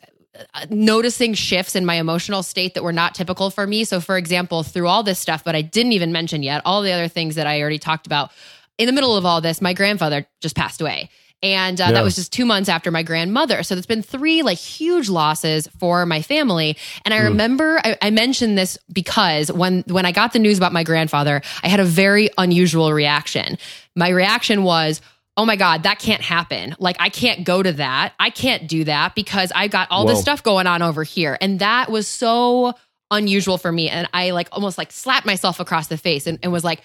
noticing 0.71 1.35
shifts 1.35 1.75
in 1.75 1.85
my 1.85 1.95
emotional 1.95 2.43
state 2.43 2.75
that 2.75 2.83
were 2.83 2.93
not 2.93 3.15
typical 3.15 3.51
for 3.51 3.67
me. 3.67 3.85
So, 3.85 4.01
for 4.01 4.17
example, 4.17 4.63
through 4.63 4.89
all 4.89 5.03
this 5.03 5.19
stuff, 5.19 5.45
but 5.45 5.55
I 5.55 5.63
didn't 5.63 5.93
even 5.93 6.13
mention 6.13 6.43
yet, 6.43 6.63
all 6.65 6.83
the 6.83 6.93
other 6.93 7.09
things 7.09 7.35
that 7.37 7.47
I 7.47 7.61
already 7.61 7.79
talked 7.79 8.07
about, 8.07 8.31
in 8.79 8.87
the 8.87 8.93
middle 8.93 9.17
of 9.17 9.27
all 9.27 9.41
this, 9.41 9.61
my 9.61 9.75
grandfather 9.75 10.27
just 10.41 10.57
passed 10.57 10.81
away. 10.81 11.11
And 11.41 11.81
uh, 11.81 11.85
Yeah. 11.85 11.93
that 11.93 12.03
was 12.05 12.17
just 12.17 12.33
two 12.33 12.45
months 12.45 12.69
after 12.69 12.91
my 12.91 13.05
grandmother. 13.05 13.63
So, 13.63 13.77
it's 13.77 13.87
been 13.87 14.03
three 14.03 14.43
like 14.43 14.59
huge 14.59 15.09
losses 15.09 15.69
for 15.79 16.05
my 16.05 16.21
family. 16.23 16.77
And 17.05 17.15
I 17.15 17.19
remember 17.19 17.81
I, 17.85 17.97
I 18.03 18.11
mentioned 18.11 18.59
this 18.59 18.77
because 18.93 19.53
when, 19.53 19.85
when 19.87 20.05
I 20.05 20.11
got 20.13 20.33
the 20.33 20.41
news 20.41 20.59
about 20.59 20.73
my 20.73 20.83
grandfather, 20.83 21.41
I 21.63 21.69
had 21.69 21.79
a 21.79 21.85
very 21.85 22.31
unusual 22.39 22.93
reaction. 22.93 23.57
My 23.95 24.09
reaction 24.09 24.65
was, 24.65 25.01
oh 25.37 25.47
my 25.47 25.55
God, 25.55 25.85
that 25.85 26.01
can't 26.01 26.23
happen. 26.23 26.75
Like, 26.81 26.97
I 26.99 27.09
can't 27.11 27.45
go 27.45 27.63
to 27.63 27.71
that. 27.75 28.15
I 28.19 28.31
can't 28.31 28.67
do 28.69 28.83
that 28.85 29.15
because 29.15 29.53
I 29.55 29.69
got 29.69 29.87
all 29.93 30.05
this 30.05 30.21
stuff 30.21 30.43
going 30.43 30.67
on 30.67 30.83
over 30.83 31.05
here. 31.05 31.39
And 31.41 31.61
that 31.61 31.89
was 31.89 32.09
so 32.09 32.75
unusual 33.13 33.59
for 33.59 33.71
me. 33.71 33.89
And 33.89 34.09
I 34.13 34.33
like 34.33 34.49
almost 34.51 34.77
like 34.79 34.91
slapped 34.91 35.25
myself 35.27 35.61
across 35.61 35.87
the 35.87 35.97
face 35.97 36.27
and, 36.27 36.41
and 36.43 36.51
was 36.51 36.65
like, 36.65 36.81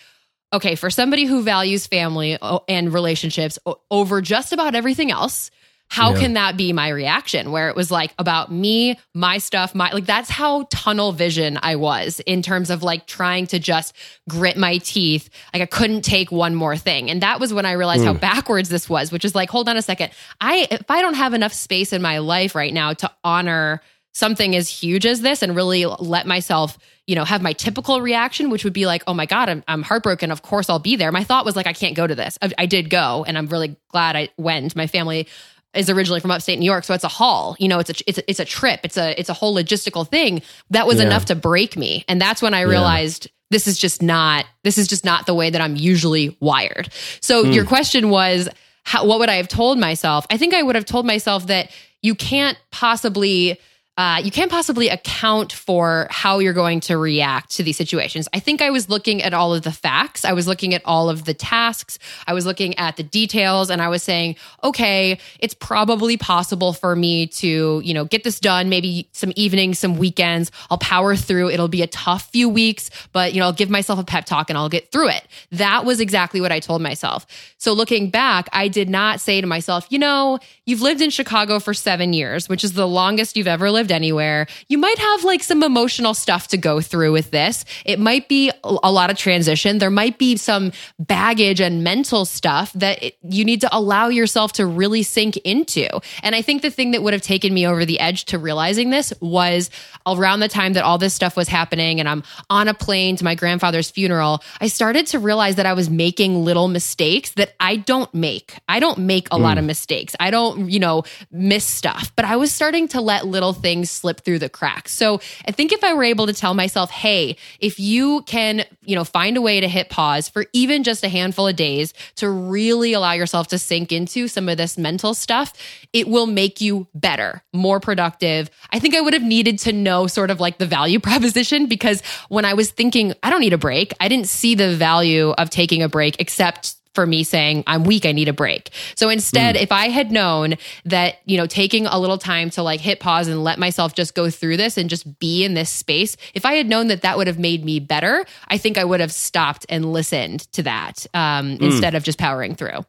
okay, 0.53 0.75
for 0.75 0.89
somebody 0.89 1.25
who 1.25 1.41
values 1.41 1.87
family 1.87 2.37
and 2.69 2.93
relationships 2.93 3.59
over 3.89 4.21
just 4.21 4.53
about 4.53 4.75
everything 4.75 5.11
else, 5.11 5.49
how 5.89 6.13
Yeah. 6.13 6.19
can 6.21 6.33
that 6.33 6.57
be 6.57 6.73
my 6.73 6.87
reaction 6.87 7.51
where 7.51 7.69
it 7.69 7.75
was 7.75 7.91
like 7.91 8.15
about 8.17 8.51
me, 8.51 8.97
my 9.13 9.37
stuff, 9.37 9.75
my 9.75 9.91
like 9.91 10.05
that's 10.05 10.29
how 10.29 10.67
tunnel 10.71 11.11
vision 11.11 11.59
I 11.61 11.75
was 11.75 12.19
in 12.21 12.41
terms 12.41 12.69
of 12.69 12.81
like 12.81 13.05
trying 13.05 13.47
to 13.47 13.59
just 13.59 13.95
grit 14.27 14.57
my 14.57 14.79
teeth. 14.79 15.29
Like 15.53 15.61
I 15.61 15.65
couldn't 15.67 16.01
take 16.01 16.31
one 16.31 16.55
more 16.55 16.77
thing. 16.77 17.11
And 17.11 17.21
that 17.21 17.39
was 17.39 17.53
when 17.53 17.65
I 17.65 17.73
realized 17.73 18.05
how 18.05 18.13
hmm. 18.13 18.19
backwards 18.19 18.69
this 18.69 18.89
was, 18.89 19.11
which 19.11 19.25
is 19.25 19.35
like, 19.35 19.49
hold 19.49 19.69
on 19.69 19.77
a 19.77 19.81
second. 19.83 20.11
I 20.41 20.67
if 20.71 20.89
I 20.89 21.01
don't 21.01 21.15
have 21.15 21.33
enough 21.33 21.53
space 21.53 21.93
in 21.93 22.01
my 22.01 22.19
life 22.19 22.55
right 22.55 22.73
now 22.73 22.93
to 22.93 23.11
honor 23.23 23.81
something 24.13 24.55
as 24.55 24.69
huge 24.69 25.05
as 25.05 25.21
this 25.21 25.41
and 25.41 25.55
really 25.55 25.85
let 25.85 26.25
myself, 26.25 26.77
you 27.07 27.15
know, 27.15 27.25
have 27.25 27.41
my 27.41 27.53
typical 27.53 28.01
reaction, 28.01 28.49
which 28.49 28.63
would 28.63 28.73
be 28.73 28.85
like, 28.85 29.03
oh 29.07 29.13
my 29.13 29.25
God, 29.25 29.49
I'm, 29.49 29.63
I'm 29.67 29.81
heartbroken. 29.81 30.31
Of 30.31 30.41
course 30.41 30.69
I'll 30.69 30.79
be 30.79 30.95
there. 30.95 31.11
My 31.11 31.23
thought 31.23 31.45
was 31.45 31.55
like, 31.55 31.67
I 31.67 31.73
can't 31.73 31.95
go 31.95 32.07
to 32.07 32.15
this. 32.15 32.37
I, 32.41 32.51
I 32.57 32.65
did 32.65 32.89
go 32.89 33.25
and 33.27 33.37
I'm 33.37 33.47
really 33.47 33.75
glad 33.89 34.15
I 34.15 34.29
went. 34.37 34.75
My 34.75 34.87
family 34.87 35.27
is 35.73 35.89
originally 35.89 36.19
from 36.19 36.31
upstate 36.31 36.59
New 36.59 36.65
York, 36.65 36.83
so 36.83 36.93
it's 36.93 37.03
a 37.03 37.09
haul. 37.09 37.55
You 37.59 37.67
know, 37.67 37.79
it's 37.79 37.89
a 37.89 37.93
it's 38.07 38.17
a, 38.19 38.29
it's 38.29 38.39
a 38.39 38.45
trip. 38.45 38.81
It's 38.83 38.97
a 38.97 39.19
it's 39.19 39.29
a 39.29 39.33
whole 39.33 39.55
logistical 39.55 40.07
thing 40.07 40.41
that 40.69 40.85
was 40.87 40.97
Yeah. 40.99 41.07
enough 41.07 41.25
to 41.25 41.35
break 41.35 41.75
me, 41.75 42.05
and 42.07 42.21
that's 42.21 42.41
when 42.41 42.53
I 42.53 42.61
realized 42.61 43.29
this 43.49 43.67
is 43.67 43.77
just 43.77 44.01
not 44.01 44.45
this 44.63 44.77
is 44.77 44.87
just 44.87 45.03
not 45.03 45.25
the 45.25 45.33
way 45.33 45.49
that 45.49 45.61
I'm 45.61 45.75
usually 45.75 46.37
wired. 46.39 46.89
So 47.21 47.43
hmm. 47.43 47.51
your 47.51 47.65
question 47.65 48.09
was, 48.09 48.49
how, 48.83 49.05
what 49.05 49.19
would 49.19 49.29
I 49.29 49.35
have 49.35 49.47
told 49.47 49.79
myself? 49.79 50.25
I 50.29 50.37
think 50.37 50.53
I 50.53 50.61
would 50.61 50.75
have 50.75 50.85
told 50.85 51.05
myself 51.05 51.47
that 51.47 51.71
you 52.01 52.15
can't 52.15 52.57
possibly 52.71 53.59
uh, 53.95 54.19
you 54.23 54.31
can't 54.31 54.49
possibly 54.49 54.89
account 54.89 55.53
for 55.53 56.07
how 56.09 56.39
you're 56.39 56.53
going 56.53 56.79
to 56.79 56.97
react 56.97 57.51
to 57.51 57.63
these 57.63 57.77
situations. 57.77 58.27
I 58.33 58.39
think 58.39 58.59
I 58.61 58.71
was 58.71 58.89
looking 58.89 59.21
at 59.21 59.35
all 59.35 59.53
of 59.53 59.61
the 59.61 59.71
facts. 59.71 60.25
I 60.25 60.33
was 60.33 60.47
looking 60.47 60.73
at 60.73 60.81
all 60.83 61.11
of 61.11 61.25
the 61.25 61.33
tasks. 61.35 61.99
I 62.25 62.33
was 62.33 62.45
looking 62.45 62.75
at 62.79 62.97
the 62.97 63.03
details 63.03 63.69
and 63.69 63.83
I 63.83 63.89
was 63.89 64.01
saying, 64.01 64.35
okay, 64.63 65.19
it's 65.39 65.53
probably 65.53 66.17
possible 66.17 66.73
for 66.73 66.95
me 66.95 67.27
to, 67.27 67.81
you 67.83 67.93
know, 67.93 68.03
get 68.05 68.23
this 68.23 68.39
done. 68.39 68.67
Maybe 68.67 69.07
some 69.11 69.31
evenings, 69.35 69.77
some 69.77 69.97
weekends. 69.97 70.51
I'll 70.71 70.79
power 70.79 71.15
through. 71.15 71.51
It'll 71.51 71.67
be 71.67 71.83
a 71.83 71.87
tough 71.87 72.31
few 72.31 72.49
weeks, 72.49 72.89
but, 73.11 73.33
you 73.33 73.39
know, 73.39 73.45
I'll 73.45 73.53
give 73.53 73.69
myself 73.69 73.99
a 73.99 74.03
pep 74.03 74.25
talk 74.25 74.49
and 74.49 74.57
I'll 74.57 74.69
get 74.69 74.91
through 74.91 75.09
it. 75.09 75.27
That 75.51 75.85
was 75.85 75.99
exactly 75.99 76.41
what 76.41 76.51
I 76.51 76.59
told 76.59 76.81
myself. 76.81 77.27
So 77.59 77.73
looking 77.73 78.09
back, 78.09 78.49
I 78.53 78.69
did 78.69 78.89
not 78.89 79.21
say 79.21 79.39
to 79.39 79.45
myself, 79.45 79.85
you 79.89 79.99
know, 79.99 80.39
you've 80.65 80.81
lived 80.81 81.01
in 81.01 81.09
Chicago 81.09 81.59
for 81.59 81.73
seven 81.73 82.13
years, 82.13 82.47
which 82.47 82.63
is 82.63 82.73
the 82.73 82.87
longest 82.87 83.35
you've 83.35 83.47
ever 83.47 83.69
lived 83.71 83.91
anywhere. 83.91 84.47
You 84.67 84.77
might 84.77 84.97
have 84.97 85.23
like 85.23 85.43
some 85.43 85.63
emotional 85.63 86.13
stuff 86.13 86.47
to 86.49 86.57
go 86.57 86.81
through 86.81 87.11
with 87.11 87.31
this. 87.31 87.65
It 87.85 87.99
might 87.99 88.29
be 88.29 88.51
a 88.63 88.91
lot 88.91 89.09
of 89.09 89.17
transition. 89.17 89.79
There 89.79 89.91
might 89.91 90.17
be 90.17 90.37
some 90.37 90.71
baggage 90.99 91.59
and 91.59 91.83
mental 91.83 92.25
stuff 92.25 92.71
that 92.73 93.03
it, 93.03 93.17
you 93.23 93.43
need 93.43 93.61
to 93.61 93.75
allow 93.75 94.07
yourself 94.07 94.53
to 94.53 94.65
really 94.65 95.03
sink 95.03 95.37
into. 95.37 95.87
And 96.21 96.35
I 96.35 96.41
think 96.41 96.61
the 96.61 96.69
thing 96.69 96.91
that 96.91 97.03
would 97.03 97.13
have 97.13 97.21
taken 97.21 97.53
me 97.53 97.67
over 97.67 97.85
the 97.85 97.99
edge 97.99 98.25
to 98.25 98.37
realizing 98.37 98.89
this 98.89 99.13
was 99.19 99.69
around 100.05 100.39
the 100.39 100.47
time 100.47 100.73
that 100.73 100.83
all 100.83 100.97
this 100.97 101.13
stuff 101.13 101.35
was 101.35 101.47
happening 101.47 101.99
and 101.99 102.07
I'm 102.07 102.23
on 102.49 102.67
a 102.67 102.73
plane 102.73 103.15
to 103.17 103.23
my 103.23 103.35
grandfather's 103.35 103.91
funeral, 103.91 104.43
I 104.61 104.67
started 104.67 105.07
to 105.07 105.19
realize 105.19 105.55
that 105.55 105.65
I 105.65 105.73
was 105.73 105.89
making 105.89 106.43
little 106.43 106.67
mistakes 106.67 107.31
that 107.31 107.53
I 107.59 107.77
don't 107.77 108.13
make. 108.13 108.57
I 108.67 108.79
don't 108.79 108.99
make 108.99 109.27
a 109.31 109.37
lot 109.37 109.57
of 109.57 109.63
hmm. 109.63 109.67
mistakes. 109.67 110.15
I 110.19 110.31
don't, 110.31 110.52
you 110.57 110.79
know, 110.79 111.03
miss 111.31 111.65
stuff, 111.65 112.11
but 112.15 112.25
I 112.25 112.35
was 112.35 112.51
starting 112.51 112.87
to 112.89 113.01
let 113.01 113.25
little 113.25 113.53
things 113.53 113.89
slip 113.89 114.21
through 114.21 114.39
the 114.39 114.49
cracks. 114.49 114.93
So 114.93 115.19
I 115.47 115.51
think 115.51 115.71
if 115.71 115.83
I 115.83 115.93
were 115.93 116.03
able 116.03 116.27
to 116.27 116.33
tell 116.33 116.53
myself, 116.53 116.89
hey, 116.91 117.37
if 117.59 117.79
you 117.79 118.21
can, 118.23 118.65
you 118.83 118.95
know, 118.95 119.03
find 119.03 119.37
a 119.37 119.41
way 119.41 119.59
to 119.59 119.67
hit 119.67 119.89
pause 119.89 120.29
for 120.29 120.45
even 120.53 120.83
just 120.83 121.03
a 121.03 121.09
handful 121.09 121.47
of 121.47 121.55
days 121.55 121.93
to 122.15 122.29
really 122.29 122.93
allow 122.93 123.13
yourself 123.13 123.47
to 123.49 123.57
sink 123.57 123.91
into 123.91 124.27
some 124.27 124.49
of 124.49 124.57
this 124.57 124.77
mental 124.77 125.13
stuff, 125.13 125.53
it 125.93 126.07
will 126.07 126.27
make 126.27 126.61
you 126.61 126.87
better, 126.93 127.43
more 127.53 127.79
productive. 127.79 128.49
I 128.71 128.79
think 128.79 128.95
I 128.95 129.01
would 129.01 129.13
have 129.13 129.23
needed 129.23 129.59
to 129.59 129.73
know 129.73 130.07
sort 130.07 130.31
of 130.31 130.39
like 130.39 130.57
the 130.57 130.65
value 130.65 130.99
proposition 130.99 131.67
because 131.67 132.01
when 132.29 132.45
I 132.45 132.53
was 132.53 132.71
thinking, 132.71 133.13
I 133.23 133.29
don't 133.29 133.41
need 133.41 133.53
a 133.53 133.57
break, 133.57 133.93
I 133.99 134.07
didn't 134.07 134.27
see 134.27 134.55
the 134.55 134.75
value 134.75 135.31
of 135.31 135.49
taking 135.49 135.83
a 135.83 135.89
break 135.89 136.15
except 136.19 136.75
for 136.93 137.05
me 137.05 137.23
saying 137.23 137.63
I'm 137.67 137.83
weak, 137.83 138.05
I 138.05 138.11
need 138.11 138.27
a 138.27 138.33
break. 138.33 138.69
So 138.95 139.09
instead, 139.09 139.55
if 139.55 139.71
I 139.71 139.89
had 139.89 140.11
known 140.11 140.55
that, 140.85 141.15
you 141.25 141.37
know, 141.37 141.47
taking 141.47 141.85
a 141.85 141.99
little 141.99 142.17
time 142.17 142.49
to 142.51 142.63
like 142.63 142.79
hit 142.79 142.99
pause 142.99 143.27
and 143.27 143.43
let 143.43 143.59
myself 143.59 143.95
just 143.95 144.15
go 144.15 144.29
through 144.29 144.57
this 144.57 144.77
and 144.77 144.89
just 144.89 145.19
be 145.19 145.43
in 145.43 145.53
this 145.53 145.69
space, 145.69 146.15
if 146.33 146.45
I 146.45 146.53
had 146.53 146.67
known 146.67 146.87
that 146.87 147.01
that 147.01 147.17
would 147.17 147.27
have 147.27 147.39
made 147.39 147.65
me 147.65 147.79
better, 147.79 148.25
I 148.47 148.57
think 148.57 148.77
I 148.77 148.83
would 148.83 148.99
have 148.99 149.11
stopped 149.11 149.65
and 149.69 149.91
listened 149.91 150.41
to 150.53 150.63
that 150.63 151.05
um, 151.13 151.57
instead 151.61 151.95
of 151.95 152.03
just 152.03 152.19
powering 152.19 152.55
through. 152.55 152.85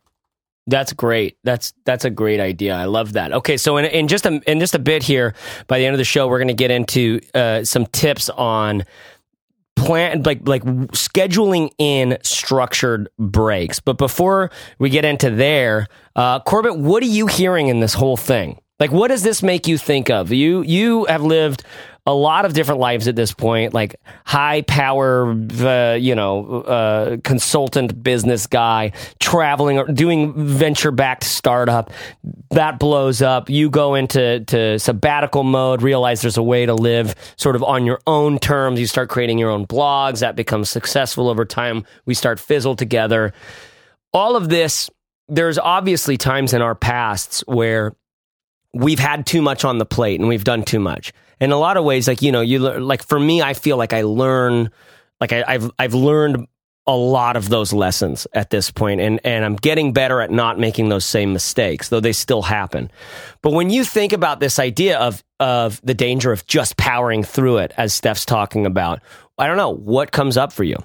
That's 0.67 0.95
great. 0.95 1.37
That's 1.45 1.75
that's 1.85 2.07
a 2.07 2.11
great 2.11 2.41
idea. 2.41 2.75
I 2.75 2.87
love 2.87 3.13
that. 3.15 3.33
Okay, 3.33 3.59
so 3.59 3.77
in, 3.77 3.85
in 3.85 4.09
just 4.09 4.25
a 4.25 4.41
in 4.51 4.61
just 4.61 4.75
a 4.75 4.79
bit 4.79 5.03
here, 5.03 5.35
by 5.67 5.79
the 5.79 5.85
end 5.85 5.93
of 5.93 5.99
the 5.99 6.05
show, 6.05 6.27
we're 6.27 6.39
going 6.39 6.49
to 6.49 6.55
get 6.55 6.71
into 6.71 7.21
uh, 7.35 7.65
some 7.65 7.85
tips 7.87 8.31
on 8.31 8.85
plan 9.85 10.23
like 10.23 10.47
like 10.47 10.65
scheduling 10.93 11.71
in 11.79 12.19
structured 12.23 13.09
breaks. 13.19 13.81
But 13.81 13.99
before 13.99 14.51
we 14.79 14.91
get 14.91 15.05
into 15.05 15.31
there, 15.31 15.89
uh, 16.17 16.41
Corbett, 16.41 16.79
what 16.79 17.03
are 17.03 17.07
you 17.07 17.27
hearing 17.27 17.69
in 17.69 17.81
this 17.81 17.95
whole 17.95 18.17
thing? 18.17 18.59
Like, 18.81 18.91
what 18.91 19.09
does 19.09 19.23
this 19.23 19.43
make 19.43 19.69
you 19.69 19.79
think 19.79 20.11
of? 20.11 20.33
You 20.33 20.63
you 20.63 21.05
have 21.05 21.23
lived 21.23 21.63
a 22.07 22.13
lot 22.13 22.45
of 22.45 22.53
different 22.53 22.81
lives 22.81 23.09
at 23.09 23.17
this 23.17 23.33
point, 23.33 23.73
like 23.73 23.97
high 24.27 24.61
power, 24.63 25.31
uh, 25.33 25.95
you 25.95 26.15
know, 26.15 26.61
uh, 26.63 27.17
consultant 27.25 28.03
business 28.03 28.47
guy, 28.47 28.93
traveling, 29.21 29.79
or 29.79 29.87
doing 29.87 30.35
venture 30.35 30.91
backed 30.91 31.25
startup. 31.25 31.91
That 32.51 32.79
blows 32.79 33.23
up. 33.23 33.49
You 33.49 33.71
go 33.71 33.95
into 33.95 34.41
to 34.45 34.79
sabbatical 34.79 35.45
mode, 35.45 35.81
realize 35.81 36.21
there's 36.21 36.37
a 36.37 36.43
way 36.43 36.67
to 36.67 36.75
live 36.75 37.15
sort 37.37 37.57
of 37.57 37.63
on 37.63 37.87
your 37.87 38.01
own 38.07 38.39
terms. 38.39 38.79
You 38.79 38.87
start 38.87 39.09
creating 39.09 39.39
your 39.39 39.51
own 39.51 39.67
blogs. 39.67 40.21
That 40.21 40.37
becomes 40.37 40.69
successful 40.69 41.31
over 41.31 41.47
time. 41.47 41.87
We 42.05 42.13
start 42.13 42.39
fizzle 42.39 42.77
together. 42.77 43.33
All 44.13 44.37
of 44.37 44.51
this, 44.51 44.91
there's 45.29 45.59
obviously 45.59 46.19
times 46.19 46.53
in 46.53 46.61
our 46.61 46.75
pasts 46.75 47.43
where 47.47 47.97
we've 48.75 48.99
had 48.99 49.25
too 49.25 49.41
much 49.41 49.65
on 49.65 49.79
the 49.79 49.87
plate 49.87 50.21
and 50.21 50.29
we've 50.29 50.45
done 50.45 50.65
too 50.65 50.81
much. 50.81 51.15
In 51.41 51.53
a 51.53 51.57
lot 51.59 51.77
of 51.77 51.85
ways, 51.85 52.09
like 52.09 52.23
you 52.23 52.33
know, 52.33 52.41
you 52.41 52.59
like 52.59 53.03
for 53.07 53.19
me, 53.19 53.43
I 53.43 53.55
feel 53.55 53.77
like 53.77 53.93
I 53.93 54.03
learn, 54.03 54.71
like 55.21 55.33
I, 55.33 55.45
I've 55.47 55.71
I've 55.79 55.95
learned 55.95 56.47
a 56.87 56.95
lot 56.95 57.37
of 57.37 57.49
those 57.49 57.73
lessons 57.73 58.27
at 58.35 58.51
this 58.51 58.71
point, 58.71 59.01
and 59.01 59.19
and 59.25 59.45
I'm 59.45 59.57
getting 59.57 59.93
better 59.93 60.21
at 60.21 60.31
not 60.31 60.59
making 60.59 60.91
those 60.91 61.05
same 61.05 61.33
mistakes, 61.33 61.89
though 61.89 62.01
they 62.01 62.13
still 62.13 62.43
happen. 62.43 62.91
But 63.43 63.53
when 63.55 63.71
you 63.71 63.85
think 63.85 64.13
about 64.13 64.39
this 64.41 64.59
idea 64.59 64.99
of 64.99 65.23
of 65.41 65.81
the 65.83 65.95
danger 65.95 66.31
of 66.33 66.47
just 66.47 66.77
powering 66.77 67.23
through 67.25 67.59
it, 67.59 67.73
as 67.77 67.95
Steph's 67.95 68.25
talking 68.25 68.67
about, 68.67 69.01
I 69.39 69.47
don't 69.47 69.57
know 69.57 69.75
what 69.75 70.13
comes 70.13 70.37
up 70.37 70.53
for 70.53 70.63
you. 70.65 70.77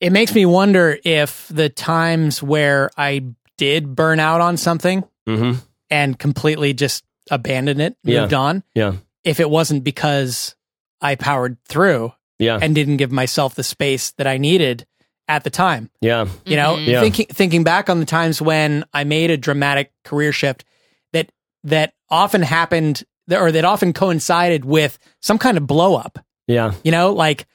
It 0.00 0.10
makes 0.10 0.34
me 0.34 0.44
wonder 0.46 0.98
if 1.04 1.46
the 1.48 1.68
times 1.68 2.42
where 2.42 2.90
I 2.96 3.26
did 3.58 3.94
burn 3.94 4.18
out 4.18 4.40
on 4.40 4.56
something 4.56 5.04
Mm-hmm. 5.28 5.60
and 5.90 6.18
completely 6.18 6.72
just 6.74 7.04
abandoned 7.30 7.80
it, 7.80 7.96
Yeah. 8.02 8.22
moved 8.22 8.34
on, 8.34 8.64
Yeah, 8.74 8.94
if 9.24 9.40
it 9.40 9.48
wasn't 9.50 9.84
because 9.84 10.54
I 11.00 11.14
powered 11.14 11.56
through 11.64 12.12
yeah, 12.38 12.58
and 12.60 12.74
didn't 12.74 12.96
give 12.96 13.12
myself 13.12 13.54
the 13.54 13.62
space 13.62 14.12
that 14.12 14.26
I 14.26 14.36
needed 14.38 14.86
at 15.28 15.44
the 15.44 15.50
time. 15.50 15.90
yeah, 16.00 16.26
You 16.44 16.56
know, 16.56 16.76
Mhm. 16.76 16.86
Yeah. 16.86 17.00
thinking 17.00 17.26
thinking 17.26 17.64
back 17.64 17.88
on 17.88 18.00
the 18.00 18.06
times 18.06 18.42
when 18.42 18.84
I 18.92 19.04
made 19.04 19.30
a 19.30 19.36
dramatic 19.36 19.92
career 20.04 20.32
shift 20.32 20.64
that 21.12 21.30
that 21.64 21.94
often 22.10 22.42
happened 22.42 23.04
or 23.30 23.52
that 23.52 23.64
often 23.64 23.92
coincided 23.92 24.64
with 24.64 24.98
some 25.20 25.38
kind 25.38 25.56
of 25.56 25.66
blow 25.66 25.94
up. 25.94 26.18
yeah, 26.48 26.72
You 26.82 26.90
know, 26.90 27.12
like 27.12 27.46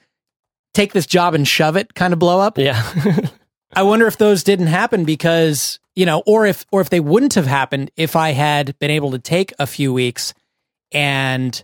take 0.74 0.92
this 0.94 1.06
job 1.06 1.34
and 1.34 1.46
shove 1.46 1.76
it 1.76 1.92
kind 1.94 2.12
of 2.14 2.18
blow 2.18 2.40
up. 2.40 2.56
yeah, 2.58 2.82
I 3.74 3.82
wonder 3.82 4.06
if 4.06 4.16
those 4.16 4.42
didn't 4.42 4.68
happen 4.68 5.04
because, 5.04 5.78
you 5.94 6.06
know, 6.06 6.22
or 6.26 6.46
if 6.46 6.64
or 6.72 6.80
if 6.80 6.88
they 6.88 7.00
wouldn't 7.00 7.34
have 7.34 7.46
happened 7.46 7.90
if 7.96 8.16
I 8.16 8.30
had 8.30 8.78
been 8.78 8.90
able 8.90 9.10
to 9.10 9.18
take 9.18 9.52
a 9.58 9.66
few 9.66 9.92
weeks 9.92 10.32
and 10.92 11.62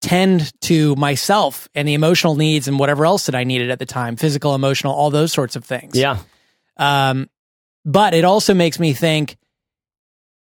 tend 0.00 0.52
to 0.62 0.96
myself 0.96 1.68
and 1.74 1.86
the 1.86 1.94
emotional 1.94 2.34
needs 2.34 2.68
and 2.68 2.78
whatever 2.78 3.06
else 3.06 3.26
that 3.26 3.34
I 3.34 3.44
needed 3.44 3.70
at 3.70 3.78
the 3.78 3.86
time, 3.86 4.16
physical, 4.16 4.54
emotional, 4.54 4.92
all 4.92 5.10
those 5.10 5.32
sorts 5.32 5.56
of 5.56 5.64
things. 5.64 5.96
yeah, 5.96 6.18
Um, 6.76 7.30
but 7.84 8.14
it 8.14 8.24
also 8.24 8.52
makes 8.52 8.78
me 8.78 8.92
think 8.92 9.36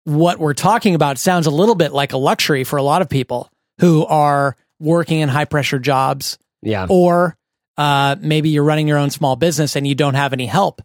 what 0.04 0.38
we're 0.38 0.54
talking 0.54 0.94
about 0.94 1.18
sounds 1.18 1.46
a 1.46 1.50
little 1.50 1.74
bit 1.74 1.92
like 1.92 2.12
a 2.12 2.16
luxury 2.16 2.64
for 2.64 2.78
a 2.78 2.82
lot 2.82 3.02
of 3.02 3.08
people 3.08 3.50
who 3.78 4.04
are 4.06 4.56
working 4.78 5.20
in 5.20 5.28
high 5.28 5.44
pressure 5.44 5.78
jobs 5.78 6.38
yeah. 6.62 6.86
or 6.88 7.36
uh, 7.76 8.16
maybe 8.20 8.50
you're 8.50 8.64
running 8.64 8.88
your 8.88 8.98
own 8.98 9.10
small 9.10 9.36
business 9.36 9.76
and 9.76 9.86
you 9.86 9.94
don't 9.94 10.14
have 10.14 10.32
any 10.32 10.46
help. 10.46 10.82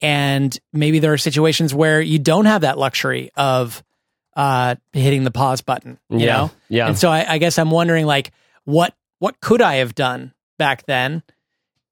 And 0.00 0.56
maybe 0.72 0.98
there 0.98 1.12
are 1.12 1.18
situations 1.18 1.74
where 1.74 2.00
you 2.00 2.18
don't 2.18 2.44
have 2.44 2.60
that 2.60 2.78
luxury 2.78 3.30
of 3.36 3.82
uh, 4.38 4.76
hitting 4.94 5.24
the 5.24 5.30
pause 5.30 5.60
button. 5.60 5.98
You 6.08 6.20
Yeah, 6.20 6.36
know? 6.36 6.50
yeah. 6.70 6.86
And 6.88 6.96
so 6.98 7.10
I, 7.10 7.34
I 7.34 7.38
guess 7.38 7.58
I'm 7.58 7.70
wondering, 7.70 8.06
like, 8.06 8.30
what 8.64 8.94
what 9.18 9.40
could 9.40 9.60
I 9.60 9.76
have 9.76 9.94
done 9.94 10.32
back 10.58 10.86
then 10.86 11.22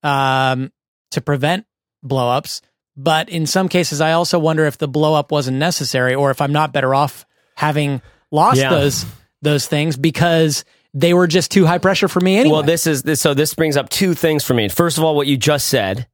um, 0.02 0.72
to 1.10 1.20
prevent 1.20 1.66
blowups? 2.04 2.60
But 2.96 3.28
in 3.28 3.46
some 3.46 3.68
cases, 3.68 4.00
I 4.00 4.12
also 4.12 4.38
wonder 4.38 4.64
if 4.64 4.78
the 4.78 4.88
blowup 4.88 5.30
wasn't 5.30 5.58
necessary, 5.58 6.14
or 6.14 6.30
if 6.30 6.40
I'm 6.40 6.52
not 6.52 6.72
better 6.72 6.94
off 6.94 7.26
having 7.56 8.00
lost 8.30 8.60
Yeah. 8.60 8.70
those 8.70 9.04
those 9.42 9.66
things 9.66 9.96
because 9.96 10.64
they 10.94 11.12
were 11.12 11.26
just 11.26 11.50
too 11.50 11.66
high 11.66 11.76
pressure 11.78 12.08
for 12.08 12.20
me 12.20 12.38
anyway. 12.38 12.52
Well, 12.54 12.62
this 12.62 12.86
is 12.86 13.02
this, 13.02 13.20
so. 13.20 13.34
This 13.34 13.52
brings 13.54 13.76
up 13.76 13.90
two 13.90 14.14
things 14.14 14.44
for 14.44 14.54
me. 14.54 14.68
First 14.70 14.96
of 14.96 15.04
all, 15.04 15.14
what 15.14 15.26
you 15.26 15.36
just 15.36 15.66
said, 15.66 16.06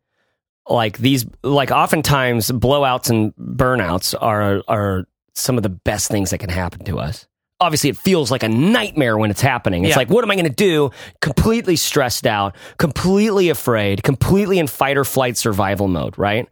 like 0.68 0.98
these, 0.98 1.24
like 1.44 1.70
oftentimes 1.70 2.50
blowouts 2.50 3.10
and 3.10 3.32
burnouts 3.36 4.14
are 4.20 4.62
are 4.66 5.06
some 5.34 5.56
of 5.56 5.62
the 5.62 5.68
best 5.68 6.10
things 6.10 6.30
that 6.30 6.38
can 6.38 6.50
happen 6.50 6.84
to 6.84 6.98
us. 6.98 7.26
Obviously, 7.60 7.90
it 7.90 7.96
feels 7.96 8.30
like 8.30 8.42
a 8.42 8.48
nightmare 8.48 9.16
when 9.16 9.30
it's 9.30 9.40
happening. 9.40 9.84
It's 9.84 9.90
Yeah. 9.90 9.96
like, 9.98 10.10
what 10.10 10.24
am 10.24 10.30
I 10.30 10.34
going 10.34 10.46
to 10.46 10.50
do? 10.50 10.90
Completely 11.20 11.76
stressed 11.76 12.26
out, 12.26 12.56
completely 12.76 13.48
afraid, 13.50 14.02
completely 14.02 14.58
in 14.58 14.66
fight 14.66 14.96
or 14.96 15.04
flight 15.04 15.36
survival 15.36 15.86
mode. 15.88 16.18
Right? 16.18 16.48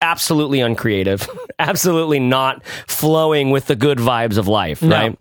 Absolutely 0.00 0.60
uncreative. 0.60 1.28
absolutely 1.58 2.20
not 2.20 2.64
flowing 2.86 3.50
with 3.50 3.66
the 3.66 3.74
good 3.76 3.98
vibes 3.98 4.38
of 4.38 4.46
life. 4.46 4.82
No. 4.82 4.96
Right? 4.96 5.18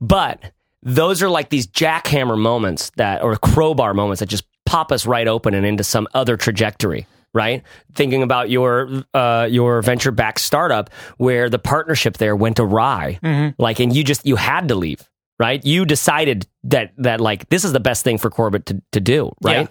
But 0.00 0.52
those 0.82 1.20
are 1.22 1.28
like 1.28 1.48
these 1.48 1.66
jackhammer 1.66 2.38
moments 2.38 2.90
that, 2.96 3.22
or 3.22 3.34
crowbar 3.36 3.92
moments 3.94 4.20
that 4.20 4.28
just 4.28 4.44
pop 4.66 4.92
us 4.92 5.06
right 5.06 5.26
open 5.26 5.54
and 5.54 5.66
into 5.66 5.82
some 5.82 6.06
other 6.14 6.36
trajectory. 6.36 7.06
Right, 7.36 7.62
thinking 7.94 8.22
about 8.22 8.48
your 8.48 9.04
uh, 9.12 9.46
your 9.50 9.82
venture 9.82 10.10
back 10.10 10.38
startup 10.38 10.88
where 11.18 11.50
the 11.50 11.58
partnership 11.58 12.16
there 12.16 12.34
went 12.34 12.58
awry, 12.58 13.18
like, 13.58 13.78
and 13.78 13.94
you 13.94 14.02
just 14.04 14.24
you 14.24 14.36
had 14.36 14.68
to 14.68 14.74
leave. 14.74 15.06
Right, 15.38 15.62
you 15.62 15.84
decided 15.84 16.46
that 16.64 16.92
that 16.96 17.20
like 17.20 17.48
this 17.50 17.64
is 17.64 17.72
the 17.74 17.80
best 17.80 18.04
thing 18.04 18.16
for 18.16 18.30
Corbett 18.30 18.64
to 18.66 18.82
to 18.92 19.00
do. 19.00 19.32
Right, 19.42 19.68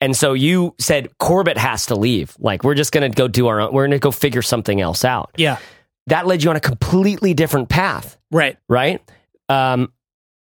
and 0.00 0.16
so 0.16 0.32
you 0.32 0.74
said 0.78 1.10
Corbett 1.18 1.58
has 1.58 1.86
to 1.86 1.94
leave. 1.94 2.34
Like, 2.38 2.64
we're 2.64 2.74
just 2.74 2.90
gonna 2.90 3.10
go 3.10 3.28
do 3.28 3.48
our 3.48 3.60
own. 3.60 3.74
We're 3.74 3.84
gonna 3.86 3.98
go 3.98 4.10
figure 4.10 4.40
something 4.42 4.80
else 4.80 5.04
out. 5.04 5.30
yeah, 5.36 5.58
That 6.06 6.26
led 6.26 6.42
you 6.42 6.48
on 6.48 6.56
a 6.56 6.60
completely 6.60 7.34
different 7.34 7.68
path. 7.68 8.16
right. 8.30 8.56
Right. 8.66 9.02
Um, 9.50 9.92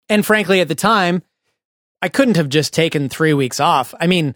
And 0.08 0.24
frankly, 0.24 0.60
at 0.60 0.68
the 0.68 0.74
time, 0.76 1.22
I 2.00 2.08
couldn't 2.08 2.36
have 2.36 2.48
just 2.48 2.72
taken 2.74 3.08
three 3.08 3.32
weeks 3.34 3.58
off. 3.58 3.92
I 3.98 4.06
mean, 4.06 4.34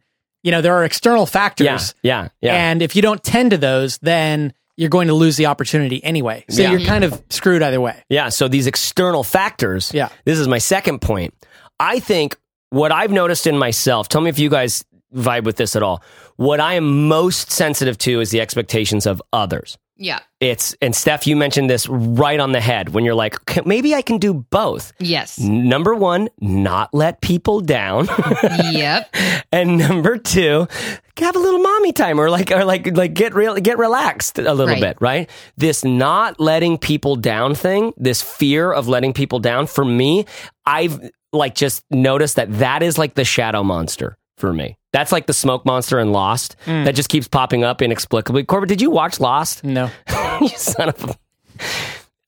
you 0.49 0.53
know, 0.53 0.63
there 0.63 0.73
are 0.75 0.85
external 0.85 1.27
factors. 1.27 1.95
Yeah, 2.01 2.23
yeah, 2.23 2.29
yeah. 2.41 2.55
And 2.71 2.81
if 2.81 2.97
you 2.97 3.03
don't 3.03 3.23
tend 3.23 3.51
to 3.51 3.59
those, 3.59 3.99
then 3.99 4.55
you're 4.79 4.89
going 4.89 5.09
to 5.09 5.13
lose 5.15 5.37
the 5.37 5.45
opportunity 5.45 6.03
anyway. 6.03 6.43
So 6.49 6.63
Yeah. 6.63 6.71
you're 6.71 6.81
kind 6.87 7.05
of 7.05 7.23
screwed 7.29 7.61
either 7.63 7.83
way. 7.83 8.03
yeah. 8.09 8.31
So 8.31 8.49
these 8.49 8.67
external 8.67 9.23
factors. 9.25 9.93
Yeah. 9.93 10.09
This 10.25 10.39
is 10.39 10.49
my 10.49 10.57
second 10.57 11.01
point. 11.03 11.35
I 11.79 12.01
think 12.01 12.39
what 12.71 12.93
I've 12.93 13.11
noticed 13.13 13.47
in 13.47 13.59
myself. 13.59 14.09
Tell 14.09 14.23
me 14.23 14.31
if 14.31 14.39
you 14.39 14.49
guys 14.49 14.87
vibe 15.15 15.45
with 15.45 15.57
this 15.57 15.77
at 15.77 15.83
all. 15.83 16.03
What 16.39 16.61
I 16.61 16.75
am 16.75 17.09
most 17.09 17.51
sensitive 17.51 17.99
to 17.99 18.21
is 18.21 18.31
the 18.31 18.41
expectations 18.41 19.07
of 19.07 19.21
others. 19.33 19.77
Yeah. 19.97 20.21
It's 20.39 20.77
and 20.81 20.95
Steph, 20.95 21.27
you 21.27 21.35
mentioned 21.35 21.69
this 21.69 21.89
right 21.89 22.39
on 22.39 22.53
the 22.53 22.61
head 22.61 22.91
when 22.91 23.05
you're 23.05 23.17
like, 23.17 23.35
"Okay, 23.41 23.63
maybe 23.67 23.97
I 23.97 24.03
can 24.03 24.19
do 24.19 24.33
both. 24.33 24.93
Yes. 25.01 25.41
Number 25.41 25.97
one, 25.97 26.29
not 26.41 26.95
let 26.95 27.21
people 27.21 27.59
down. 27.61 28.07
yep. 28.71 29.13
and 29.51 29.77
number 29.77 30.17
two, 30.17 30.69
have 31.17 31.35
a 31.35 31.39
little 31.41 31.59
mommy 31.59 31.93
time 31.93 32.21
or 32.21 32.31
like 32.31 32.53
or 32.53 32.65
like 32.65 32.97
like 32.97 33.15
get 33.15 33.35
real 33.35 33.57
get 33.57 33.77
relaxed 33.77 34.39
a 34.39 34.43
little 34.55 34.69
Right. 34.69 34.81
bit, 34.81 34.99
right? 35.01 35.29
This 35.57 35.83
not 35.85 36.39
letting 36.39 36.79
people 36.79 37.17
down 37.17 37.57
thing, 37.57 37.93
this 37.97 38.23
fear 38.23 38.73
of 38.73 38.87
letting 38.87 39.13
people 39.13 39.41
down 39.41 39.67
for 39.67 39.85
me, 39.85 40.27
I've 40.65 41.11
like 41.33 41.57
just 41.57 41.83
noticed 41.91 42.37
that 42.37 42.61
that 42.61 42.85
is 42.85 42.97
like 42.97 43.15
the 43.15 43.25
shadow 43.25 43.65
monster 43.65 44.17
for 44.37 44.53
me. 44.53 44.77
That's 44.93 45.13
like 45.13 45.27
the 45.27 45.35
smoke 45.35 45.65
monster 45.67 45.99
in 46.01 46.13
Lost 46.13 46.57
that 46.67 46.95
just 46.95 47.09
keeps 47.11 47.29
popping 47.29 47.63
up 47.65 47.83
inexplicably. 47.83 48.45
Corbett, 48.45 48.69
did 48.71 48.81
you 48.81 48.91
watch 48.91 49.21
Lost? 49.21 49.63
No. 49.65 49.91
you 50.41 50.49
son 50.49 50.89
of 50.89 51.05
a 51.05 51.17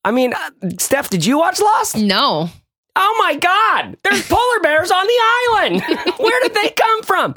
I 0.05 0.11
mean, 0.13 0.33
uh, 0.35 0.71
Steph, 0.79 1.11
did 1.11 1.25
you 1.25 1.39
watch 1.39 1.61
Lost? 1.61 1.97
No. 1.97 2.49
Oh 2.97 3.17
my 3.19 3.37
God! 3.37 3.97
There's 4.03 4.27
polar 4.27 4.61
bears 4.63 4.91
on 4.91 5.07
the 5.07 5.21
island. 5.49 5.83
Where 6.19 6.41
did 6.43 6.55
they 6.55 6.71
come 6.71 7.03
from? 7.03 7.35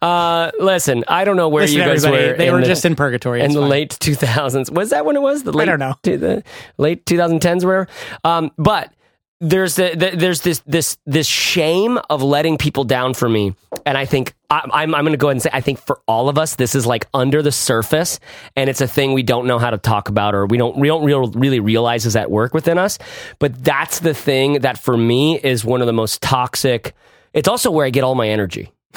Uh, 0.00 0.50
listen, 0.58 1.04
I 1.08 1.24
don't 1.24 1.36
know 1.36 1.48
where 1.48 1.62
Listen, 1.64 1.78
you 1.78 1.84
guys 1.84 2.04
everybody, 2.04 2.30
were. 2.32 2.36
they 2.36 2.50
were 2.50 2.60
the- 2.60 2.66
just 2.66 2.84
in 2.84 2.94
purgatory. 2.96 3.42
in 3.42 3.52
the 3.52 3.60
fine. 3.60 3.68
late 3.70 3.90
2000s. 4.00 4.70
Was 4.70 4.90
that 4.90 5.04
when 5.06 5.16
it 5.16 5.22
was? 5.22 5.44
The 5.44 5.52
late, 5.52 5.64
don't 5.66 5.78
know. 5.78 5.94
to 6.02 6.18
the 6.18 6.42
late 6.78 7.04
2010s, 7.06 7.64
where? 7.64 7.86
Um, 8.22 8.50
but 8.58 8.92
there's 9.40 9.76
the, 9.76 9.94
the 9.94 10.16
there's 10.16 10.40
this 10.40 10.60
this 10.66 10.96
this 11.06 11.26
shame 11.26 11.98
of 12.10 12.22
letting 12.22 12.56
people 12.58 12.84
down 12.84 13.12
for 13.14 13.28
me, 13.28 13.54
and 13.84 13.96
I 13.98 14.04
think 14.06 14.34
I, 14.43 14.43
I'm 14.72 14.94
I'm 14.94 15.04
going 15.04 15.12
to 15.12 15.16
go 15.16 15.28
ahead 15.28 15.36
and 15.36 15.42
say 15.42 15.50
I 15.52 15.60
think 15.60 15.80
for 15.80 16.00
all 16.06 16.28
of 16.28 16.38
us 16.38 16.56
this 16.56 16.74
is 16.74 16.86
like 16.86 17.06
under 17.14 17.42
the 17.42 17.52
surface, 17.52 18.20
and 18.56 18.70
it's 18.70 18.80
a 18.80 18.88
thing 18.88 19.12
we 19.12 19.22
don't 19.22 19.46
know 19.46 19.58
how 19.58 19.70
to 19.70 19.78
talk 19.78 20.08
about, 20.08 20.34
or 20.34 20.46
we 20.46 20.58
don't 20.58 20.76
we 20.76 20.88
don't 20.88 21.04
real, 21.04 21.30
really 21.32 21.60
realize 21.60 22.06
is 22.06 22.16
at 22.16 22.30
work 22.30 22.54
within 22.54 22.78
us. 22.78 22.98
But 23.38 23.62
that's 23.62 24.00
the 24.00 24.14
thing 24.14 24.60
that 24.60 24.78
for 24.78 24.96
me 24.96 25.38
is 25.38 25.64
one 25.64 25.80
of 25.80 25.86
the 25.86 25.92
most 25.92 26.22
toxic. 26.22 26.94
It's 27.32 27.48
also 27.48 27.70
where 27.70 27.86
I 27.86 27.90
get 27.90 28.04
all 28.04 28.14
my 28.14 28.28
energy. 28.28 28.70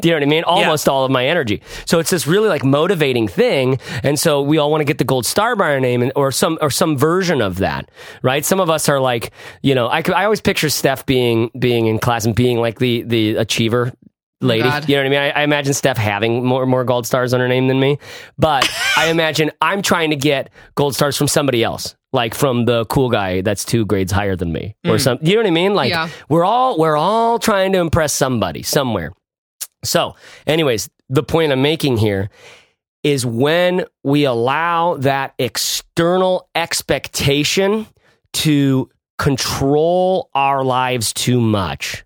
Do 0.00 0.08
you 0.08 0.10
know 0.10 0.16
what 0.16 0.22
I 0.22 0.26
mean? 0.26 0.44
Almost 0.44 0.88
all 0.88 1.04
of 1.04 1.10
my 1.10 1.26
energy. 1.26 1.62
So 1.86 1.98
it's 1.98 2.10
this 2.10 2.26
really 2.26 2.48
like 2.48 2.64
motivating 2.64 3.28
thing, 3.28 3.78
and 4.02 4.18
so 4.18 4.42
we 4.42 4.58
all 4.58 4.70
want 4.70 4.82
to 4.82 4.84
get 4.84 4.98
the 4.98 5.04
gold 5.04 5.24
star 5.26 5.56
by 5.56 5.72
our 5.72 5.80
name, 5.80 6.02
and, 6.02 6.12
or 6.14 6.32
some 6.32 6.58
or 6.60 6.70
some 6.70 6.98
version 6.98 7.40
of 7.40 7.58
that, 7.58 7.90
right? 8.22 8.44
Some 8.44 8.60
of 8.60 8.68
us 8.68 8.88
are 8.88 9.00
like, 9.00 9.32
you 9.62 9.74
know, 9.74 9.86
I, 9.86 10.02
I 10.14 10.24
always 10.24 10.40
picture 10.40 10.68
Steph 10.68 11.06
being 11.06 11.50
being 11.58 11.86
in 11.86 11.98
class 11.98 12.26
and 12.26 12.34
being 12.34 12.58
like 12.58 12.78
the 12.78 13.02
the 13.02 13.36
achiever 13.36 13.92
lady. 14.42 14.62
God. 14.62 14.88
You 14.88 14.96
know 14.96 15.02
what 15.02 15.06
I 15.06 15.10
mean? 15.10 15.18
I, 15.18 15.40
I 15.40 15.42
imagine 15.42 15.74
Steph 15.74 15.96
having 15.96 16.44
more 16.44 16.66
more 16.66 16.84
gold 16.84 17.06
stars 17.06 17.32
on 17.34 17.40
her 17.40 17.48
name 17.48 17.68
than 17.68 17.80
me, 17.80 17.98
but 18.38 18.68
I 18.96 19.08
imagine 19.08 19.50
I'm 19.60 19.82
trying 19.82 20.10
to 20.10 20.16
get 20.16 20.50
gold 20.74 20.94
stars 20.94 21.16
from 21.16 21.28
somebody 21.28 21.62
else, 21.62 21.94
like 22.12 22.34
from 22.34 22.64
the 22.64 22.84
cool 22.86 23.10
guy 23.10 23.40
that's 23.40 23.64
two 23.64 23.86
grades 23.86 24.12
higher 24.12 24.36
than 24.36 24.52
me, 24.52 24.76
or 24.84 24.96
mm. 24.96 25.00
some. 25.00 25.18
You 25.22 25.34
know 25.34 25.40
what 25.40 25.46
I 25.46 25.50
mean? 25.50 25.74
Like 25.74 25.90
Yeah. 25.90 26.08
we're 26.28 26.44
all 26.44 26.78
we're 26.78 26.96
all 26.96 27.38
trying 27.38 27.72
to 27.72 27.78
impress 27.78 28.12
somebody 28.12 28.62
somewhere. 28.62 29.12
So, 29.84 30.14
anyways, 30.46 30.88
the 31.08 31.22
point 31.22 31.52
I'm 31.52 31.62
making 31.62 31.96
here 31.96 32.30
is 33.02 33.26
when 33.26 33.84
we 34.04 34.24
allow 34.24 34.96
that 34.98 35.34
external 35.38 36.48
expectation 36.54 37.86
to 38.32 38.88
control 39.18 40.30
our 40.34 40.64
lives 40.64 41.12
too 41.12 41.40
much, 41.40 42.04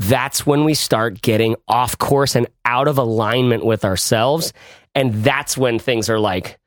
that's 0.00 0.46
when 0.46 0.64
we 0.64 0.72
start 0.72 1.20
getting 1.20 1.56
off 1.68 1.98
course 1.98 2.34
and 2.34 2.46
out 2.64 2.88
of 2.88 2.96
alignment 2.96 3.66
with 3.66 3.84
ourselves. 3.84 4.54
And 4.94 5.12
that's 5.22 5.58
when 5.58 5.78
things 5.78 6.08
are 6.08 6.18
like, 6.18 6.58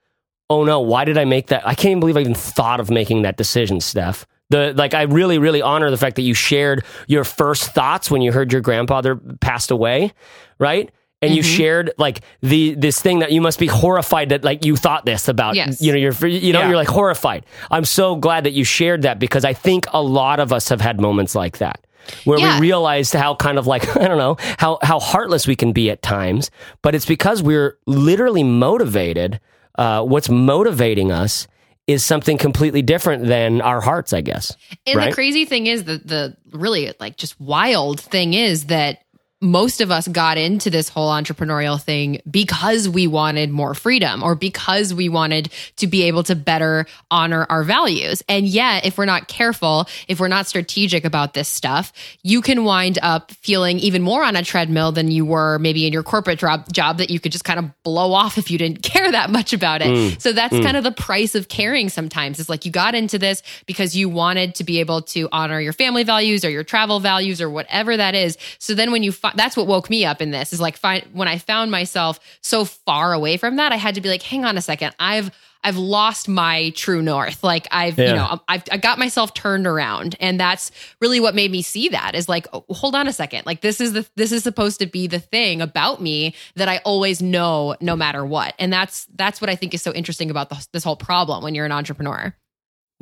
oh 0.51 0.63
no, 0.63 0.79
why 0.81 1.03
did 1.03 1.17
I 1.17 1.25
make 1.25 1.47
that? 1.47 1.67
I 1.67 1.73
can't 1.73 1.91
even 1.91 1.99
believe 1.99 2.17
I 2.17 2.21
even 2.21 2.35
thought 2.35 2.79
of 2.79 2.91
making 2.91 3.23
that 3.23 3.35
decision, 3.35 3.81
Steph. 3.81 4.27
The 4.51 4.73
like 4.73 4.93
I 4.93 5.03
really, 5.03 5.39
really 5.39 5.63
honor 5.63 5.89
the 5.89 5.97
fact 5.97 6.15
that 6.17 6.21
you 6.21 6.35
shared 6.35 6.85
your 7.07 7.23
first 7.23 7.71
thoughts 7.71 8.11
when 8.11 8.21
you 8.21 8.31
heard 8.31 8.51
your 8.51 8.61
grandfather 8.61 9.15
passed 9.15 9.71
away, 9.71 10.13
right? 10.59 10.91
And 11.23 11.33
you 11.33 11.41
mm-hmm. 11.41 11.57
shared 11.57 11.91
like 11.97 12.21
the 12.41 12.75
this 12.75 13.01
thing 13.01 13.19
that 13.19 13.31
you 13.31 13.41
must 13.41 13.57
be 13.57 13.67
horrified 13.67 14.29
that 14.29 14.43
like 14.43 14.63
you 14.63 14.75
thought 14.75 15.05
this 15.05 15.27
about 15.27 15.55
Yes. 15.55 15.81
you 15.81 15.91
know 15.91 15.97
you're 15.97 16.13
you 16.27 16.53
know 16.53 16.59
Yeah. 16.59 16.67
you're 16.67 16.75
like 16.75 16.89
horrified. 16.89 17.47
I'm 17.71 17.85
so 17.85 18.15
glad 18.15 18.43
that 18.43 18.51
you 18.51 18.63
shared 18.63 19.01
that 19.03 19.17
because 19.17 19.43
I 19.43 19.53
think 19.53 19.87
a 19.91 20.03
lot 20.03 20.39
of 20.39 20.53
us 20.53 20.69
have 20.69 20.81
had 20.81 20.99
moments 21.01 21.33
like 21.33 21.57
that 21.57 21.83
where 22.25 22.39
Yeah. 22.39 22.55
we 22.59 22.61
realized 22.61 23.13
how 23.13 23.35
kind 23.35 23.57
of 23.57 23.67
like 23.67 23.95
I 23.97 24.07
don't 24.07 24.17
know 24.17 24.37
how 24.57 24.79
how 24.81 24.99
heartless 24.99 25.47
we 25.47 25.55
can 25.55 25.73
be 25.73 25.89
at 25.89 26.01
times, 26.01 26.51
but 26.81 26.95
it's 26.95 27.05
because 27.05 27.41
we're 27.43 27.77
literally 27.85 28.43
motivated. 28.43 29.39
Uh, 29.75 30.03
what's 30.03 30.29
motivating 30.29 31.11
us 31.11 31.47
is 31.87 32.03
something 32.03 32.37
completely 32.37 32.81
different 32.81 33.25
than 33.25 33.59
our 33.59 33.81
hearts, 33.81 34.13
I 34.13 34.21
guess. 34.21 34.55
And 34.87 34.95
right? 34.97 35.09
the 35.09 35.13
crazy 35.15 35.45
thing 35.45 35.67
is 35.67 35.83
that 35.85 36.07
the 36.07 36.37
really 36.51 36.93
like 36.99 37.17
just 37.17 37.39
wild 37.41 37.99
thing 37.99 38.33
is 38.35 38.67
that 38.67 39.02
most 39.43 39.81
of 39.81 39.91
us 39.91 40.07
got 40.07 40.37
into 40.37 40.69
this 40.69 40.87
whole 40.87 41.11
entrepreneurial 41.11 41.79
thing 41.79 42.21
because 42.29 42.87
we 42.87 43.07
wanted 43.07 43.49
more 43.49 43.73
freedom 43.73 44.23
or 44.23 44.35
because 44.35 44.93
we 44.93 45.09
wanted 45.09 45.51
to 45.75 45.85
be 45.85 46.03
able 46.03 46.23
to 46.23 46.33
better 46.33 46.85
honor 47.11 47.45
our 47.49 47.63
values. 47.63 48.23
And 48.29 48.47
yet, 48.47 48.85
if 48.85 48.97
we're 48.97 49.05
not 49.05 49.27
careful, 49.27 49.87
if 50.07 50.21
we're 50.21 50.29
not 50.29 50.47
strategic 50.47 51.03
about 51.03 51.33
this 51.33 51.49
stuff, 51.49 51.91
you 52.23 52.41
can 52.41 52.63
wind 52.63 52.97
up 53.01 53.31
feeling 53.31 53.79
even 53.79 54.01
more 54.01 54.23
on 54.23 54.37
a 54.37 54.43
treadmill 54.43 54.93
than 54.93 55.11
you 55.11 55.25
were 55.25 55.59
maybe 55.59 55.85
in 55.85 55.91
your 55.91 56.03
corporate 56.03 56.39
job, 56.39 56.71
job 56.71 56.99
that 56.99 57.09
you 57.09 57.19
could 57.19 57.33
just 57.33 57.43
kind 57.43 57.59
of 57.59 57.83
blow 57.83 58.13
off 58.13 58.37
if 58.37 58.49
you 58.49 58.57
didn't 58.57 58.81
care 58.83 59.11
that 59.11 59.29
much 59.29 59.51
about 59.51 59.81
it. 59.81 59.87
Mm. 59.87 60.21
So 60.21 60.31
that's 60.31 60.53
mm. 60.53 60.63
kind 60.63 60.77
of 60.77 60.85
the 60.85 60.91
price 60.91 61.35
of 61.35 61.49
caring 61.49 61.89
sometimes. 61.89 62.39
It's 62.39 62.49
like 62.49 62.65
you 62.65 62.71
got 62.71 62.95
into 62.95 63.19
this 63.19 63.43
because 63.65 63.93
you 63.93 64.07
wanted 64.07 64.55
to 64.55 64.63
be 64.63 64.79
able 64.79 65.01
to 65.01 65.27
honor 65.33 65.59
your 65.59 65.73
family 65.73 66.05
values 66.05 66.45
or 66.45 66.49
your 66.49 66.63
travel 66.63 67.01
values 67.01 67.41
or 67.41 67.49
whatever 67.49 67.97
that 67.97 68.15
is. 68.15 68.37
So 68.59 68.73
then 68.73 68.93
when 68.93 69.03
you 69.03 69.11
fi- 69.11 69.32
that's 69.35 69.57
what 69.57 69.67
woke 69.67 69.89
me 69.89 70.05
up 70.05 70.21
in 70.21 70.31
this 70.31 70.53
is 70.53 70.61
like 70.61 70.77
find 70.77 71.05
when 71.13 71.27
I 71.27 71.37
found 71.37 71.71
myself 71.71 72.19
so 72.41 72.65
far 72.65 73.13
away 73.13 73.37
from 73.37 73.57
that, 73.57 73.71
I 73.71 73.77
had 73.77 73.95
to 73.95 74.01
be 74.01 74.09
like, 74.09 74.23
hang 74.23 74.45
on 74.45 74.57
a 74.57 74.61
second. 74.61 74.95
I've 74.99 75.31
I've 75.63 75.77
lost 75.77 76.27
my 76.27 76.71
true 76.71 77.01
north. 77.01 77.43
Like 77.43 77.67
I've, 77.71 77.97
you 77.97 78.13
know, 78.15 78.41
I've, 78.47 78.63
I 78.69 78.77
got 78.77 78.99
myself 78.99 79.33
turned 79.33 79.65
around, 79.65 80.15
and 80.19 80.39
that's 80.39 80.71
really 80.99 81.19
what 81.19 81.35
made 81.35 81.51
me 81.51 81.61
see 81.61 81.89
that. 81.89 82.15
Is 82.15 82.27
like, 82.27 82.47
oh, 82.53 82.65
hold 82.69 82.95
on 82.95 83.07
a 83.07 83.13
second. 83.13 83.45
Like 83.45 83.61
this 83.61 83.79
is 83.79 83.93
the 83.93 84.05
this 84.15 84.31
is 84.31 84.43
supposed 84.43 84.79
to 84.79 84.85
be 84.85 85.07
the 85.07 85.19
thing 85.19 85.61
about 85.61 86.01
me 86.01 86.35
that 86.55 86.67
I 86.67 86.79
always 86.79 87.21
know, 87.21 87.75
no 87.79 87.95
matter 87.95 88.25
what. 88.25 88.53
And 88.59 88.73
that's 88.73 89.07
that's 89.15 89.39
what 89.39 89.49
I 89.49 89.55
think 89.55 89.73
is 89.73 89.81
so 89.81 89.93
interesting 89.93 90.29
about 90.29 90.49
the, 90.49 90.67
this 90.73 90.83
whole 90.83 90.97
problem 90.97 91.43
when 91.43 91.55
you're 91.55 91.65
an 91.65 91.71
entrepreneur. 91.71 92.35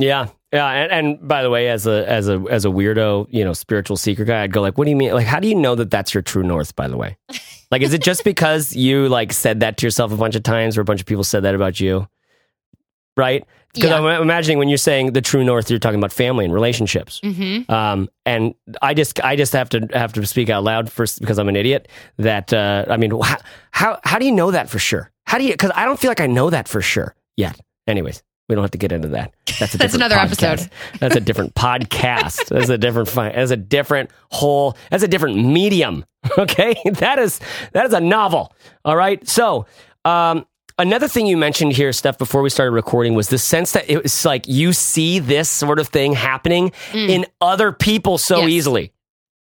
Yeah, 0.01 0.27
yeah. 0.51 0.67
And, 0.67 0.91
and 0.91 1.27
by 1.27 1.43
the 1.43 1.49
way, 1.49 1.69
as 1.69 1.87
a 1.87 2.07
as 2.09 2.27
a 2.27 2.43
as 2.49 2.65
a 2.65 2.69
weirdo, 2.69 3.27
you 3.29 3.43
know, 3.43 3.53
spiritual 3.53 3.97
seeker 3.97 4.25
guy, 4.25 4.43
I'd 4.43 4.51
go 4.51 4.61
like, 4.61 4.77
"What 4.77 4.85
do 4.85 4.89
you 4.91 4.97
mean? 4.97 5.13
Like, 5.13 5.27
how 5.27 5.39
do 5.39 5.47
you 5.47 5.55
know 5.55 5.75
that 5.75 5.91
that's 5.91 6.13
your 6.13 6.23
true 6.23 6.43
north?" 6.43 6.75
By 6.75 6.87
the 6.87 6.97
way, 6.97 7.17
like, 7.71 7.81
is 7.81 7.93
it 7.93 8.01
just 8.01 8.23
because 8.23 8.75
you 8.75 9.07
like 9.09 9.31
said 9.33 9.59
that 9.61 9.77
to 9.77 9.85
yourself 9.85 10.11
a 10.11 10.17
bunch 10.17 10.35
of 10.35 10.43
times, 10.43 10.77
or 10.77 10.81
a 10.81 10.85
bunch 10.85 10.99
of 11.01 11.05
people 11.07 11.23
said 11.23 11.43
that 11.43 11.55
about 11.55 11.79
you, 11.79 12.07
right? 13.15 13.45
Because 13.73 13.89
Yeah. 13.89 13.99
I'm 14.01 14.21
imagining 14.21 14.57
when 14.57 14.67
you're 14.67 14.77
saying 14.77 15.13
the 15.13 15.21
true 15.21 15.45
north, 15.45 15.69
you're 15.69 15.79
talking 15.79 15.97
about 15.99 16.11
family 16.11 16.43
and 16.43 16.53
relationships. 16.53 17.21
Mm-hmm. 17.23 17.71
Um, 17.71 18.09
and 18.25 18.53
I 18.81 18.93
just, 18.93 19.23
I 19.23 19.37
just 19.37 19.53
have 19.53 19.69
to 19.69 19.87
have 19.93 20.11
to 20.13 20.25
speak 20.27 20.49
out 20.49 20.65
loud 20.65 20.91
first 20.91 21.21
because 21.21 21.39
I'm 21.39 21.47
an 21.47 21.55
idiot. 21.55 21.87
That 22.17 22.51
uh, 22.51 22.83
I 22.89 22.97
mean, 22.97 23.11
how, 23.11 23.37
how 23.71 23.99
how 24.03 24.19
do 24.19 24.25
you 24.25 24.33
know 24.33 24.51
that 24.51 24.69
for 24.69 24.77
sure? 24.79 25.09
How 25.25 25.37
do 25.37 25.45
you? 25.45 25.51
Because 25.51 25.71
I 25.73 25.85
don't 25.85 25.97
feel 25.97 26.11
like 26.11 26.19
I 26.19 26.27
know 26.27 26.49
that 26.49 26.67
for 26.67 26.81
sure 26.81 27.15
yet. 27.37 27.57
Anyways, 27.87 28.21
we 28.51 28.55
don't 28.55 28.63
have 28.63 28.71
to 28.71 28.77
get 28.77 28.91
into 28.91 29.07
that. 29.09 29.33
That's 29.59 29.73
a 29.73 29.77
That's 29.77 29.95
another 29.95 30.15
podcast. 30.15 30.43
episode. 30.65 30.69
That's 30.99 31.15
a 31.15 31.19
different 31.21 31.55
podcast. 31.55 32.49
That's 32.49 32.69
a 32.69 32.77
different. 32.77 33.09
That's 33.09 33.51
a 33.51 33.57
different 33.57 34.11
whole. 34.29 34.77
That's 34.91 35.03
a 35.03 35.07
different 35.07 35.37
medium. 35.43 36.05
Okay, 36.37 36.75
that 36.99 37.17
is 37.17 37.39
that 37.73 37.87
is 37.87 37.93
a 37.93 37.99
novel. 37.99 38.53
All 38.85 38.95
right, 38.95 39.27
so. 39.27 39.65
Um, 40.05 40.45
Another 40.79 41.07
thing 41.07 41.27
you 41.27 41.37
mentioned 41.37 41.73
here, 41.73 41.91
Steph, 41.93 42.17
before 42.17 42.41
we 42.41 42.49
started 42.49 42.71
recording 42.71 43.13
was 43.13 43.27
the 43.29 43.37
sense 43.37 43.73
that 43.73 43.87
it 43.87 44.01
was 44.01 44.25
like 44.25 44.47
you 44.47 44.73
see 44.73 45.19
this 45.19 45.47
sort 45.47 45.77
of 45.77 45.87
thing 45.89 46.13
happening 46.13 46.71
in 46.93 47.25
other 47.39 47.71
people 47.71 48.17
so 48.17 48.37
Mm. 48.37 48.41
Yes. 48.43 48.49
easily. 48.49 48.91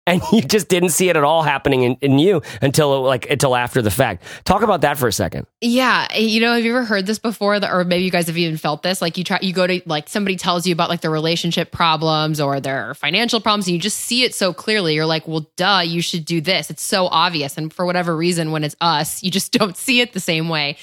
And 0.10 0.22
you 0.32 0.42
just 0.42 0.70
didn't 0.70 0.90
see 0.90 1.10
it 1.10 1.16
at 1.16 1.24
all 1.24 1.44
happening 1.44 1.84
in, 1.84 1.98
in 2.02 2.18
you 2.18 2.42
until 2.62 3.04
like 3.04 3.30
until 3.30 3.56
after 3.56 3.82
the 3.82 3.92
fact. 3.92 4.24
Talk 4.44 4.64
about 4.64 4.82
that 4.82 4.98
for 4.98 5.08
a 5.08 5.14
second. 5.14 5.46
Yeah, 5.62 6.12
you 6.16 6.42
know, 6.42 6.54
have 6.54 6.66
you 6.66 6.76
ever 6.76 6.84
heard 6.84 7.06
this 7.06 7.20
before? 7.20 7.60
Or 7.64 7.84
maybe 7.84 8.06
you 8.06 8.10
guys 8.10 8.26
have 8.26 8.38
even 8.38 8.58
felt 8.58 8.82
this. 8.82 9.04
Like 9.04 9.18
you 9.18 9.24
try, 9.24 9.38
you 9.42 9.54
go 9.54 9.68
to 9.68 9.82
like 9.86 10.10
somebody 10.10 10.36
tells 10.36 10.66
you 10.66 10.74
about 10.74 10.90
like 10.90 11.02
their 11.02 11.12
relationship 11.12 11.72
problems 11.72 12.42
or 12.42 12.60
their 12.60 12.96
financial 12.96 13.40
problems, 13.40 13.68
and 13.68 13.76
you 13.76 13.80
just 13.80 13.98
see 13.98 14.24
it 14.24 14.34
so 14.34 14.52
clearly. 14.52 14.96
You're 14.96 15.06
like, 15.06 15.28
well, 15.28 15.48
duh, 15.58 15.84
you 15.86 16.02
should 16.02 16.26
do 16.26 16.42
this. 16.42 16.72
It's 16.72 16.84
so 16.84 17.06
obvious, 17.06 17.56
and 17.58 17.72
for 17.72 17.86
whatever 17.86 18.16
reason, 18.16 18.52
when 18.52 18.64
it's 18.64 18.76
us, 18.82 19.22
you 19.22 19.30
just 19.30 19.52
don't 19.60 19.78
see 19.78 20.02
it 20.02 20.14
the 20.14 20.20
same 20.20 20.50
way. 20.50 20.78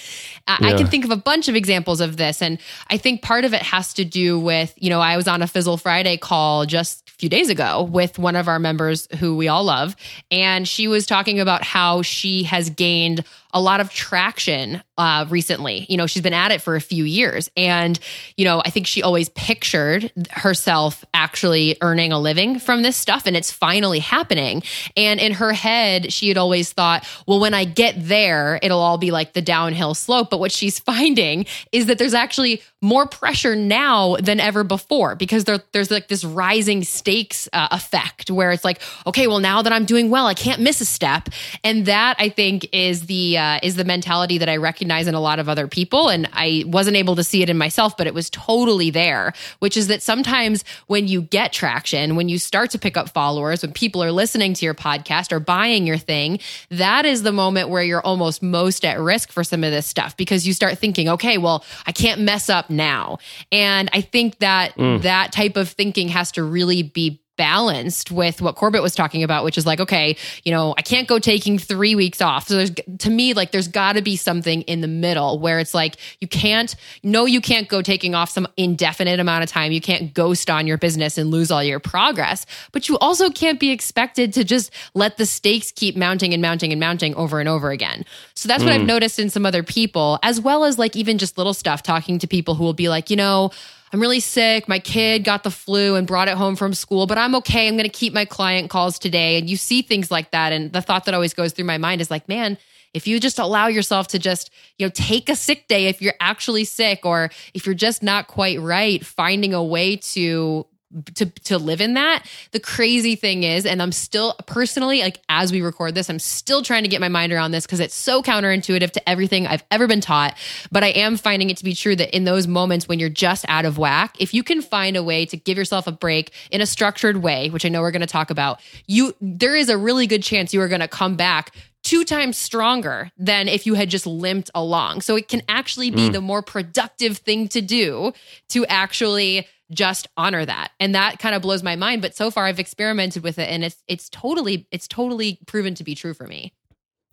I, 0.47 0.75
I 0.75 0.75
can 0.75 0.87
think 0.87 1.05
of 1.05 1.11
a 1.11 1.17
bunch 1.17 1.49
of 1.49 1.57
examples 1.57 2.01
of 2.01 2.17
this, 2.17 2.41
and 2.41 2.59
I 2.89 2.97
think 2.97 3.23
part 3.23 3.45
of 3.45 3.53
it 3.53 3.63
has 3.63 3.95
to 3.95 4.05
do 4.05 4.39
with 4.39 4.73
you 4.77 4.91
know 4.91 5.01
I 5.01 5.17
was 5.17 5.27
on 5.27 5.43
a 5.43 5.49
Fizzle 5.49 5.79
Friday 5.79 6.17
call 6.17 6.65
just 6.65 7.06
few 7.19 7.29
days 7.29 7.49
ago 7.49 7.83
with 7.83 8.19
one 8.19 8.37
of 8.37 8.49
our 8.49 8.59
members 8.59 9.09
who 9.19 9.37
we 9.37 9.49
all 9.49 9.65
love, 9.65 9.97
and 10.31 10.69
she 10.69 10.89
was 10.89 11.07
talking 11.07 11.41
about 11.41 11.63
how 11.63 12.03
she 12.03 12.43
has 12.45 12.71
gained 12.71 13.25
a 13.53 13.61
lot 13.61 13.81
of 13.81 13.91
traction 13.91 14.83
uh, 14.99 15.27
recently. 15.29 15.87
You 15.89 15.97
know, 15.97 16.07
she's 16.07 16.23
been 16.23 16.33
at 16.33 16.51
it 16.51 16.63
for 16.63 16.77
a 16.77 16.81
few 16.81 17.05
years. 17.05 17.51
And, 17.57 17.99
you 18.37 18.45
know, 18.45 18.63
I 18.65 18.71
think 18.71 18.87
she 18.87 19.03
always 19.03 19.29
pictured 19.31 20.11
herself 20.31 21.05
actually 21.13 21.77
earning 21.81 22.13
a 22.13 22.19
living 22.19 22.59
from 22.59 22.83
this 22.83 22.97
stuff, 22.97 23.27
and 23.27 23.37
it's 23.37 23.51
finally 23.51 23.99
happening. 23.99 24.63
And 24.97 25.21
in 25.21 25.33
her 25.33 25.53
head, 25.53 26.13
she 26.13 26.29
had 26.29 26.39
always 26.39 26.73
thought, 26.73 27.07
well, 27.27 27.41
when 27.41 27.55
I 27.55 27.65
get 27.65 27.95
there, 27.99 28.59
it'll 28.63 28.81
all 28.81 28.99
be 28.99 29.11
like 29.11 29.35
the 29.35 29.43
downhill 29.43 29.95
slope. 29.95 30.31
But 30.31 30.41
what 30.41 30.53
she's 30.53 30.79
finding 30.87 31.47
is 31.73 31.87
that 31.87 31.99
there's 31.99 32.15
actually 32.15 32.63
more 32.81 33.07
pressure 33.07 33.57
now 33.57 34.17
than 34.17 34.41
ever 34.41 34.65
before 34.65 35.15
because 35.15 35.45
there, 35.45 35.61
there's 35.73 35.91
like 35.91 36.09
this 36.09 36.25
rising 36.25 36.85
stakes 36.85 37.49
uh, 37.53 37.69
effect 37.71 38.31
where 38.31 38.53
it's 38.53 38.65
like, 38.65 38.81
okay, 39.07 39.27
well, 39.27 39.41
now 39.41 39.63
that 39.63 39.73
I'm 39.73 39.85
doing 39.85 40.11
well, 40.11 40.27
I 40.27 40.35
can't 40.35 40.61
miss 40.61 40.81
a 40.81 40.85
step. 40.85 41.29
And 41.65 41.87
that 41.87 42.17
I 42.19 42.29
think 42.29 42.69
is 42.73 43.07
the 43.07 43.39
uh, 43.39 43.59
is 43.63 43.77
the 43.77 43.85
mentality 43.85 44.39
that 44.39 44.49
I 44.49 44.57
recognize 44.57 44.86
in 44.91 45.15
a 45.15 45.21
lot 45.21 45.39
of 45.39 45.49
other 45.49 45.69
people, 45.69 46.09
and 46.09 46.29
I 46.33 46.65
wasn't 46.67 46.97
able 46.97 47.17
to 47.17 47.25
see 47.25 47.43
it 47.43 47.51
in 47.51 47.59
myself, 47.59 47.97
but 47.97 48.07
it 48.07 48.15
was 48.15 48.31
totally 48.31 48.91
there. 48.91 49.33
Which 49.59 49.77
is 49.77 49.89
that 49.89 50.03
sometimes 50.03 50.65
when 50.87 51.09
you 51.09 51.23
get 51.23 51.53
traction, 51.53 52.17
when 52.17 52.29
you 52.29 52.39
start 52.39 52.71
to 52.71 52.79
pick 52.79 52.97
up 52.97 53.11
followers, 53.11 53.63
when 53.63 53.73
people 53.73 54.03
are 54.03 54.13
listening 54.13 54.55
to 54.55 54.65
your 54.65 54.75
podcast 54.75 55.33
or 55.33 55.41
buying 55.41 55.87
your 55.87 55.99
thing, 55.99 56.39
that 56.71 57.05
is 57.05 57.23
the 57.23 57.33
moment 57.33 57.69
where 57.69 57.83
you're 57.83 58.01
almost 58.01 58.43
most 58.43 58.85
at 58.85 58.99
risk 58.99 59.33
for 59.33 59.45
some 59.45 59.65
of 59.65 59.71
this 59.71 59.87
stuff 59.87 60.17
because 60.17 60.47
you 60.47 60.53
start 60.53 60.79
thinking, 60.79 61.09
okay, 61.09 61.39
well, 61.39 61.65
I 61.87 61.93
can't 61.93 62.21
mess 62.21 62.49
up 62.49 62.71
now, 62.71 63.19
and 63.53 63.91
I 63.93 64.01
think 64.01 64.39
that 64.39 64.77
mm. 64.77 65.03
that 65.03 65.33
type 65.33 65.57
of 65.57 65.69
thinking 65.69 66.09
has 66.09 66.33
to 66.33 66.43
really 66.43 66.83
be 66.83 67.21
balanced 67.37 68.11
with 68.11 68.41
what 68.41 68.57
Corbett 68.57 68.83
was 68.83 68.95
talking 68.95 69.23
about, 69.23 69.45
which 69.45 69.59
is 69.59 69.67
like, 69.67 69.81
okay, 69.81 70.17
you 70.45 70.53
know, 70.53 70.75
I 70.77 70.83
can't 70.83 71.09
go 71.09 71.19
taking 71.19 71.59
three 71.59 71.95
weeks 71.95 72.21
off. 72.21 72.49
So 72.49 72.57
there's, 72.57 72.71
to 72.99 73.11
me, 73.11 73.35
like, 73.35 73.51
there's 73.51 73.69
got 73.69 73.95
to 73.95 74.03
be 74.03 74.17
something 74.17 74.63
in 74.63 74.81
the 74.81 74.89
middle 74.89 75.39
where 75.39 75.59
it's 75.59 75.75
like, 75.75 75.97
you 76.21 76.29
can't, 76.29 76.75
no, 77.03 77.27
you 77.27 77.41
can't 77.41 77.69
go 77.69 77.83
taking 77.83 78.15
off 78.15 78.31
some 78.31 78.47
indefinite 78.57 79.21
amount 79.21 79.45
of 79.45 79.51
time. 79.51 79.73
You 79.73 79.81
can't 79.81 80.15
ghost 80.15 80.51
on 80.51 80.67
your 80.67 80.79
business 80.79 81.19
and 81.19 81.31
lose 81.31 81.51
all 81.51 81.63
your 81.63 81.81
progress, 81.81 82.47
but 82.73 82.89
you 82.89 82.99
also 82.99 83.31
can't 83.31 83.61
be 83.61 83.71
expected 83.71 84.33
to 84.35 84.45
just 84.45 84.71
let 84.95 85.17
the 85.17 85.27
stakes 85.27 85.73
keep 85.73 85.97
mounting 85.97 86.33
and 86.33 86.43
mounting 86.43 86.73
and 86.73 86.81
mounting 86.81 87.15
over 87.15 87.41
and 87.41 87.49
over 87.49 87.71
again. 87.71 88.05
So 88.35 88.49
that's 88.49 88.63
what 88.63 88.73
I've 88.73 88.81
hmm. 88.81 88.87
noticed 88.87 89.19
in 89.19 89.31
some 89.31 89.47
other 89.47 89.63
people, 89.63 90.19
as 90.23 90.41
well 90.41 90.65
as 90.65 90.79
like 90.79 90.97
even 90.97 91.19
just 91.19 91.39
little 91.39 91.55
stuff, 91.55 91.83
talking 91.83 92.19
to 92.19 92.27
people 92.27 92.55
who 92.55 92.65
will 92.65 92.75
be 92.75 92.89
like, 92.89 93.11
you 93.11 93.17
know, 93.17 93.51
I'm 93.97 94.03
really 94.03 94.21
sick. 94.21 94.69
My 94.69 94.79
kid 94.79 95.25
got 95.25 95.43
the 95.43 95.51
flu 95.51 95.95
and 95.95 96.07
brought 96.07 96.29
it 96.29 96.35
home 96.35 96.55
from 96.55 96.75
school, 96.75 97.07
but 97.07 97.17
I'm 97.17 97.35
okay. 97.37 97.67
I'm 97.67 97.79
going 97.79 97.85
to 97.85 97.89
keep 97.89 98.13
my 98.13 98.27
client 98.27 98.69
calls 98.69 98.99
today. 98.99 99.39
And 99.39 99.49
you 99.49 99.57
see 99.57 99.81
things 99.81 100.11
like 100.11 100.33
that. 100.33 100.53
And 100.53 100.71
the 100.71 100.83
thought 100.83 101.07
that 101.07 101.15
always 101.15 101.33
goes 101.33 101.55
through 101.55 101.65
my 101.65 101.79
mind 101.79 102.03
is 102.03 102.11
like, 102.11 102.29
man, 102.29 102.59
if 102.93 103.07
you 103.07 103.19
just 103.19 103.39
allow 103.39 103.69
yourself 103.69 104.09
to 104.09 104.19
just, 104.19 104.51
you 104.77 104.85
know, 104.85 104.93
take 104.95 105.31
a 105.31 105.35
sick 105.35 105.67
day 105.67 105.87
if 105.87 106.03
you're 106.03 106.13
actually 106.21 106.65
sick 106.65 107.07
or 107.07 107.31
if 107.55 107.65
you're 107.65 107.75
just 107.75 108.03
not 108.03 108.27
quite 108.27 108.61
right, 108.61 109.03
finding 109.03 109.55
a 109.55 109.65
way 109.65 109.97
to 109.97 110.67
to 111.15 111.27
to 111.27 111.59
live 111.59 111.81
in 111.81 111.95
that. 111.95 112.25
The 112.53 112.61
crazy 112.61 113.17
thing 113.17 113.43
is, 113.43 113.67
and 113.67 113.83
I'm 113.83 113.93
still 113.93 114.35
personally 114.47 115.01
like 115.01 115.21
as 115.29 115.53
we 115.53 115.61
record 115.61 115.95
this, 115.95 116.09
I'm 116.09 116.19
still 116.19 116.63
trying 116.63 116.85
to 116.85 116.89
get 116.89 117.01
my 117.01 117.09
mind 117.09 117.33
around 117.33 117.51
this 117.51 117.67
because 117.67 117.81
it's 117.81 117.95
so 117.95 118.23
counterintuitive 118.23 118.91
to 118.93 119.09
everything 119.09 119.47
I've 119.47 119.65
ever 119.71 119.87
been 119.87 120.01
taught. 120.01 120.37
But 120.71 120.85
I 120.85 120.89
am 120.89 121.17
finding 121.17 121.51
it 121.51 121.57
to 121.59 121.65
be 121.65 121.75
true 121.75 121.97
that 121.97 122.15
in 122.15 122.25
those 122.25 122.47
moments 122.47 122.89
when 122.89 122.99
you're 122.99 123.09
just 123.09 123.45
out 123.49 123.65
of 123.65 123.79
whack, 123.79 124.17
if 124.21 124.33
you 124.33 124.43
can 124.43 124.63
find 124.63 124.97
a 124.97 125.03
way 125.03 125.27
to 125.27 125.37
give 125.37 125.59
yourself 125.59 125.87
a 125.87 125.93
break 125.93 126.33
in 126.51 126.61
a 126.61 126.67
structured 126.67 127.19
way, 127.19 127.51
which 127.51 127.65
I 127.65 127.69
know 127.69 127.81
we're 127.81 127.91
going 127.91 128.01
to 128.01 128.07
talk 128.07 128.31
about, 128.31 128.61
you 128.87 129.15
there 129.21 129.57
is 129.57 129.69
a 129.69 129.77
really 129.77 130.07
good 130.07 130.23
chance 130.23 130.55
you 130.55 130.61
are 130.61 130.69
going 130.69 130.81
to 130.81 130.89
come 130.89 131.17
back 131.17 131.55
two 131.87 132.05
times 132.05 132.37
stronger 132.37 133.13
than 133.17 133.47
if 133.47 133.65
you 133.65 133.75
had 133.75 133.89
just 133.89 134.09
limped 134.09 134.51
along. 134.57 135.01
So 135.03 135.15
it 135.15 135.29
can 135.29 135.43
actually 135.49 135.93
be 135.93 136.09
mm. 136.09 136.13
the 136.13 136.21
more 136.21 136.43
productive 136.43 137.19
thing 137.19 137.47
to 137.49 137.61
do 137.61 138.13
to 138.49 138.67
actually 138.67 139.47
just 139.71 140.09
honor 140.17 140.45
that. 140.45 140.71
And 140.81 140.95
that 140.95 141.19
kind 141.19 141.35
of 141.35 141.43
blows 141.43 141.63
my 141.63 141.77
mind, 141.77 142.03
but 142.03 142.15
so 142.15 142.31
far 142.31 142.47
I've 142.47 142.61
experimented 142.61 143.23
with 143.23 143.39
it 143.39 143.49
and 143.49 143.65
it's 143.65 143.83
it's 143.89 144.09
totally 144.09 144.67
it's 144.71 144.89
totally 144.89 145.39
proven 145.47 145.75
to 145.77 145.85
be 145.85 145.95
true 145.95 146.15
for 146.15 146.27
me. 146.27 146.53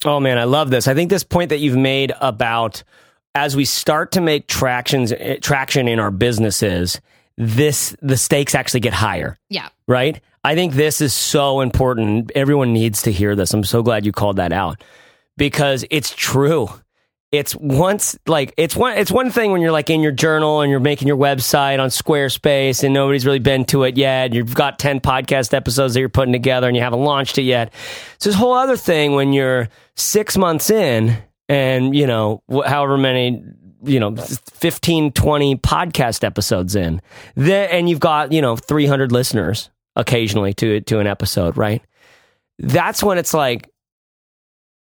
Oh 0.05 0.19
man, 0.19 0.37
I 0.37 0.43
love 0.43 0.69
this. 0.69 0.87
I 0.87 0.93
think 0.93 1.09
this 1.09 1.23
point 1.23 1.49
that 1.49 1.59
you've 1.59 1.77
made 1.77 2.13
about 2.21 2.83
as 3.35 3.55
we 3.55 3.65
start 3.65 4.11
to 4.13 4.21
make 4.21 4.47
tractions 4.47 5.11
eh, 5.11 5.37
traction 5.41 5.87
in 5.87 5.99
our 5.99 6.11
businesses, 6.11 7.01
this 7.37 7.95
the 8.01 8.17
stakes 8.17 8.53
actually 8.55 8.81
get 8.81 8.93
higher. 8.93 9.37
Yeah. 9.49 9.69
Right? 9.87 10.21
I 10.43 10.55
think 10.55 10.73
this 10.73 11.01
is 11.01 11.13
so 11.13 11.61
important. 11.61 12.31
Everyone 12.35 12.73
needs 12.73 13.03
to 13.03 13.11
hear 13.11 13.35
this. 13.35 13.53
I'm 13.53 13.63
so 13.63 13.81
glad 13.81 14.05
you 14.05 14.11
called 14.11 14.35
that 14.35 14.51
out 14.51 14.83
because 15.37 15.85
it's 15.89 16.13
true 16.13 16.69
it's 17.33 17.55
once 17.55 18.15
like 18.27 18.53
it's 18.57 18.75
one 18.75 18.95
it's 18.95 19.09
one 19.11 19.31
thing 19.31 19.51
when 19.51 19.59
you're 19.59 19.71
like 19.71 19.89
in 19.89 20.01
your 20.01 20.11
journal 20.11 20.61
and 20.61 20.69
you're 20.69 20.79
making 20.79 21.07
your 21.07 21.17
website 21.17 21.79
on 21.79 21.89
Squarespace 21.89 22.83
and 22.83 22.93
nobody's 22.93 23.25
really 23.25 23.39
been 23.39 23.65
to 23.65 23.83
it 23.85 23.97
yet. 23.97 24.33
You've 24.33 24.53
got 24.53 24.77
10 24.77 24.99
podcast 24.99 25.51
episodes 25.51 25.95
that 25.95 25.99
you're 25.99 26.09
putting 26.09 26.31
together 26.31 26.67
and 26.67 26.77
you 26.77 26.83
haven't 26.83 27.01
launched 27.01 27.39
it 27.39 27.41
yet. 27.41 27.73
It's 28.15 28.25
this 28.25 28.35
whole 28.35 28.53
other 28.53 28.77
thing 28.77 29.13
when 29.13 29.33
you're 29.33 29.67
6 29.95 30.37
months 30.37 30.69
in 30.69 31.17
and, 31.49 31.95
you 31.95 32.05
know, 32.05 32.43
however 32.67 32.99
many 32.99 33.43
you 33.81 33.99
know 33.99 34.15
15 34.15 35.11
20 35.13 35.55
podcast 35.55 36.23
episodes 36.23 36.75
in. 36.75 37.01
Then 37.33 37.67
and 37.71 37.89
you've 37.89 37.99
got, 37.99 38.31
you 38.31 38.43
know, 38.43 38.55
300 38.55 39.11
listeners 39.11 39.71
occasionally 39.95 40.53
to 40.53 40.81
to 40.81 40.99
an 40.99 41.07
episode, 41.07 41.57
right? 41.57 41.81
That's 42.59 43.01
when 43.01 43.17
it's 43.17 43.33
like 43.33 43.72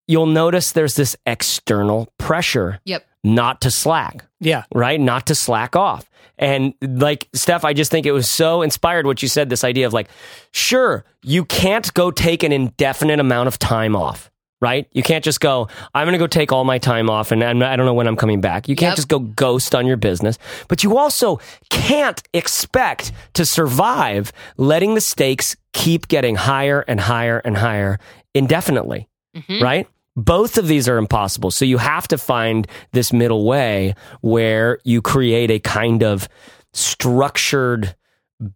you'll 0.07 0.25
notice 0.25 0.71
there's 0.71 0.95
this 0.95 1.15
external 1.25 2.07
pressure. 2.17 2.79
Yep. 2.85 3.05
Not 3.23 3.61
to 3.61 3.71
slack. 3.71 4.25
Yeah. 4.39 4.63
Right? 4.73 4.99
Not 4.99 5.27
to 5.27 5.35
slack 5.35 5.75
off. 5.75 6.09
And 6.39 6.73
like, 6.81 7.27
Steph, 7.33 7.65
I 7.65 7.73
just 7.73 7.89
think 7.89 8.05
it 8.05 8.11
was 8.11 8.29
so 8.29 8.61
inspired 8.61 9.05
what 9.05 9.21
you 9.21 9.27
said 9.27 9.49
this 9.49 9.63
idea 9.63 9.87
of 9.87 9.93
like, 9.93 10.07
sure, 10.51 11.03
you 11.23 11.43
can't 11.45 11.91
go 11.93 12.11
take 12.11 12.43
an 12.43 12.51
indefinite 12.51 13.19
amount 13.19 13.47
of 13.47 13.57
time 13.57 13.95
off, 13.95 14.29
right? 14.61 14.87
You 14.91 15.01
can't 15.01 15.23
just 15.23 15.39
go, 15.39 15.67
I'm 15.95 16.05
going 16.05 16.13
to 16.13 16.19
go 16.19 16.27
take 16.27 16.51
all 16.51 16.63
my 16.63 16.77
time 16.77 17.09
off 17.09 17.31
and 17.31 17.43
I'm, 17.43 17.61
I 17.63 17.75
do 17.75 17.77
not 17.77 17.85
know 17.85 17.93
when 17.95 18.07
I'm 18.07 18.15
coming 18.15 18.39
back. 18.39 18.69
You 18.69 18.75
can't 18.75 18.91
yep. 18.91 18.97
just 18.97 19.07
go 19.07 19.17
ghost 19.19 19.73
on 19.73 19.87
your 19.87 19.97
business. 19.97 20.37
But 20.67 20.83
you 20.83 20.97
also 20.97 21.39
can't 21.71 22.21
expect 22.35 23.11
to 23.33 23.43
survive 23.43 24.31
letting 24.57 24.93
the 24.93 25.01
stakes 25.01 25.55
keep 25.73 26.07
getting 26.07 26.35
higher 26.35 26.81
and 26.81 26.99
higher 26.99 27.39
and 27.39 27.57
higher 27.57 27.99
indefinitely, 28.35 29.07
mm-hmm. 29.35 29.63
right? 29.63 29.87
Both 30.17 30.57
of 30.57 30.67
these 30.67 30.89
are 30.89 30.97
impossible. 30.97 31.51
So 31.51 31.63
you 31.63 31.77
have 31.77 32.07
to 32.09 32.17
find 32.17 32.67
this 32.91 33.13
middle 33.13 33.45
way 33.45 33.95
where 34.21 34.79
you 34.83 35.01
create 35.01 35.51
a 35.51 35.59
kind 35.59 36.03
of 36.03 36.27
structured 36.73 37.95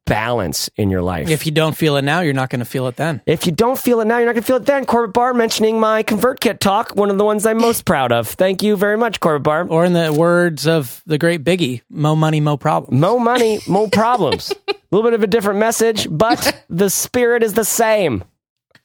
balance 0.06 0.70
in 0.76 0.90
your 0.90 1.02
life. 1.02 1.30
If 1.30 1.46
you 1.46 1.52
don't 1.52 1.76
feel 1.76 1.98
it 1.98 2.04
now, 2.04 2.22
you're 2.22 2.34
not 2.34 2.50
going 2.50 2.60
to 2.60 2.66
feel 2.66 2.88
it 2.88 2.96
then. 2.98 3.22
If 3.26 3.46
you 3.46 3.52
don't 3.52 3.80
feel 3.80 4.00
it 4.02 4.06
now, 4.06 4.18
you're 4.18 4.28
not 4.28 4.34
going 4.34 4.44
to 4.44 4.48
feel 4.48 4.58
it 4.58 4.66
then. 4.66 4.86
Corbett 4.86 5.14
Barr 5.14 5.34
mentioning 5.34 5.80
my 5.80 6.04
ConvertKit 6.04 6.60
talk, 6.60 6.96
one 6.96 7.10
of 7.10 7.18
the 7.18 7.26
ones 7.26 7.46
I'm 7.46 7.58
most 7.62 7.86
proud 7.86 8.12
of. 8.12 8.28
Thank 8.28 8.62
you 8.62 8.76
very 8.76 8.98
much, 8.98 9.20
Corbett 9.20 9.44
Barr. 9.44 9.68
Or 9.68 9.86
in 9.86 9.94
the 9.94 10.14
words 10.14 10.68
of 10.68 11.02
the 11.06 11.18
great 11.18 11.44
Biggie, 11.44 11.82
mo 11.90 12.16
money, 12.16 12.40
mo 12.40 12.58
problems. 12.58 13.00
Mo 13.00 13.18
money, 13.18 13.60
mo 13.68 13.88
problems. 13.88 14.54
a 14.68 14.76
little 14.92 15.10
bit 15.10 15.16
of 15.16 15.24
a 15.24 15.28
different 15.28 15.60
message, 15.60 16.08
but 16.10 16.64
the 16.70 16.90
spirit 16.90 17.44
is 17.44 17.54
the 17.54 17.66
same. 17.66 18.24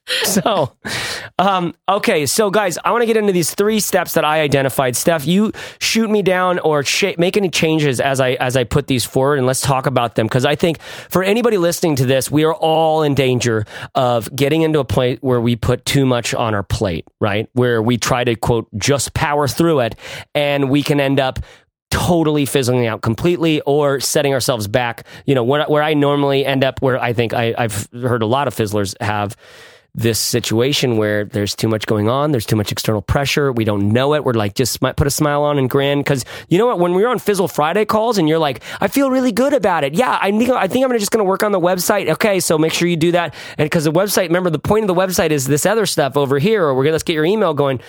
so, 0.23 0.73
um, 1.39 1.75
okay. 1.89 2.27
So, 2.27 2.51
guys, 2.51 2.79
I 2.85 2.93
want 2.93 3.03
to 3.03 3.07
get 3.07 3.17
into 3.17 3.33
these 3.33 3.53
three 3.53 3.81
steps 3.81 4.13
that 4.13 4.25
I 4.25 4.41
identified. 4.41 4.97
Steph, 4.97 5.27
you 5.27 5.51
shoot 5.81 6.09
me 6.09 6.23
down 6.23 6.61
or 6.61 6.85
sh- 6.85 7.17
make 7.19 7.37
any 7.37 7.51
changes 7.51 8.01
as 8.01 8.21
I 8.21 8.33
as 8.33 8.57
I 8.57 8.63
put 8.63 8.87
these 8.87 9.05
forward, 9.05 9.39
and 9.39 9.47
let's 9.49 9.61
talk 9.61 9.87
about 9.87 10.15
them. 10.15 10.27
Because 10.27 10.45
I 10.45 10.55
think 10.55 10.81
for 10.81 11.25
anybody 11.25 11.59
listening 11.59 11.97
to 11.97 12.07
this, 12.07 12.31
we 12.31 12.45
are 12.45 12.55
all 12.55 13.03
in 13.03 13.15
danger 13.15 13.65
of 13.97 14.35
getting 14.35 14.63
into 14.63 14.79
a 14.79 14.85
point 14.85 15.25
where 15.25 15.41
we 15.41 15.57
put 15.57 15.85
too 15.85 16.07
much 16.07 16.35
on 16.35 16.55
our 16.55 16.63
plate, 16.63 17.05
right? 17.21 17.49
Where 17.55 17.83
we 17.83 17.97
try 17.97 18.23
to 18.23 18.37
quote 18.37 18.69
just 18.77 19.13
power 19.13 19.49
through 19.49 19.81
it, 19.81 19.97
and 20.37 20.71
we 20.71 20.85
can 20.85 21.01
end 21.01 21.19
up 21.19 21.41
totally 21.91 22.47
fizzling 22.47 22.87
out 22.87 23.03
completely 23.03 23.61
or 23.63 23.99
setting 23.99 24.33
ourselves 24.35 24.69
back. 24.69 25.05
You 25.25 25.35
know, 25.35 25.43
where, 25.43 25.65
where 25.65 25.83
I 25.83 25.95
normally 25.95 26.47
end 26.47 26.63
up, 26.63 26.81
where 26.81 27.01
I 27.03 27.13
think 27.13 27.35
I, 27.35 27.55
I've 27.59 27.89
heard 27.93 28.23
a 28.23 28.27
lot 28.27 28.47
of 28.47 28.55
fizzlers 28.55 28.95
have 29.01 29.37
this 29.97 30.19
situation 30.19 30.99
where 30.99 31.25
there's 31.25 31.57
too 31.57 31.69
much 31.69 31.87
going 31.87 32.09
on, 32.09 32.31
there's 32.31 32.45
too 32.45 32.55
much 32.55 32.71
external 32.71 33.01
pressure, 33.01 33.51
we 33.51 33.65
don't 33.65 33.89
know 33.89 34.15
it. 34.15 34.25
We're 34.25 34.35
like, 34.35 34.55
just 34.55 34.79
put 34.81 35.07
a 35.07 35.11
smile 35.11 35.43
on 35.43 35.59
and 35.59 35.71
grin. 35.71 36.01
Because 36.01 36.25
you 36.49 36.59
know 36.59 36.67
what? 36.67 36.79
When 36.79 36.93
we 36.93 37.03
were 37.03 37.09
on 37.09 37.19
Fizzle 37.19 37.49
Friday 37.49 37.87
calls 37.87 38.19
and 38.19 38.29
you're 38.29 38.39
like, 38.39 38.63
I 38.81 38.89
feel 38.89 39.11
really 39.11 39.33
good 39.33 39.55
about 39.55 39.85
it. 39.85 39.95
Yeah, 39.95 40.19
I 40.21 40.31
think 40.31 40.51
I 40.51 40.69
think 40.69 40.85
I'm 40.85 40.93
just 40.99 41.11
to 41.13 41.25
work 41.25 41.43
on 41.43 41.53
the 41.53 41.61
website. 41.61 42.11
Okay, 42.11 42.41
so 42.41 42.59
make 42.59 42.75
sure 42.75 42.87
you 42.87 42.97
do 42.97 43.13
that. 43.13 43.35
And 43.57 43.65
because 43.65 43.85
the 43.85 43.93
website, 43.93 44.25
remember, 44.25 44.51
the 44.51 44.59
point 44.59 44.85
of 44.85 44.89
the 44.89 44.95
website 44.95 45.31
is 45.31 45.47
this 45.47 45.65
other 45.65 45.87
stuff 45.87 46.17
over 46.19 46.39
here, 46.39 46.65
or 46.65 46.75
we're 46.75 46.85
gonna 46.85 46.93
let's 46.93 47.03
get 47.03 47.15
your 47.15 47.25
email 47.25 47.55
going. 47.55 47.81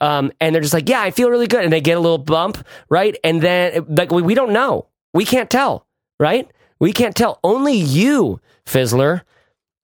Um, 0.00 0.30
and 0.40 0.54
they're 0.54 0.62
just 0.62 0.74
like, 0.74 0.88
yeah, 0.88 1.00
I 1.00 1.10
feel 1.10 1.30
really 1.30 1.48
good, 1.48 1.64
and 1.64 1.72
they 1.72 1.80
get 1.80 1.96
a 1.96 2.00
little 2.00 2.18
bump, 2.18 2.64
right? 2.88 3.16
And 3.24 3.42
then 3.42 3.86
like 3.88 4.12
we, 4.12 4.22
we 4.22 4.34
don't 4.34 4.52
know, 4.52 4.86
we 5.12 5.24
can't 5.24 5.50
tell, 5.50 5.84
right? 6.20 6.48
We 6.78 6.92
can't 6.92 7.16
tell. 7.16 7.40
Only 7.42 7.74
you, 7.74 8.40
Fizzler, 8.66 9.22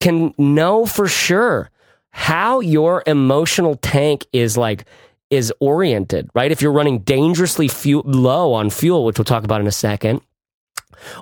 can 0.01 0.33
know 0.39 0.87
for 0.87 1.09
sure 1.09 1.71
how 2.13 2.61
your 2.61 3.03
emotional 3.07 3.75
tank 3.77 4.27
is 4.33 4.57
like 4.57 4.85
is 5.31 5.53
oriented, 5.61 6.29
right? 6.35 6.53
If 6.53 6.61
you're 6.61 6.73
running 6.73 7.01
dangerously 7.01 7.69
low 8.05 8.53
on 8.53 8.71
fuel, 8.71 9.05
which 9.05 9.19
we'll 9.19 9.25
talk 9.25 9.45
about 9.45 9.61
in 9.63 9.67
a 9.67 9.73
second, 9.73 10.21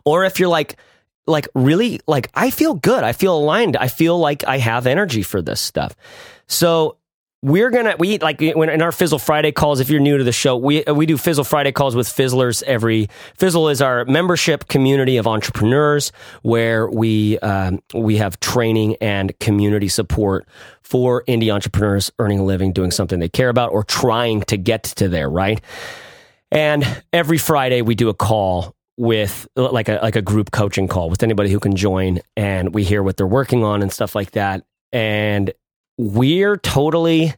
or 0.05 0.24
if 0.24 0.40
you're 0.40 0.48
like 0.48 0.76
like 1.26 1.48
really 1.55 2.00
like 2.07 2.29
I 2.35 2.50
feel 2.50 2.74
good, 2.74 3.05
I 3.05 3.12
feel 3.12 3.37
aligned, 3.37 3.76
I 3.76 3.88
feel 3.88 4.18
like 4.18 4.44
I 4.44 4.59
have 4.59 4.87
energy 4.87 5.22
for 5.22 5.40
this 5.40 5.61
stuff. 5.61 5.94
So 6.48 6.96
we're 7.42 7.70
gonna 7.70 7.96
we 7.98 8.18
like 8.18 8.40
when 8.40 8.68
in 8.68 8.83
our 8.83 8.92
Fizzle 8.92 9.18
Friday 9.18 9.53
calls. 9.53 9.81
If 9.81 9.88
you're 9.88 10.00
new 10.00 10.18
to 10.18 10.24
the 10.24 10.33
show, 10.33 10.57
we 10.57 10.83
we 10.83 11.07
do 11.07 11.16
Fizzle 11.16 11.44
Friday 11.44 11.72
calls 11.72 11.96
with 11.96 12.07
Fizzlers 12.07 12.62
every. 12.64 13.09
Fizzle 13.37 13.68
is 13.68 13.81
our 13.81 14.05
membership 14.05 14.68
community 14.68 15.16
of 15.16 15.26
entrepreneurs 15.26 16.12
where 16.42 16.88
we 16.88 17.38
um, 17.38 17.83
we 17.94 18.18
have 18.18 18.38
training 18.40 18.96
and 19.00 19.38
community 19.40 19.88
support 19.88 20.46
for 20.83 21.24
indie 21.24 21.53
entrepreneurs 21.53 22.12
earning 22.18 22.40
a 22.40 22.44
living, 22.44 22.72
doing 22.72 22.90
something 22.90 23.20
they 23.20 23.29
care 23.29 23.48
about, 23.48 23.72
or 23.72 23.85
trying 23.85 24.42
to 24.42 24.59
get 24.59 24.83
to 24.83 25.09
there. 25.09 25.31
Right, 25.31 25.62
and 26.53 26.85
every 27.11 27.38
Friday 27.38 27.81
we 27.81 27.94
do 27.94 28.11
a 28.11 28.14
call 28.14 28.74
with 28.98 29.48
like 29.57 29.88
a 29.88 29.98
like 30.03 30.16
a 30.16 30.22
group 30.22 30.50
coaching 30.50 30.88
call 30.88 31.09
with 31.09 31.22
anybody 31.22 31.50
who 31.50 31.59
can 31.59 31.74
join, 31.74 32.20
and 32.37 32.74
we 32.74 32.85
hear 32.85 33.03
what 33.03 33.16
they're 33.16 33.26
working 33.26 33.64
on 33.64 33.81
and 33.81 33.90
stuff 33.90 34.14
like 34.14 34.33
that. 34.33 34.62
And 34.92 35.53
we're 36.01 36.57
totally 36.57 37.35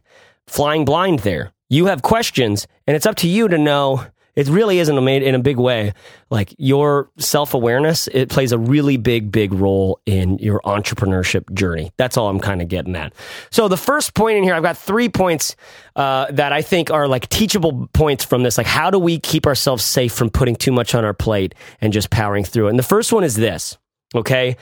flying 0.47 0.85
blind 0.85 1.19
there. 1.19 1.51
You 1.69 1.87
have 1.87 2.01
questions, 2.01 2.67
and 2.87 2.95
it's 2.95 3.05
up 3.05 3.15
to 3.17 3.27
you 3.27 3.47
to 3.47 3.57
know 3.57 4.05
It 4.35 4.47
really 4.47 4.79
isn't 4.79 5.03
made 5.03 5.21
in 5.21 5.35
a 5.35 5.39
big 5.39 5.57
way. 5.57 5.93
Like 6.31 6.55
your 6.57 7.11
self 7.17 7.53
awareness, 7.53 8.07
it 8.07 8.29
plays 8.29 8.51
a 8.51 8.57
really 8.57 8.97
big, 8.97 9.31
big 9.31 9.53
role 9.53 9.99
in 10.05 10.39
your 10.39 10.59
entrepreneurship 10.61 11.53
journey. 11.53 11.91
That's 11.97 12.17
all 12.17 12.29
I'm 12.29 12.39
kind 12.39 12.61
of 12.61 12.67
getting 12.67 12.95
at. 12.95 13.13
So 13.51 13.67
the 13.67 13.77
first 13.77 14.15
point 14.15 14.37
in 14.37 14.43
here, 14.43 14.55
I've 14.55 14.63
got 14.63 14.77
three 14.77 15.07
points 15.07 15.55
uh, 15.95 16.31
that 16.31 16.51
I 16.51 16.63
think 16.63 16.89
are 16.89 17.07
like 17.07 17.29
teachable 17.29 17.87
points 17.93 18.25
from 18.25 18.41
this. 18.41 18.57
Like, 18.57 18.67
how 18.67 18.89
do 18.89 18.97
we 18.97 19.19
keep 19.19 19.45
ourselves 19.45 19.83
safe 19.85 20.13
from 20.13 20.31
putting 20.31 20.55
too 20.55 20.71
much 20.71 20.95
on 20.95 21.05
our 21.05 21.13
plate 21.13 21.53
and 21.79 21.93
just 21.93 22.09
powering 22.09 22.43
through 22.43 22.67
it? 22.67 22.71
And 22.71 22.79
the 22.79 22.83
first 22.83 23.13
one 23.13 23.23
is 23.23 23.35
this. 23.35 23.77
Okay, 24.15 24.57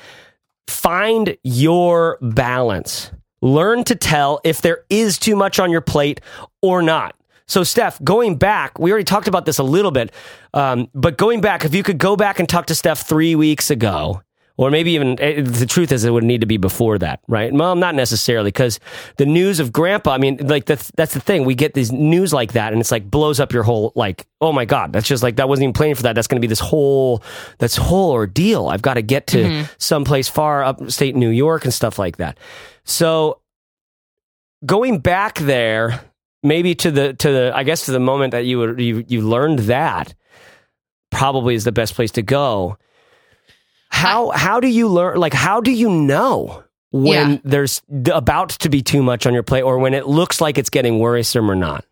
find 0.67 1.38
your 1.43 2.17
balance. 2.21 3.11
Learn 3.41 3.83
to 3.85 3.95
tell 3.95 4.39
if 4.43 4.61
there 4.61 4.85
is 4.89 5.17
too 5.17 5.35
much 5.35 5.59
on 5.59 5.71
your 5.71 5.81
plate 5.81 6.21
or 6.61 6.81
not. 6.81 7.15
So, 7.47 7.63
Steph, 7.63 8.01
going 8.03 8.37
back, 8.37 8.79
we 8.79 8.91
already 8.91 9.03
talked 9.03 9.27
about 9.27 9.45
this 9.45 9.57
a 9.57 9.63
little 9.63 9.91
bit, 9.91 10.13
um, 10.53 10.87
but 10.93 11.17
going 11.17 11.41
back, 11.41 11.65
if 11.65 11.75
you 11.75 11.83
could 11.83 11.97
go 11.97 12.15
back 12.15 12.39
and 12.39 12.47
talk 12.47 12.67
to 12.67 12.75
Steph 12.75 13.05
three 13.05 13.35
weeks 13.35 13.69
ago, 13.69 14.21
or 14.57 14.69
maybe 14.69 14.91
even 14.91 15.19
eh, 15.19 15.41
the 15.41 15.65
truth 15.65 15.91
is 15.91 16.05
it 16.05 16.11
would 16.11 16.23
need 16.23 16.41
to 16.41 16.47
be 16.47 16.57
before 16.57 16.97
that, 16.99 17.19
right? 17.27 17.51
Well, 17.51 17.75
not 17.75 17.95
necessarily 17.95 18.49
because 18.49 18.79
the 19.17 19.25
news 19.25 19.59
of 19.59 19.71
grandpa, 19.71 20.11
I 20.11 20.17
mean, 20.17 20.37
like 20.37 20.65
that's, 20.65 20.91
that's 20.91 21.13
the 21.13 21.19
thing. 21.19 21.45
We 21.45 21.55
get 21.55 21.73
these 21.73 21.91
news 21.91 22.31
like 22.31 22.53
that 22.53 22.71
and 22.71 22.79
it's 22.79 22.91
like 22.91 23.09
blows 23.09 23.39
up 23.39 23.53
your 23.53 23.63
whole, 23.63 23.91
like, 23.95 24.27
oh 24.39 24.51
my 24.53 24.65
God, 24.65 24.93
that's 24.93 25.07
just 25.07 25.23
like, 25.23 25.37
that 25.37 25.49
wasn't 25.49 25.63
even 25.63 25.73
planning 25.73 25.95
for 25.95 26.03
that. 26.03 26.13
That's 26.13 26.27
going 26.27 26.39
to 26.39 26.45
be 26.45 26.47
this 26.47 26.59
whole, 26.59 27.23
that's 27.57 27.75
whole 27.75 28.11
ordeal. 28.11 28.67
I've 28.67 28.81
got 28.81 28.93
to 28.93 29.01
get 29.01 29.27
to 29.27 29.43
mm-hmm. 29.43 29.73
someplace 29.77 30.29
far 30.29 30.63
upstate 30.63 31.15
New 31.15 31.29
York 31.29 31.65
and 31.65 31.73
stuff 31.73 31.97
like 31.97 32.17
that. 32.17 32.37
So 32.84 33.39
going 34.65 34.99
back 34.99 35.39
there, 35.39 36.01
maybe 36.43 36.75
to 36.75 36.91
the, 36.91 37.13
to 37.13 37.32
the, 37.32 37.51
I 37.53 37.63
guess 37.63 37.86
to 37.86 37.91
the 37.91 37.99
moment 37.99 38.32
that 38.32 38.45
you, 38.45 38.59
were, 38.59 38.79
you, 38.79 39.05
you 39.07 39.21
learned 39.21 39.59
that 39.59 40.13
probably 41.09 41.55
is 41.55 41.63
the 41.63 41.71
best 41.71 41.93
place 41.93 42.11
to 42.11 42.21
go 42.21 42.77
how 43.91 44.29
I, 44.29 44.38
how 44.38 44.59
do 44.59 44.67
you 44.67 44.88
learn? 44.88 45.17
Like, 45.17 45.34
how 45.34 45.61
do 45.61 45.71
you 45.71 45.89
know 45.89 46.63
when 46.91 47.32
yeah. 47.32 47.38
there's 47.43 47.82
about 48.11 48.49
to 48.49 48.69
be 48.69 48.82
too 48.82 49.03
much 49.03 49.27
on 49.27 49.34
your 49.34 49.43
plate, 49.43 49.61
or 49.61 49.77
when 49.77 49.93
it 49.93 50.07
looks 50.07 50.41
like 50.41 50.57
it's 50.57 50.69
getting 50.69 50.97
worrisome 50.97 51.51
or 51.51 51.55
not? 51.55 51.86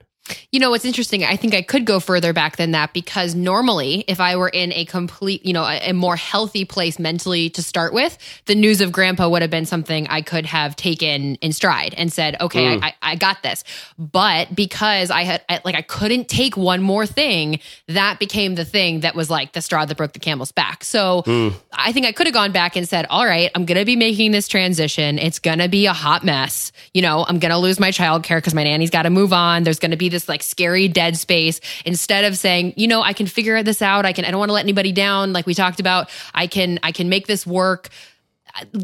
You 0.52 0.60
know, 0.60 0.70
what's 0.70 0.86
interesting, 0.86 1.24
I 1.24 1.36
think 1.36 1.54
I 1.54 1.62
could 1.62 1.86
go 1.86 2.00
further 2.00 2.34
back 2.34 2.58
than 2.58 2.72
that 2.72 2.94
because 2.94 3.36
normally, 3.36 4.04
if 4.08 4.20
I 4.20 4.36
were 4.36 4.50
in 4.50 4.74
a 4.74 4.86
complete, 4.86 5.46
you 5.46 5.54
know, 5.54 5.64
a, 5.64 5.90
a, 5.90 5.94
more 5.94 6.16
healthy 6.16 6.66
place 6.66 6.98
mentally 6.98 7.50
to 7.52 7.62
start 7.62 7.94
with, 7.94 8.18
the 8.46 8.56
news 8.56 8.82
of 8.82 8.92
grandpa 8.92 9.28
would 9.28 9.42
have 9.42 9.52
been 9.52 9.66
something 9.66 10.08
I 10.08 10.22
could 10.22 10.46
have 10.46 10.76
taken 10.76 11.36
in 11.36 11.52
stride 11.54 11.94
and 11.98 12.12
said, 12.12 12.40
okay, 12.42 12.78
mm. 12.78 12.84
I, 12.84 12.94
I, 13.02 13.16
got 13.16 13.44
this. 13.44 13.64
But 13.98 14.56
because 14.56 15.12
I 15.12 15.24
had, 15.24 15.44
I, 15.50 15.62
like, 15.66 15.76
I 15.76 15.82
couldn't 15.82 16.30
take 16.30 16.56
one 16.56 16.82
more 16.82 17.06
thing, 17.06 17.60
that 17.88 18.20
became 18.20 18.56
the 18.56 18.66
thing 18.66 19.02
that 19.02 19.16
was 19.16 19.30
like 19.30 19.54
the 19.54 19.62
straw 19.62 19.86
that 19.86 19.98
broke 19.98 20.14
the 20.14 20.20
camel's 20.20 20.52
back. 20.52 20.84
So 20.84 21.24
mm. 21.24 21.54
I 21.74 21.92
think 21.92 22.06
I 22.06 22.12
could 22.12 22.28
have 22.28 22.34
gone 22.34 22.52
back 22.52 22.76
and 22.76 22.88
said, 22.88 23.06
all 23.10 23.26
right, 23.26 23.52
I'm 23.56 23.66
going 23.66 23.80
to 23.80 23.86
be 23.86 23.96
making 23.96 24.32
this 24.32 24.48
transition. 24.48 25.20
It's 25.20 25.40
going 25.40 25.60
to 25.60 25.68
be 25.68 25.86
a 25.86 25.94
hot 25.94 26.24
mess. 26.24 26.72
You 26.94 27.02
know, 27.02 27.26
I'm 27.28 27.40
going 27.40 27.52
to 27.52 27.58
lose 27.58 27.80
my 27.80 27.90
childcare 27.90 28.38
because 28.38 28.54
my 28.54 28.64
nanny's 28.64 28.90
got 28.90 29.04
to 29.04 29.10
move 29.10 29.34
on. 29.34 29.64
There's 29.64 29.80
going 29.80 29.92
to 29.92 29.98
be 29.98 30.10
this 30.10 30.19
like 30.28 30.44
scary 30.44 30.88
dead 30.88 31.16
space 31.16 31.62
instead 31.86 32.26
of 32.26 32.38
saying, 32.38 32.74
you 32.76 32.88
know, 32.88 33.02
I 33.02 33.14
can 33.14 33.28
figure 33.28 33.62
this 33.64 33.82
out. 33.82 34.06
I 34.06 34.14
can, 34.14 34.26
I 34.26 34.32
don't 34.32 34.40
want 34.40 34.50
to 34.50 34.54
let 34.54 34.66
anybody 34.66 34.92
down. 34.92 35.32
Like 35.32 35.46
we 35.46 35.54
talked 35.54 35.80
about, 35.80 36.10
I 36.34 36.48
can, 36.48 36.80
I 36.84 36.92
can 36.92 37.08
make 37.08 37.28
this 37.28 37.46
work 37.48 37.90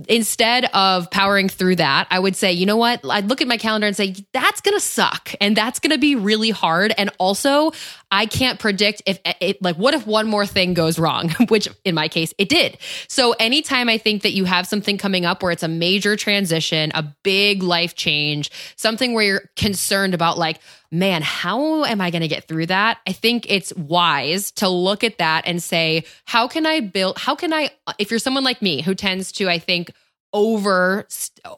instead 0.08 0.66
of 0.74 1.10
powering 1.12 1.50
through 1.50 1.78
that, 1.78 2.08
I 2.10 2.20
would 2.20 2.36
say, 2.36 2.54
you 2.54 2.66
know 2.66 2.78
what? 2.78 3.02
I'd 3.10 3.28
look 3.28 3.42
at 3.42 3.48
my 3.48 3.58
calendar 3.58 3.88
and 3.88 3.96
say, 3.96 4.16
that's 4.32 4.62
going 4.62 4.76
to 4.76 4.80
suck 4.80 5.34
and 5.42 5.56
that's 5.56 5.80
going 5.80 5.92
to 5.92 5.98
be 5.98 6.16
really 6.16 6.50
hard. 6.50 6.94
And 6.98 7.10
also, 7.18 7.72
I 8.16 8.28
can't 8.28 8.59
predict 8.59 9.01
if 9.05 9.20
eh, 9.26 9.34
it, 9.41 9.61
like, 9.61 9.76
what 9.76 9.93
if 9.93 10.07
one 10.07 10.26
more 10.26 10.45
thing 10.45 10.74
goes 10.74 10.97
wrong, 10.97 11.30
which 11.49 11.68
in 11.84 11.95
my 11.95 12.07
case, 12.07 12.34
it 12.38 12.47
did. 12.47 12.78
So 13.09 13.34
anytime 13.34 13.89
I 13.89 13.97
think 13.97 14.22
that 14.22 14.32
you 14.32 14.45
have 14.45 14.66
something 14.66 14.97
coming 14.97 15.26
up 15.26 15.43
where 15.43 15.51
it's 15.51 15.63
a 15.63 15.68
major 15.68 16.16
transition, 16.16 16.93
a 16.95 17.03
big 17.24 17.61
life 17.61 17.93
change, 17.93 18.51
something 18.78 19.13
where 19.13 19.26
you're 19.26 19.49
concerned 19.57 20.13
about, 20.13 20.38
like, 20.38 20.59
man, 20.91 21.24
how 21.24 21.84
am 21.84 21.99
I 21.99 22.09
going 22.09 22.22
to 22.22 22.30
get 22.30 22.47
through 22.47 22.68
that? 22.68 22.99
I 23.05 23.11
think 23.11 23.51
it's 23.51 23.76
wise 23.76 24.51
to 24.51 24.70
look 24.70 25.03
at 25.03 25.18
that 25.18 25.43
and 25.45 25.61
say, 25.61 26.05
how 26.24 26.47
can 26.47 26.66
I 26.66 26.80
build, 26.80 27.18
how 27.18 27.36
can 27.36 27.51
I, 27.51 27.72
if 27.99 28.11
you're 28.11 28.20
someone 28.20 28.45
like 28.45 28.61
me 28.61 28.82
who 28.82 28.95
tends 28.95 29.34
to, 29.34 29.49
I 29.49 29.59
think, 29.59 29.91
over 30.36 31.08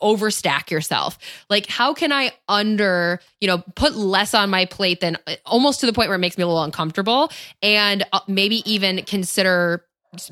overstack 0.04 0.70
yourself. 0.70 1.18
Like 1.50 1.66
how 1.66 1.94
can 1.94 2.14
i 2.14 2.32
under 2.48 3.20
you 3.42 3.48
know 3.48 3.58
put 3.76 3.96
less 3.96 4.34
on 4.34 4.50
my 4.50 4.66
plate 4.66 5.02
than 5.02 5.18
almost 5.46 5.80
to 5.82 5.86
the 5.86 5.94
point 5.94 6.08
where 6.08 6.16
it 6.16 6.20
makes 6.20 6.38
me 6.38 6.44
a 6.44 6.48
little 6.48 6.64
uncomfortable 6.64 7.30
and 7.62 8.06
uh, 8.14 8.20
maybe 8.28 8.62
even 8.72 9.04
consider 9.04 9.84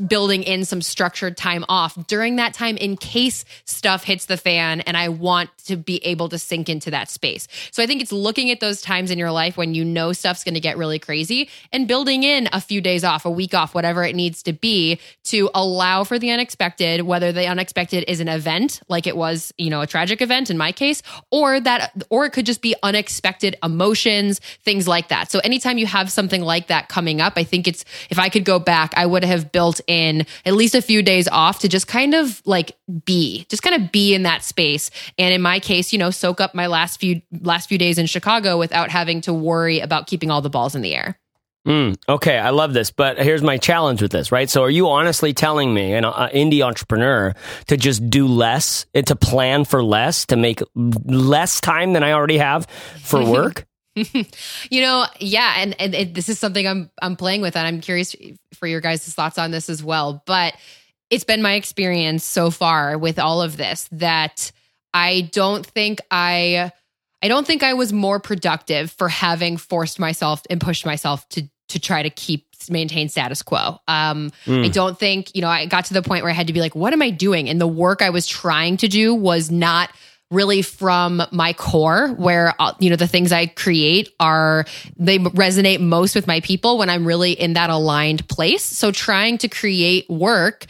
building 0.07 0.43
in 0.43 0.63
some 0.63 0.81
structured 0.81 1.35
time 1.35 1.65
off 1.67 1.97
during 2.07 2.37
that 2.37 2.53
time 2.53 2.77
in 2.77 2.95
case 2.95 3.43
stuff 3.65 4.03
hits 4.03 4.25
the 4.25 4.37
fan 4.37 4.81
and 4.81 4.95
I 4.95 5.09
want 5.09 5.49
to 5.65 5.75
be 5.77 5.97
able 6.05 6.29
to 6.29 6.39
sink 6.39 6.69
into 6.69 6.91
that 6.91 7.09
space. 7.09 7.47
So 7.71 7.83
I 7.83 7.87
think 7.87 8.01
it's 8.01 8.11
looking 8.11 8.51
at 8.51 8.59
those 8.59 8.81
times 8.81 9.11
in 9.11 9.19
your 9.19 9.31
life 9.31 9.57
when 9.57 9.73
you 9.73 9.83
know 9.85 10.13
stuff's 10.13 10.43
going 10.43 10.53
to 10.53 10.59
get 10.59 10.77
really 10.77 10.99
crazy 10.99 11.49
and 11.71 11.87
building 11.87 12.23
in 12.23 12.47
a 12.53 12.61
few 12.61 12.81
days 12.81 13.03
off, 13.03 13.25
a 13.25 13.29
week 13.29 13.53
off, 13.53 13.75
whatever 13.75 14.03
it 14.03 14.15
needs 14.15 14.43
to 14.43 14.53
be 14.53 14.99
to 15.25 15.49
allow 15.53 16.03
for 16.03 16.17
the 16.17 16.31
unexpected, 16.31 17.01
whether 17.01 17.31
the 17.31 17.45
unexpected 17.45 18.05
is 18.07 18.19
an 18.19 18.27
event 18.27 18.81
like 18.87 19.07
it 19.07 19.17
was, 19.17 19.53
you 19.57 19.69
know, 19.69 19.81
a 19.81 19.87
tragic 19.87 20.21
event 20.21 20.49
in 20.49 20.57
my 20.57 20.71
case, 20.71 21.01
or 21.31 21.59
that, 21.59 22.03
or 22.09 22.25
it 22.25 22.31
could 22.31 22.45
just 22.45 22.61
be 22.61 22.75
unexpected 22.83 23.55
emotions, 23.63 24.39
things 24.63 24.87
like 24.87 25.09
that. 25.09 25.31
So 25.31 25.39
anytime 25.39 25.77
you 25.77 25.85
have 25.85 26.11
something 26.11 26.41
like 26.41 26.67
that 26.67 26.89
coming 26.89 27.21
up, 27.21 27.33
I 27.35 27.43
think 27.43 27.67
it's, 27.67 27.85
if 28.09 28.19
I 28.19 28.29
could 28.29 28.45
go 28.45 28.59
back, 28.59 28.93
I 28.95 29.05
would 29.05 29.23
have 29.23 29.51
built 29.51 29.81
in 29.87 30.25
at 30.45 30.53
least 30.53 30.75
a 30.75 30.81
few 30.81 31.01
days 31.01 31.27
off 31.27 31.59
to 31.59 31.67
just 31.67 31.87
kind 31.87 32.13
of 32.13 32.41
like 32.45 32.71
be, 33.05 33.45
just 33.49 33.63
kind 33.63 33.81
of 33.81 33.91
be 33.91 34.13
in 34.13 34.23
that 34.23 34.43
space. 34.43 34.91
And 35.17 35.33
in 35.33 35.41
my 35.41 35.54
case, 35.59 35.93
you 35.93 35.99
know, 35.99 36.11
soak 36.11 36.41
up 36.41 36.55
my 36.55 36.67
last 36.67 36.99
few 36.99 37.21
last 37.41 37.69
few 37.69 37.77
days 37.77 37.97
in 37.97 38.05
Chicago 38.05 38.57
without 38.57 38.89
having 38.89 39.21
to 39.21 39.33
worry 39.33 39.79
about 39.79 40.07
keeping 40.07 40.31
all 40.31 40.41
the 40.41 40.49
balls 40.49 40.75
in 40.75 40.81
the 40.81 40.95
air. 40.95 41.19
Mm, 41.65 41.97
okay, 42.07 42.37
I 42.37 42.51
love 42.51 42.73
this, 42.73 42.91
but 42.91 43.17
here's 43.17 43.41
my 43.41 43.57
challenge 43.57 43.99
with 43.99 44.11
this, 44.11 44.31
right? 44.31 44.47
So, 44.47 44.61
are 44.61 44.69
you 44.69 44.87
honestly 44.87 45.33
telling 45.33 45.73
me, 45.73 45.93
an 45.93 46.05
uh, 46.05 46.29
indie 46.31 46.61
entrepreneur, 46.61 47.33
to 47.67 47.77
just 47.77 48.07
do 48.07 48.27
less, 48.27 48.85
to 48.93 49.15
plan 49.15 49.65
for 49.65 49.83
less, 49.83 50.27
to 50.27 50.35
make 50.35 50.61
less 50.75 51.59
time 51.59 51.93
than 51.93 52.03
I 52.03 52.11
already 52.11 52.37
have 52.37 52.67
for 53.01 53.25
work? 53.31 53.65
you 53.95 54.81
know, 54.81 55.05
yeah, 55.19 55.55
and, 55.57 55.75
and 55.81 55.95
it, 55.95 56.13
this 56.13 56.29
is 56.29 56.37
something 56.37 56.67
I'm 56.67 56.91
I'm 57.01 57.15
playing 57.15 57.41
with, 57.41 57.55
and 57.55 57.65
I'm 57.65 57.81
curious 57.81 58.15
for 58.53 58.67
your 58.67 58.81
guys' 58.81 59.11
thoughts 59.11 59.39
on 59.39 59.49
this 59.49 59.67
as 59.67 59.83
well. 59.83 60.21
But 60.27 60.53
it's 61.09 61.23
been 61.23 61.41
my 61.41 61.53
experience 61.53 62.23
so 62.23 62.51
far 62.51 62.97
with 62.97 63.17
all 63.17 63.41
of 63.41 63.57
this 63.57 63.87
that 63.91 64.51
I 64.95 65.29
don't 65.33 65.65
think 65.65 65.99
I 66.09 66.71
I 67.21 67.27
don't 67.27 67.45
think 67.45 67.63
I 67.63 67.73
was 67.73 67.91
more 67.91 68.19
productive 68.19 68.91
for 68.91 69.09
having 69.09 69.57
forced 69.57 69.99
myself 69.99 70.41
and 70.49 70.61
pushed 70.61 70.85
myself 70.85 71.27
to 71.29 71.43
to 71.69 71.79
try 71.79 72.01
to 72.01 72.09
keep 72.09 72.47
maintain 72.69 73.09
status 73.09 73.43
quo. 73.43 73.77
Um, 73.87 74.31
mm. 74.45 74.65
I 74.65 74.69
don't 74.69 74.97
think 74.97 75.35
you 75.35 75.41
know 75.41 75.49
I 75.49 75.65
got 75.65 75.85
to 75.85 75.93
the 75.93 76.01
point 76.01 76.23
where 76.23 76.31
I 76.31 76.33
had 76.33 76.47
to 76.47 76.53
be 76.53 76.61
like, 76.61 76.75
what 76.75 76.93
am 76.93 77.01
I 77.01 77.09
doing? 77.09 77.49
And 77.49 77.59
the 77.59 77.67
work 77.67 78.01
I 78.01 78.09
was 78.09 78.25
trying 78.25 78.77
to 78.77 78.87
do 78.87 79.13
was 79.13 79.51
not 79.51 79.91
really 80.31 80.61
from 80.61 81.21
my 81.31 81.53
core 81.53 82.09
where 82.13 82.53
uh, 82.57 82.73
you 82.79 82.89
know 82.89 82.95
the 82.95 83.07
things 83.07 83.31
i 83.31 83.45
create 83.45 84.09
are 84.19 84.65
they 84.97 85.19
resonate 85.19 85.79
most 85.79 86.15
with 86.15 86.25
my 86.25 86.39
people 86.39 86.79
when 86.79 86.89
i'm 86.89 87.05
really 87.05 87.31
in 87.31 87.53
that 87.53 87.69
aligned 87.69 88.27
place 88.27 88.63
so 88.63 88.91
trying 88.91 89.37
to 89.37 89.47
create 89.47 90.09
work 90.09 90.65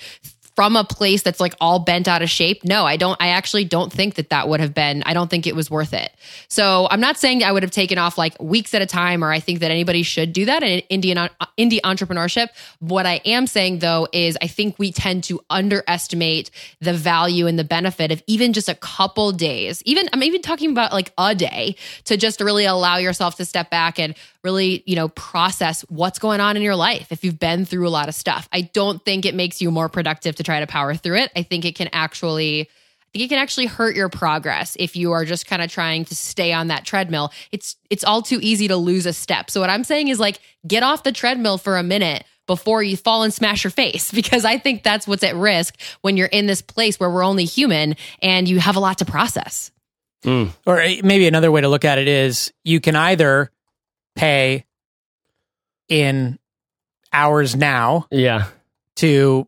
from 0.56 0.76
a 0.76 0.84
place 0.84 1.22
that's 1.22 1.40
like 1.40 1.54
all 1.60 1.80
bent 1.80 2.08
out 2.08 2.22
of 2.22 2.30
shape. 2.30 2.64
No, 2.64 2.86
I 2.86 2.96
don't. 2.96 3.18
I 3.22 3.30
actually 3.30 3.66
don't 3.66 3.92
think 3.92 4.16
that 4.16 4.30
that 4.30 4.48
would 4.48 4.62
have 4.62 4.74
been, 4.74 5.04
I 5.06 5.14
don't 5.14 5.30
think 5.30 5.46
it 5.46 5.56
was 5.56 5.70
worth 5.70 5.94
it. 5.94 6.12
So 6.48 6.88
I'm 6.90 7.02
not 7.02 7.18
saying 7.18 7.44
I 7.44 7.52
would 7.52 7.64
have 7.64 7.72
taken 7.72 7.98
off 7.98 8.18
like 8.18 8.42
weeks 8.42 8.74
at 8.74 8.82
a 8.82 8.86
time 8.86 9.24
or 9.24 9.32
I 9.32 9.40
think 9.40 9.60
that 9.60 9.70
anybody 9.70 10.02
should 10.04 10.32
do 10.32 10.46
that 10.46 10.64
in 10.64 10.80
Indian, 10.90 11.18
indie 11.58 11.82
entrepreneurship. 11.82 12.50
What 12.80 13.06
I 13.06 13.22
am 13.26 13.48
saying 13.48 13.80
though 13.80 14.08
is 14.14 14.38
I 14.42 14.48
think 14.48 14.80
we 14.80 14.92
tend 14.92 15.26
to 15.26 15.42
underestimate 15.50 16.52
the 16.80 16.94
value 16.94 17.48
and 17.48 17.60
the 17.60 17.66
benefit 17.66 18.12
of 18.12 18.24
even 18.28 18.54
just 18.54 18.70
a 18.70 18.76
couple 18.76 19.34
days. 19.34 19.84
Even, 19.86 20.10
I'm 20.14 20.24
even 20.24 20.42
talking 20.42 20.72
about 20.72 20.94
like 20.94 21.12
a 21.18 21.36
day 21.36 21.76
to 22.06 22.16
just 22.16 22.40
really 22.40 22.66
allow 22.66 22.98
yourself 22.98 23.36
to 23.36 23.46
step 23.46 23.70
back 23.70 24.00
and 24.00 24.16
really, 24.46 24.84
you 24.86 24.96
know, 24.96 25.10
process 25.10 25.82
what's 25.90 26.20
going 26.20 26.40
on 26.40 26.56
in 26.56 26.62
your 26.62 26.76
life 26.76 27.12
if 27.12 27.24
you've 27.24 27.40
been 27.40 27.66
through 27.66 27.88
a 27.88 27.90
lot 27.90 28.08
of 28.08 28.16
stuff. 28.16 28.48
I 28.54 28.62
don't 28.62 29.04
think 29.04 29.26
it 29.26 29.34
makes 29.34 29.60
you 29.60 29.72
more 29.72 29.90
productive 29.90 30.36
to 30.36 30.44
try 30.44 30.60
to 30.60 30.68
power 30.68 30.94
through 30.94 31.18
it. 31.18 31.32
I 31.36 31.42
think 31.42 31.66
it 31.66 31.76
can 31.76 31.90
actually 31.92 32.62
I 32.62 33.18
think 33.18 33.26
it 33.26 33.30
can 33.30 33.40
actually 33.40 33.66
hurt 33.66 33.96
your 33.96 34.08
progress 34.08 34.78
if 34.80 34.96
you 34.96 35.14
are 35.14 35.26
just 35.26 35.48
kind 35.48 35.64
of 35.64 35.72
trying 35.72 36.06
to 36.06 36.16
stay 36.16 36.54
on 36.54 36.68
that 36.68 36.86
treadmill. 36.86 37.34
It's 37.52 37.76
it's 37.90 38.04
all 38.04 38.22
too 38.22 38.40
easy 38.40 38.68
to 38.68 38.78
lose 38.78 39.08
a 39.08 39.14
step. 39.14 39.50
So 39.50 39.62
what 39.62 39.72
I'm 39.72 39.84
saying 39.84 40.10
is 40.10 40.20
like 40.20 40.40
get 40.68 40.84
off 40.84 41.02
the 41.02 41.12
treadmill 41.12 41.58
for 41.58 41.78
a 41.78 41.84
minute 41.84 42.24
before 42.46 42.84
you 42.84 42.96
fall 42.96 43.24
and 43.24 43.34
smash 43.34 43.64
your 43.64 43.72
face 43.72 44.12
because 44.20 44.46
I 44.46 44.60
think 44.60 44.84
that's 44.84 45.08
what's 45.08 45.24
at 45.24 45.36
risk 45.36 45.76
when 46.02 46.18
you're 46.18 46.28
in 46.28 46.46
this 46.46 46.62
place 46.62 47.00
where 47.00 47.10
we're 47.10 47.26
only 47.26 47.46
human 47.46 47.96
and 48.22 48.48
you 48.48 48.60
have 48.60 48.76
a 48.76 48.80
lot 48.80 49.00
to 49.00 49.06
process. 49.06 49.72
Mm. 50.24 50.52
Or 50.68 50.78
maybe 50.78 51.28
another 51.28 51.52
way 51.52 51.62
to 51.62 51.68
look 51.68 51.86
at 51.86 51.98
it 51.98 52.08
is 52.08 52.54
you 52.64 52.80
can 52.80 52.96
either 52.96 53.52
pay 54.16 54.66
in 55.88 56.40
hours 57.14 57.56
now 57.56 58.08
Yeah. 58.12 58.46
to 58.98 59.48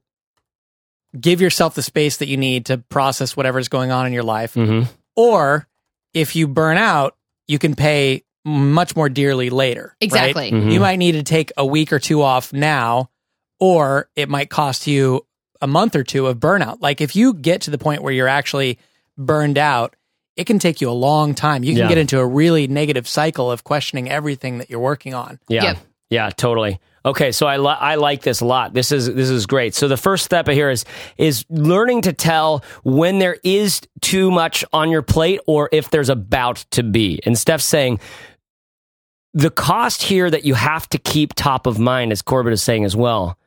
give 1.20 1.41
yourself 1.41 1.74
the 1.76 1.82
space 1.82 2.18
that 2.18 2.28
you 2.28 2.38
need 2.38 2.68
to 2.68 2.78
process 2.78 3.36
whatever's 3.36 3.68
going 3.70 3.91
on 3.91 4.05
in 4.05 4.13
your 4.13 4.24
life. 4.24 4.53
hmm 4.53 4.84
Or 5.15 5.68
if 6.13 6.36
you 6.36 6.47
burn 6.47 6.78
out, 6.78 7.15
you 7.47 7.57
can 7.59 7.76
pay 7.76 8.24
much 8.45 8.95
more 8.95 9.09
dearly 9.09 9.49
later. 9.49 9.95
right? 9.99 10.05
Exactly. 10.05 10.51
Mhm. 10.51 10.72
You 10.72 10.80
might 10.80 10.97
need 10.97 11.13
to 11.13 11.24
take 11.24 11.51
a 11.57 11.65
week 11.65 11.91
or 11.91 11.99
two 11.99 12.22
off 12.22 12.53
now, 12.53 13.09
or 13.59 14.09
it 14.15 14.30
might 14.30 14.49
cost 14.49 14.86
you 14.88 15.26
a 15.59 15.68
month 15.68 15.95
or 15.95 16.03
two 16.03 16.28
of 16.28 16.38
burnout. 16.38 16.78
Like 16.82 17.01
if 17.01 17.15
you 17.15 17.34
get 17.34 17.61
to 17.61 17.72
the 17.72 17.78
point 17.80 18.03
where 18.03 18.13
you're 18.13 18.28
actually 18.28 18.78
burned 19.18 19.57
out, 19.57 19.95
it 20.38 20.46
can 20.46 20.60
take 20.60 20.80
you 20.82 20.90
a 20.90 20.94
long 20.94 21.34
time. 21.36 21.64
You 21.64 21.74
can 21.74 21.84
Yeah. 21.84 21.90
get 21.90 21.98
into 21.98 22.20
a 22.20 22.26
really 22.26 22.68
negative 22.68 23.08
cycle 23.08 23.52
of 23.52 23.64
questioning 23.64 24.10
everything 24.10 24.60
that 24.60 24.70
you're 24.70 24.80
working 24.80 25.14
on. 25.14 25.40
Yeah. 25.48 25.64
Yep. 25.64 25.78
Yeah, 26.10 26.30
totally. 26.30 26.80
Okay, 27.06 27.32
so 27.32 27.48
I 27.48 27.58
li- 27.58 27.68
I 27.80 27.96
like 27.96 28.22
this 28.22 28.42
a 28.42 28.46
lot. 28.46 28.74
This 28.74 28.92
is 28.92 29.06
this 29.14 29.30
is 29.30 29.46
great. 29.46 29.74
So 29.76 29.88
the 29.88 29.96
first 29.98 30.26
step 30.26 30.48
here 30.48 30.70
is 30.70 30.84
is 31.18 31.46
learning 31.50 32.02
to 32.04 32.14
tell 32.14 32.64
when 32.84 33.20
there 33.20 33.38
is 33.44 33.82
too 34.02 34.30
much 34.32 34.64
on 34.74 34.90
your 34.90 35.02
plate 35.02 35.40
or 35.48 35.70
if 35.72 35.90
there's 35.90 36.10
about 36.10 36.58
to 36.72 36.84
be. 36.84 37.20
And 37.26 37.38
Steph's 37.38 37.64
saying 37.66 38.00
the 39.34 39.50
cost 39.50 40.04
here 40.04 40.30
that 40.30 40.46
you 40.46 40.54
have 40.54 40.88
to 40.90 40.98
keep 40.98 41.34
top 41.34 41.66
of 41.68 41.80
mind, 41.80 42.12
as 42.12 42.22
Corbett 42.22 42.54
is 42.54 42.64
saying 42.64 42.84
as 42.86 42.96
well, 42.96 43.38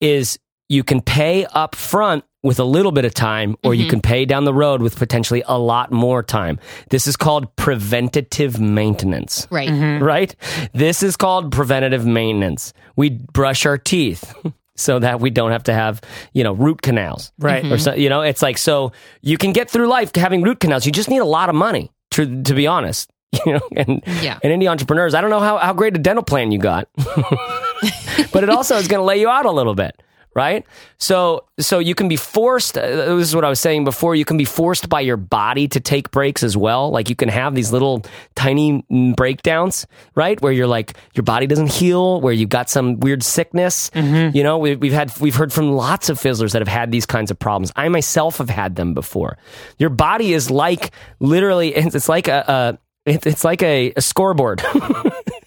is 0.00 0.38
you 0.68 0.84
can 0.84 1.00
pay 1.00 1.46
up 1.46 1.74
front 1.74 2.24
with 2.44 2.60
a 2.60 2.64
little 2.64 2.92
bit 2.92 3.06
of 3.06 3.14
time, 3.14 3.56
or 3.64 3.74
you 3.74 3.84
mm-hmm. 3.84 3.90
can 3.90 4.00
pay 4.02 4.26
down 4.26 4.44
the 4.44 4.54
road 4.54 4.82
with 4.82 4.96
potentially 4.96 5.42
a 5.46 5.58
lot 5.58 5.90
more 5.90 6.22
time. 6.22 6.60
This 6.90 7.06
is 7.06 7.16
called 7.16 7.54
preventative 7.56 8.60
maintenance 8.60 9.48
Right. 9.50 9.68
Mm-hmm. 9.70 10.04
right? 10.04 10.36
This 10.74 11.02
is 11.02 11.16
called 11.16 11.50
preventative 11.50 12.04
maintenance. 12.04 12.74
We 12.96 13.10
brush 13.10 13.64
our 13.64 13.78
teeth 13.78 14.34
so 14.76 14.98
that 14.98 15.20
we 15.20 15.30
don't 15.30 15.52
have 15.52 15.64
to 15.64 15.72
have, 15.72 16.02
you 16.34 16.44
know, 16.44 16.52
root 16.52 16.82
canals. 16.82 17.32
Right. 17.38 17.64
Mm-hmm. 17.64 17.72
Or 17.72 17.78
so, 17.78 17.94
you 17.94 18.10
know, 18.10 18.20
it's 18.20 18.42
like 18.42 18.58
so 18.58 18.92
you 19.22 19.38
can 19.38 19.52
get 19.52 19.70
through 19.70 19.88
life 19.88 20.14
having 20.14 20.42
root 20.42 20.60
canals. 20.60 20.84
You 20.84 20.92
just 20.92 21.08
need 21.08 21.18
a 21.18 21.24
lot 21.24 21.48
of 21.48 21.54
money 21.54 21.90
to 22.12 22.42
to 22.42 22.54
be 22.54 22.66
honest. 22.66 23.10
You 23.44 23.54
know, 23.54 23.68
and 23.76 24.00
Yeah. 24.22 24.38
and 24.44 24.52
indie 24.52 24.70
entrepreneurs, 24.70 25.12
I 25.12 25.20
don't 25.20 25.30
know 25.30 25.40
how, 25.40 25.58
how 25.58 25.72
great 25.72 25.96
a 25.96 25.98
dental 25.98 26.22
plan 26.22 26.52
you 26.52 26.60
got. 26.60 26.88
but 28.32 28.44
it 28.44 28.48
also 28.48 28.76
is 28.76 28.86
going 28.86 29.00
to 29.00 29.04
lay 29.04 29.18
you 29.18 29.28
out 29.28 29.44
a 29.44 29.50
little 29.50 29.74
bit 29.74 30.00
right? 30.34 30.66
So 30.98 31.44
so 31.58 31.78
you 31.78 31.94
can 31.94 32.08
be 32.08 32.16
forced 32.16 32.76
uh, 32.76 33.16
this 33.16 33.28
is 33.28 33.34
what 33.34 33.44
i 33.44 33.48
was 33.48 33.60
saying 33.60 33.84
before 33.84 34.16
you 34.16 34.24
can 34.24 34.36
be 34.36 34.44
forced 34.44 34.88
by 34.88 35.00
your 35.00 35.16
body 35.16 35.68
to 35.68 35.80
take 35.80 36.10
breaks 36.10 36.42
as 36.42 36.56
well. 36.56 36.90
Like 36.90 37.08
you 37.08 37.16
can 37.16 37.28
have 37.28 37.54
these 37.54 37.72
little 37.72 38.04
tiny 38.34 38.82
mm, 38.90 39.14
breakdowns 39.16 39.86
right? 40.14 40.40
Where 40.40 40.52
you're 40.52 40.66
like 40.66 40.96
your 41.14 41.22
body 41.22 41.46
doesn't 41.46 41.70
heal 41.70 42.20
where 42.20 42.32
you've 42.32 42.48
got 42.48 42.68
some 42.70 43.00
weird 43.00 43.22
sickness. 43.22 43.90
You 44.34 44.42
know 44.42 44.58
we, 44.58 44.76
we've 44.76 44.92
had 44.92 45.16
we've 45.20 45.34
heard 45.36 45.52
from 45.52 45.72
lots 45.72 46.08
of 46.08 46.18
fizzlers 46.18 46.52
that 46.52 46.60
have 46.60 46.68
had 46.68 46.90
these 46.90 47.06
kinds 47.06 47.30
of 47.30 47.38
problems. 47.38 47.72
I 47.76 47.88
myself 47.88 48.38
have 48.38 48.50
had 48.50 48.76
them 48.76 48.94
before. 48.94 49.38
Your 49.78 49.90
body 49.90 50.32
is 50.32 50.50
like 50.50 50.90
literally 51.20 51.74
it's 51.74 51.94
it's 51.94 52.08
like 52.08 52.28
a, 52.28 52.44
a 52.48 52.78
it's 53.06 53.44
like 53.44 53.62
a, 53.62 53.92
a 53.96 54.00
scoreboard 54.00 54.62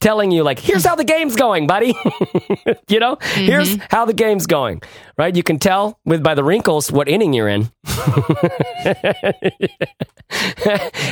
telling 0.00 0.30
you 0.30 0.42
like 0.42 0.58
here's 0.58 0.84
how 0.84 0.94
the 0.94 1.04
game's 1.04 1.36
going 1.36 1.66
buddy. 1.66 1.94
You 2.88 3.00
know? 3.00 3.16
Mm-hmm. 3.16 3.44
Here's 3.44 3.76
how 3.90 4.04
the 4.04 4.12
game's 4.12 4.46
going 4.46 4.82
right? 5.16 5.34
You 5.34 5.42
can 5.42 5.58
tell 5.58 5.98
with 6.04 6.22
by 6.22 6.34
the 6.34 6.44
wrinkles 6.44 6.92
what 6.92 7.08
inning 7.08 7.32
you're 7.32 7.48
in. 7.48 7.70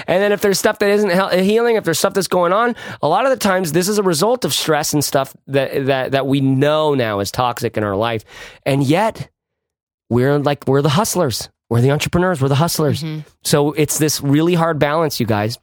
And 0.06 0.22
then 0.22 0.32
if 0.32 0.40
there's 0.40 0.58
stuff 0.58 0.78
that 0.80 0.90
isn't 0.90 1.10
he- 1.10 1.44
healing 1.44 1.76
if 1.76 1.84
there's 1.84 1.98
stuff 1.98 2.14
that's 2.14 2.28
going 2.28 2.52
on 2.52 2.74
a 3.02 3.08
lot 3.08 3.24
of 3.24 3.30
the 3.30 3.36
times 3.36 3.72
this 3.72 3.88
is 3.88 3.98
a 3.98 4.02
result 4.02 4.44
of 4.44 4.52
stress 4.52 4.92
and 4.92 5.04
stuff 5.04 5.34
that 5.46 5.86
that 5.86 6.12
that 6.12 6.26
we 6.26 6.40
know 6.40 6.94
now 6.94 7.20
is 7.20 7.30
toxic 7.30 7.76
in 7.76 7.84
our 7.84 7.96
life. 7.96 8.24
And 8.66 8.82
yet 8.82 9.30
we're 10.10 10.38
like 10.38 10.66
we're 10.66 10.82
the 10.82 10.88
hustlers. 10.90 11.48
We're 11.70 11.80
the 11.80 11.90
entrepreneurs. 11.90 12.40
We're 12.40 12.48
the 12.48 12.54
hustlers. 12.56 13.02
Mm-hmm. 13.02 13.20
So 13.44 13.72
it's 13.72 13.98
this 13.98 14.20
really 14.20 14.54
hard 14.54 14.78
balance 14.78 15.20
you 15.20 15.26
guys. 15.26 15.58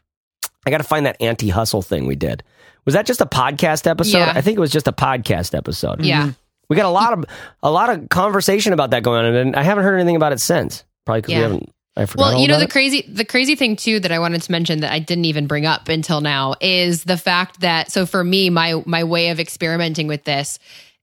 I 0.66 0.72
got 0.72 0.80
to 0.80 0.84
find 0.84 1.06
that 1.06 1.22
anti-hustle 1.22 1.84
thing 1.84 2.06
we 2.08 2.16
did 2.16 2.43
was 2.86 2.93
that 2.93 3.05
just 3.05 3.21
a 3.21 3.25
podcast 3.25 3.88
episode 3.88 4.17
Yeah. 4.19 4.34
i 4.36 4.41
think 4.41 4.57
it 4.57 4.61
was 4.61 4.71
just 4.71 4.88
a 4.88 4.91
podcast 4.93 5.55
episode 5.57 6.03
Yeah. 6.03 6.21
Mm-hmm. 6.23 6.30
we 6.69 6.75
got 6.75 6.86
a 6.86 6.89
lot 6.89 7.13
of 7.13 7.25
a 7.63 7.71
lot 7.71 7.89
of 7.89 8.09
conversation 8.09 8.73
about 8.73 8.91
that 8.91 9.03
going 9.03 9.25
on 9.25 9.34
and 9.36 9.55
i 9.55 9.63
haven't 9.63 9.84
heard 9.84 9.95
anything 9.95 10.15
about 10.15 10.32
it 10.34 10.39
since 10.39 10.84
probably 11.05 11.21
because 11.21 11.32
Yeah. 11.32 11.38
we 11.38 11.43
haven't 11.43 11.73
i 11.97 12.05
forgot 12.05 12.21
Well, 12.23 12.36
all 12.36 12.41
you 12.41 12.47
know 12.47 12.53
about 12.55 12.59
the 12.59 12.65
it. 12.65 12.71
crazy 12.71 13.01
the 13.11 13.25
crazy 13.25 13.55
thing 13.55 13.75
too 13.75 13.99
that 13.99 14.11
I 14.11 14.19
wanted 14.19 14.41
to 14.43 14.51
mention 14.51 14.82
that 14.82 14.91
I 14.91 14.99
didn't 14.99 15.25
even 15.25 15.47
bring 15.47 15.65
up 15.65 15.89
until 15.89 16.21
now 16.21 16.55
is 16.61 17.03
the 17.03 17.17
fact 17.17 17.61
that 17.61 17.91
so 17.91 18.05
for 18.05 18.23
me 18.23 18.49
my 18.49 18.82
my 18.86 19.03
way 19.03 19.30
of 19.30 19.39
experimenting 19.39 20.07
with 20.07 20.23
this 20.23 20.59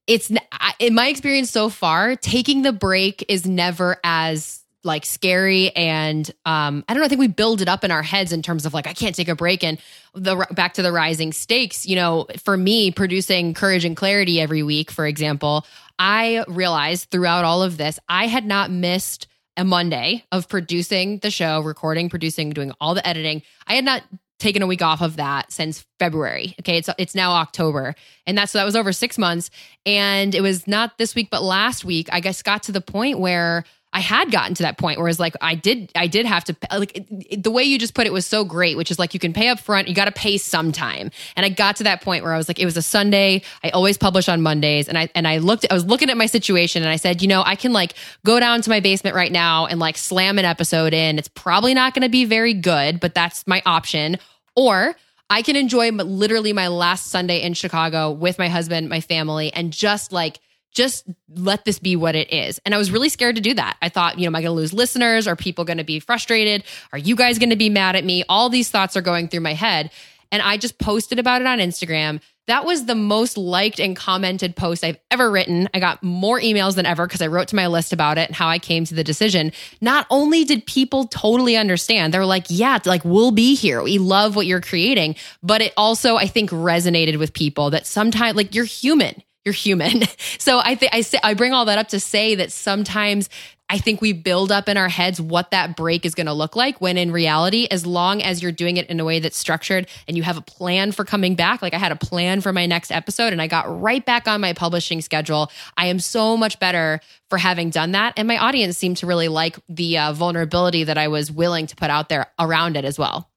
it's 0.07 0.31
in 0.79 0.95
my 0.95 1.07
experience 1.09 1.51
so 1.51 1.69
far 1.69 2.15
taking 2.15 2.61
the 2.61 2.71
break 2.71 3.25
is 3.27 3.45
never 3.45 3.97
as 4.03 4.61
like 4.87 5.05
scary 5.05 5.69
and 5.75 6.29
um 6.45 6.83
I 6.87 6.93
don't 6.93 7.01
know 7.01 7.05
I 7.05 7.09
think 7.09 7.19
we 7.19 7.27
build 7.27 7.61
it 7.61 7.69
up 7.69 7.83
in 7.83 7.91
our 7.91 8.01
heads 8.01 8.33
in 8.33 8.41
terms 8.41 8.65
of 8.65 8.73
like 8.73 8.87
I 8.87 8.93
can't 8.93 9.15
take 9.15 9.29
a 9.29 9.35
break 9.35 9.63
and 9.63 9.77
the 10.15 10.47
back 10.51 10.73
to 10.75 10.81
the 10.81 10.91
rising 10.91 11.31
stakes 11.31 11.85
you 11.85 11.95
know 11.95 12.25
for 12.43 12.57
me 12.57 12.89
producing 12.89 13.53
courage 13.53 13.85
and 13.85 13.95
clarity 13.95 14.41
every 14.41 14.63
week 14.63 14.89
for 14.89 15.05
example 15.05 15.67
I 15.99 16.43
realized 16.47 17.11
throughout 17.11 17.45
all 17.45 17.61
of 17.61 17.77
this 17.77 17.99
I 18.09 18.25
had 18.25 18.45
not 18.45 18.71
missed 18.71 19.27
a 19.57 19.63
Monday 19.63 20.23
of 20.31 20.47
producing 20.47 21.17
the 21.17 21.31
show, 21.31 21.61
recording, 21.61 22.09
producing, 22.09 22.51
doing 22.51 22.71
all 22.79 22.93
the 22.93 23.05
editing. 23.05 23.41
I 23.65 23.73
had 23.73 23.83
not 23.83 24.03
taken 24.39 24.61
a 24.61 24.67
week 24.67 24.83
off 24.83 25.01
of 25.01 25.15
that 25.15 25.51
since 25.51 25.83
February. 25.97 26.55
Okay, 26.59 26.77
it's 26.77 26.89
it's 26.97 27.15
now 27.15 27.33
October, 27.33 27.95
and 28.27 28.37
that's 28.37 28.51
so 28.51 28.59
that 28.59 28.65
was 28.65 28.75
over 28.75 28.93
six 28.93 29.17
months. 29.17 29.49
And 29.85 30.35
it 30.35 30.41
was 30.41 30.67
not 30.67 30.97
this 30.99 31.15
week, 31.15 31.29
but 31.31 31.41
last 31.41 31.83
week. 31.83 32.07
I 32.11 32.19
guess 32.19 32.43
got 32.43 32.63
to 32.63 32.71
the 32.71 32.81
point 32.81 33.19
where 33.19 33.63
I 33.93 34.01
had 34.01 34.31
gotten 34.31 34.53
to 34.55 34.63
that 34.63 34.77
point 34.77 34.99
where 34.99 35.07
it's 35.07 35.19
like 35.19 35.33
I 35.41 35.55
did 35.55 35.91
I 35.95 36.07
did 36.07 36.25
have 36.25 36.43
to 36.45 36.55
like 36.77 36.95
it, 36.95 37.05
it- 37.29 37.43
the 37.43 37.49
way 37.51 37.63
you 37.63 37.79
just 37.79 37.93
put 37.93 38.05
it 38.05 38.13
was 38.13 38.25
so 38.25 38.43
great, 38.43 38.75
which 38.77 38.91
is 38.91 38.99
like 38.99 39.13
you 39.13 39.19
can 39.19 39.33
pay 39.33 39.47
up 39.47 39.59
front, 39.59 39.87
you 39.87 39.95
got 39.95 40.05
to 40.05 40.11
pay 40.11 40.37
sometime. 40.37 41.09
And 41.35 41.45
I 41.45 41.49
got 41.49 41.77
to 41.77 41.83
that 41.85 42.01
point 42.01 42.23
where 42.23 42.33
I 42.33 42.37
was 42.37 42.47
like, 42.47 42.59
it 42.59 42.65
was 42.65 42.75
a 42.77 42.81
Sunday. 42.81 43.41
I 43.63 43.69
always 43.69 43.97
publish 43.97 44.27
on 44.29 44.41
Mondays, 44.41 44.87
and 44.89 44.97
I 44.97 45.09
and 45.15 45.27
I 45.27 45.37
looked, 45.37 45.65
I 45.71 45.73
was 45.73 45.85
looking 45.85 46.09
at 46.09 46.17
my 46.17 46.25
situation, 46.25 46.83
and 46.83 46.91
I 46.91 46.97
said, 46.97 47.21
you 47.21 47.27
know, 47.27 47.41
I 47.45 47.55
can 47.55 47.71
like 47.73 47.93
go 48.25 48.39
down 48.39 48.61
to 48.61 48.69
my 48.69 48.81
basement 48.81 49.15
right 49.15 49.31
now 49.31 49.65
and 49.65 49.79
like 49.79 49.97
slam 49.97 50.37
an 50.37 50.45
episode 50.45 50.93
in. 50.93 51.17
It's 51.17 51.29
probably 51.29 51.73
not 51.73 51.93
going 51.93 52.03
to 52.03 52.09
be 52.09 52.25
very 52.25 52.53
good, 52.53 52.99
but 52.99 53.15
that's 53.15 53.47
my 53.47 53.61
option. 53.65 54.17
Or 54.55 54.95
I 55.29 55.41
can 55.41 55.55
enjoy 55.55 55.91
literally 55.91 56.53
my 56.53 56.67
last 56.67 57.07
Sunday 57.07 57.41
in 57.41 57.53
Chicago 57.53 58.11
with 58.11 58.37
my 58.37 58.49
husband, 58.49 58.89
my 58.89 59.01
family, 59.01 59.51
and 59.53 59.71
just 59.73 60.11
like 60.11 60.39
just 60.77 61.05
let 61.27 61.65
this 61.65 61.79
be 61.79 61.95
what 61.95 62.15
it 62.15 62.31
is. 62.31 62.59
And 62.63 62.73
I 62.73 62.77
was 62.77 62.91
really 62.91 63.09
scared 63.09 63.35
to 63.35 63.41
do 63.41 63.55
that. 63.55 63.75
I 63.81 63.89
thought, 63.89 64.17
you 64.17 64.21
know, 64.21 64.27
am 64.27 64.35
I 64.35 64.41
going 64.41 64.51
to 64.51 64.61
lose 64.61 64.71
listeners? 64.71 65.27
Are 65.27 65.35
people 65.35 65.65
going 65.65 65.79
to 65.79 65.83
be 65.83 65.99
frustrated? 65.99 66.63
Are 66.93 66.99
you 66.99 67.15
guys 67.15 67.39
going 67.39 67.49
to 67.49 67.55
be 67.55 67.69
mad 67.69 67.95
at 67.95 68.05
me? 68.05 68.23
All 68.29 68.47
these 68.47 68.69
thoughts 68.69 68.95
are 68.95 69.01
going 69.01 69.27
through 69.27 69.41
my 69.41 69.53
head. 69.53 69.91
And 70.31 70.41
I 70.41 70.57
just 70.57 70.77
posted 70.77 71.19
about 71.19 71.41
it 71.41 71.47
on 71.47 71.57
Instagram. 71.59 72.21
That 72.47 72.63
was 72.63 72.85
the 72.85 72.95
most 72.95 73.37
liked 73.37 73.79
and 73.79 73.95
commented 73.95 74.55
post 74.55 74.83
I've 74.83 74.99
ever 75.11 75.29
written. 75.29 75.67
I 75.73 75.79
got 75.79 76.01
more 76.03 76.39
emails 76.39 76.75
than 76.75 76.85
ever 76.85 77.05
because 77.05 77.21
I 77.21 77.27
wrote 77.27 77.49
to 77.49 77.55
my 77.55 77.67
list 77.67 77.91
about 77.91 78.17
it 78.17 78.27
and 78.27 78.35
how 78.35 78.47
I 78.47 78.59
came 78.59 78.85
to 78.85 78.95
the 78.95 79.03
decision. 79.03 79.51
Not 79.81 80.05
only 80.09 80.45
did 80.45 80.65
people 80.65 81.07
totally 81.07 81.57
understand, 81.57 82.13
they 82.13 82.19
were 82.19 82.25
like, 82.25 82.45
yeah, 82.49 82.79
like 82.85 83.03
we'll 83.03 83.31
be 83.31 83.55
here. 83.55 83.81
We 83.81 83.97
love 83.97 84.35
what 84.35 84.45
you're 84.45 84.61
creating. 84.61 85.15
But 85.41 85.61
it 85.61 85.73
also, 85.75 86.15
I 86.15 86.27
think, 86.27 86.51
resonated 86.51 87.19
with 87.19 87.33
people 87.33 87.71
that 87.71 87.85
sometimes, 87.85 88.37
like, 88.37 88.53
you're 88.53 88.65
human 88.65 89.23
you're 89.47 89.53
human. 89.53 90.03
So 90.39 90.59
I 90.59 90.75
think 90.75 90.93
I 90.93 91.01
say 91.01 91.19
I 91.23 91.33
bring 91.33 91.53
all 91.53 91.65
that 91.65 91.77
up 91.77 91.89
to 91.89 91.99
say 91.99 92.35
that 92.35 92.51
sometimes 92.51 93.29
I 93.69 93.79
think 93.79 94.01
we 94.01 94.13
build 94.13 94.51
up 94.51 94.69
in 94.69 94.77
our 94.77 94.87
heads 94.87 95.19
what 95.19 95.51
that 95.51 95.75
break 95.75 96.05
is 96.05 96.15
going 96.15 96.27
to 96.27 96.33
look 96.33 96.55
like 96.55 96.79
when 96.79 96.97
in 96.97 97.11
reality 97.11 97.67
as 97.69 97.85
long 97.85 98.21
as 98.21 98.41
you're 98.41 98.51
doing 98.51 98.77
it 98.77 98.89
in 98.89 98.99
a 98.99 99.05
way 99.05 99.19
that's 99.19 99.37
structured 99.37 99.87
and 100.07 100.15
you 100.15 100.23
have 100.23 100.37
a 100.37 100.41
plan 100.41 100.91
for 100.91 101.03
coming 101.03 101.35
back 101.35 101.61
like 101.61 101.73
I 101.73 101.77
had 101.77 101.91
a 101.91 101.97
plan 101.97 102.39
for 102.41 102.53
my 102.53 102.65
next 102.65 102.91
episode 102.91 103.33
and 103.33 103.41
I 103.41 103.47
got 103.47 103.81
right 103.81 104.05
back 104.05 104.27
on 104.27 104.39
my 104.39 104.53
publishing 104.53 105.01
schedule. 105.01 105.51
I 105.75 105.87
am 105.87 105.99
so 105.99 106.37
much 106.37 106.59
better 106.59 107.01
for 107.29 107.37
having 107.37 107.69
done 107.69 107.91
that 107.91 108.13
and 108.15 108.27
my 108.27 108.37
audience 108.37 108.77
seemed 108.77 108.97
to 108.97 109.07
really 109.07 109.27
like 109.27 109.57
the 109.67 109.97
uh, 109.97 110.13
vulnerability 110.13 110.85
that 110.85 110.97
I 110.97 111.09
was 111.09 111.31
willing 111.31 111.67
to 111.67 111.75
put 111.75 111.89
out 111.89 112.09
there 112.09 112.27
around 112.39 112.77
it 112.77 112.85
as 112.85 112.97
well. 112.97 113.29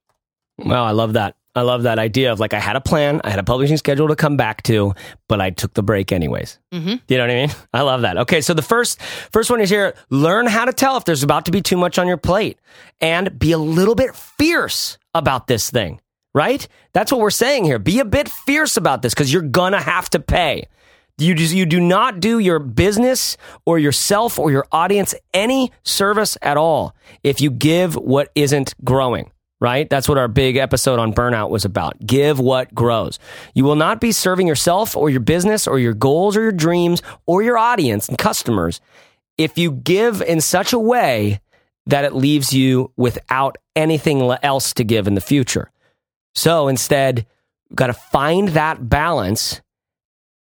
Wow, 0.58 0.84
I 0.84 0.92
love 0.92 1.14
that. 1.14 1.34
I 1.54 1.62
love 1.62 1.82
that 1.82 1.98
idea 1.98 2.32
of 2.32 2.38
like 2.38 2.54
I 2.54 2.60
had 2.60 2.76
a 2.76 2.80
plan, 2.80 3.20
I 3.24 3.30
had 3.30 3.40
a 3.40 3.42
publishing 3.44 3.76
schedule 3.76 4.08
to 4.08 4.16
come 4.16 4.36
back 4.36 4.62
to, 4.64 4.94
but 5.28 5.40
I 5.40 5.50
took 5.50 5.74
the 5.74 5.82
break 5.82 6.12
anyways. 6.12 6.60
Mm-hmm. 6.72 6.94
You 7.08 7.16
know 7.18 7.24
what 7.24 7.30
I 7.30 7.34
mean? 7.34 7.50
I 7.72 7.80
love 7.82 8.02
that. 8.02 8.18
Okay, 8.18 8.40
so 8.40 8.54
the 8.54 8.62
first 8.62 9.00
first 9.32 9.50
one 9.50 9.60
is 9.60 9.68
here: 9.68 9.94
learn 10.10 10.46
how 10.46 10.64
to 10.64 10.72
tell 10.72 10.96
if 10.96 11.04
there's 11.04 11.22
about 11.22 11.46
to 11.46 11.50
be 11.50 11.60
too 11.60 11.76
much 11.76 11.98
on 11.98 12.06
your 12.06 12.16
plate, 12.16 12.58
and 13.00 13.36
be 13.38 13.52
a 13.52 13.58
little 13.58 13.94
bit 13.94 14.14
fierce 14.14 14.98
about 15.14 15.48
this 15.48 15.70
thing. 15.70 16.00
Right? 16.32 16.68
That's 16.92 17.10
what 17.10 17.20
we're 17.20 17.30
saying 17.30 17.64
here. 17.64 17.80
Be 17.80 17.98
a 17.98 18.04
bit 18.04 18.28
fierce 18.28 18.76
about 18.76 19.02
this 19.02 19.12
because 19.12 19.32
you're 19.32 19.42
gonna 19.42 19.80
have 19.80 20.08
to 20.10 20.20
pay. 20.20 20.68
You 21.18 21.34
just, 21.34 21.52
you 21.52 21.66
do 21.66 21.80
not 21.80 22.20
do 22.20 22.38
your 22.38 22.58
business 22.58 23.36
or 23.66 23.78
yourself 23.78 24.38
or 24.38 24.50
your 24.50 24.66
audience 24.72 25.14
any 25.34 25.70
service 25.82 26.38
at 26.40 26.56
all 26.56 26.94
if 27.22 27.42
you 27.42 27.50
give 27.50 27.94
what 27.94 28.30
isn't 28.34 28.74
growing 28.84 29.30
right? 29.60 29.88
That's 29.88 30.08
what 30.08 30.18
our 30.18 30.28
big 30.28 30.56
episode 30.56 30.98
on 30.98 31.12
burnout 31.12 31.50
was 31.50 31.64
about. 31.64 32.04
Give 32.04 32.38
what 32.38 32.74
grows. 32.74 33.18
You 33.54 33.64
will 33.64 33.76
not 33.76 34.00
be 34.00 34.12
serving 34.12 34.46
yourself 34.46 34.96
or 34.96 35.10
your 35.10 35.20
business 35.20 35.66
or 35.66 35.78
your 35.78 35.94
goals 35.94 36.36
or 36.36 36.42
your 36.42 36.52
dreams 36.52 37.02
or 37.26 37.42
your 37.42 37.58
audience 37.58 38.08
and 38.08 38.16
customers 38.16 38.80
if 39.36 39.56
you 39.58 39.72
give 39.72 40.22
in 40.22 40.40
such 40.40 40.72
a 40.72 40.78
way 40.78 41.40
that 41.86 42.04
it 42.04 42.14
leaves 42.14 42.52
you 42.52 42.92
without 42.96 43.56
anything 43.76 44.20
else 44.42 44.74
to 44.74 44.84
give 44.84 45.06
in 45.06 45.14
the 45.14 45.20
future. 45.20 45.70
So 46.34 46.68
instead, 46.68 47.26
you've 47.68 47.76
got 47.76 47.88
to 47.88 47.94
find 47.94 48.48
that 48.50 48.88
balance. 48.88 49.60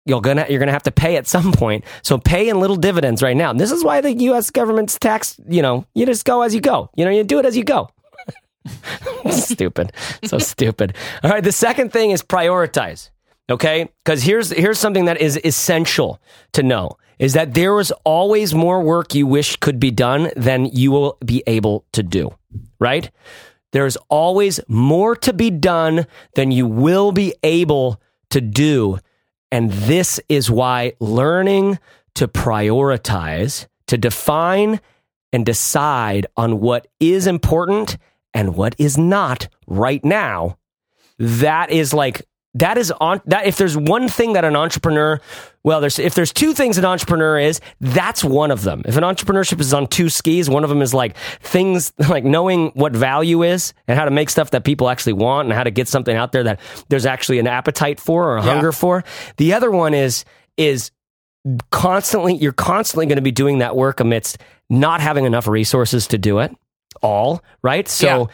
You're 0.05 0.21
gonna 0.21 0.47
you're 0.49 0.61
gonna 0.61 0.71
have 0.71 0.85
to 0.85 0.93
pay 0.93 1.17
at 1.17 1.27
some 1.27 1.53
point. 1.53 1.85
So 2.03 2.17
pay 2.17 2.49
in 2.49 2.61
little 2.61 2.77
dividends 2.77 3.23
right 3.23 3.37
now. 3.37 3.53
this 3.53 3.73
is 3.73 3.83
why 3.83 4.01
the 4.01 4.13
U.S. 4.13 4.51
government's 4.51 4.97
tax. 5.01 5.37
You 5.49 5.63
know, 5.63 5.85
you 5.95 6.07
just 6.07 6.25
go 6.25 6.43
as 6.43 6.55
you 6.55 6.61
go. 6.61 6.91
You 6.95 7.05
know, 7.05 7.11
you 7.11 7.25
do 7.25 7.41
it 7.41 7.45
as 7.45 7.57
you 7.57 7.65
go. 7.65 7.91
stupid, 9.31 9.93
so 10.25 10.39
stupid. 10.39 10.95
All 11.23 11.31
right. 11.31 11.45
The 11.45 11.53
second 11.53 11.93
thing 11.93 12.11
is 12.11 12.23
prioritize. 12.23 13.11
Okay, 13.49 13.89
because 14.05 14.23
here's 14.25 14.51
here's 14.51 14.79
something 14.79 15.05
that 15.05 15.21
is 15.21 15.39
essential 15.45 16.21
to 16.53 16.63
know 16.63 16.97
is 17.19 17.33
that 17.35 17.55
there 17.55 17.79
is 17.81 17.93
always 18.05 18.55
more 18.55 18.83
work 18.83 19.15
you 19.15 19.27
wish 19.27 19.57
could 19.57 19.81
be 19.81 19.91
done 19.91 20.31
than 20.37 20.67
you 20.67 20.91
will 20.91 21.17
be 21.25 21.43
able 21.47 21.85
to 21.93 22.03
do. 22.03 22.35
Right? 22.81 23.11
There's 23.73 23.97
always 24.09 24.61
more 24.69 25.15
to 25.17 25.33
be 25.33 25.51
done 25.51 26.07
than 26.35 26.51
you 26.51 26.67
will 26.67 27.13
be 27.13 27.35
able 27.43 28.01
to 28.31 28.41
do. 28.41 28.99
And 29.53 29.71
this 29.71 30.21
is 30.29 30.51
why 30.51 30.93
learning 30.99 31.79
to 32.15 32.27
prioritize, 32.27 33.67
to 33.87 33.97
define 33.97 34.81
and 35.33 35.45
decide 35.47 36.27
on 36.37 36.61
what 36.61 36.89
is 36.99 37.27
important 37.27 37.97
and 38.37 38.55
what 38.55 38.77
is 38.77 38.99
not 38.99 39.49
right 39.67 40.05
now, 40.05 40.59
that 41.19 41.71
is 41.71 41.95
like 41.95 42.21
that 42.53 42.77
is 42.77 42.93
on 43.01 43.23
that 43.25 43.47
if 43.47 43.57
there's 43.57 43.77
one 43.79 44.09
thing 44.09 44.35
that 44.35 44.45
an 44.45 44.55
entrepreneur 44.55 45.19
well 45.63 45.81
there's 45.81 45.99
if 45.99 46.15
there's 46.15 46.35
two 46.35 46.53
things 46.53 46.77
an 46.77 46.85
entrepreneur 46.85 47.39
is 47.39 47.63
that's 47.81 48.23
one 48.23 48.51
of 48.51 48.63
them. 48.63 48.83
If 48.85 48.99
an 48.99 49.05
entrepreneurship 49.05 49.59
is 49.59 49.73
on 49.73 49.87
two 49.87 50.11
skis 50.11 50.51
one 50.51 50.65
of 50.65 50.69
them 50.69 50.83
is 50.83 50.93
like 50.93 51.17
things 51.41 51.95
like 52.11 52.25
knowing 52.25 52.73
what 52.75 52.93
value 52.93 53.43
is 53.43 53.73
and 53.89 53.99
how 53.99 54.05
to 54.05 54.11
make 54.11 54.29
stuff 54.29 54.51
that 54.51 54.65
people 54.65 54.91
actually 54.91 55.15
want 55.15 55.47
and 55.47 55.55
how 55.55 55.65
to 55.65 55.71
get 55.71 55.89
something 55.89 56.15
out 56.15 56.33
there 56.33 56.45
that 56.45 56.61
there's 56.91 57.07
actually 57.07 57.39
an 57.39 57.47
appetite 57.47 57.99
for 57.99 58.33
or 58.33 58.37
a 58.37 58.45
yeah. 58.45 58.53
hunger 58.53 58.71
for. 58.71 59.03
The 59.39 59.55
other 59.55 59.71
one 59.71 59.95
is 59.95 60.27
is 60.59 60.91
constantly 61.71 62.37
you're 62.37 62.53
constantly 62.53 63.07
going 63.07 63.17
to 63.17 63.23
be 63.23 63.33
doing 63.33 63.61
that 63.61 63.77
work 63.77 63.99
amidst 63.99 64.37
not 64.69 65.01
having 65.01 65.25
enough 65.25 65.49
resources 65.49 66.07
to 66.09 66.19
do 66.19 66.41
it 66.41 66.55
all 67.03 67.43
right 67.63 67.89
so 67.89 68.07
yeah 68.07 68.27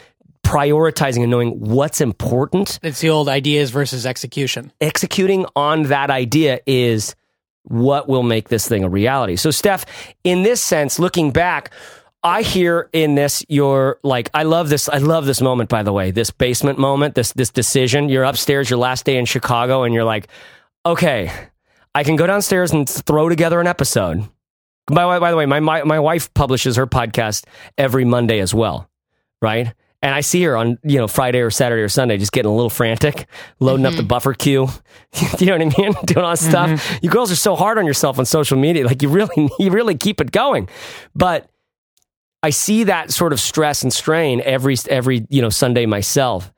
prioritizing 0.43 1.21
and 1.21 1.31
knowing 1.31 1.59
what's 1.59 2.01
important. 2.01 2.77
It's 2.83 2.99
the 2.99 3.09
old 3.09 3.29
ideas 3.29 3.71
versus 3.71 4.05
execution. 4.05 4.71
Executing 4.81 5.45
on 5.55 5.83
that 5.83 6.11
idea 6.11 6.59
is 6.67 7.15
what 7.63 8.07
will 8.07 8.23
make 8.23 8.49
this 8.49 8.67
thing 8.67 8.83
a 8.83 8.89
reality. 8.89 9.35
So, 9.35 9.51
Steph, 9.51 9.85
in 10.23 10.43
this 10.43 10.61
sense, 10.61 10.99
looking 10.99 11.31
back, 11.31 11.71
I 12.23 12.41
hear 12.41 12.89
in 12.93 13.15
this 13.15 13.43
your 13.49 13.99
like 14.03 14.29
I 14.33 14.43
love 14.43 14.69
this 14.69 14.87
I 14.87 14.97
love 14.97 15.25
this 15.25 15.41
moment 15.41 15.69
by 15.69 15.83
the 15.83 15.91
way 15.91 16.11
this 16.11 16.31
basement 16.31 16.79
moment 16.79 17.15
this 17.15 17.33
this 17.33 17.49
decision 17.49 18.07
you're 18.07 18.23
upstairs 18.23 18.69
your 18.69 18.79
last 18.79 19.05
day 19.05 19.17
in 19.17 19.25
Chicago 19.25 19.83
and 19.83 19.93
you're 19.93 20.05
like 20.05 20.29
okay 20.85 21.29
I 21.93 22.05
can 22.05 22.15
go 22.15 22.25
downstairs 22.25 22.71
and 22.71 22.89
throw 22.89 23.27
together 23.27 23.59
an 23.59 23.67
episode 23.67 24.25
by, 24.87 25.19
by 25.19 25.31
the 25.31 25.37
way 25.37 25.45
my, 25.45 25.59
my 25.59 25.83
my 25.83 25.99
wife 25.99 26.33
publishes 26.33 26.75
her 26.75 26.87
podcast 26.87 27.45
every 27.77 28.05
Monday 28.05 28.39
as 28.39 28.53
well 28.53 28.89
right 29.41 29.73
and 30.03 30.13
I 30.13 30.19
see 30.19 30.43
her 30.43 30.57
on, 30.57 30.77
you 30.83 30.97
know, 30.97 31.07
Friday 31.07 31.39
or 31.39 31.49
Saturday 31.49 31.81
or 31.81 31.87
Sunday 31.87 32.17
just 32.17 32.33
getting 32.33 32.51
a 32.51 32.53
little 32.53 32.69
frantic, 32.69 33.25
loading 33.61 33.85
mm-hmm. 33.85 33.93
up 33.93 33.95
the 33.95 34.01
mm-hmm. 34.01 34.07
buffer 34.09 34.33
queue. 34.33 34.67
you 35.39 35.45
know 35.45 35.57
what 35.57 35.61
I 35.61 35.81
mean? 35.81 35.93
Doing 36.05 36.25
all 36.25 36.31
this 36.31 36.45
stuff. 36.45 36.69
Mm-hmm. 36.69 36.97
You 37.01 37.09
girls 37.09 37.31
are 37.31 37.37
so 37.37 37.55
hard 37.55 37.77
on 37.77 37.85
yourself 37.85 38.19
on 38.19 38.25
social 38.25 38.57
media. 38.57 38.85
Like 38.85 39.01
you 39.01 39.07
really, 39.07 39.49
you 39.59 39.71
really 39.71 39.95
keep 39.95 40.19
it 40.19 40.33
going. 40.33 40.67
But 41.15 41.49
I 42.43 42.49
see 42.49 42.83
that 42.83 43.11
sort 43.11 43.31
of 43.31 43.39
stress 43.39 43.81
and 43.81 43.93
strain 43.93 44.41
every, 44.43 44.75
every, 44.89 45.25
you 45.29 45.41
know, 45.41 45.49
Sunday 45.49 45.85
myself. 45.85 46.51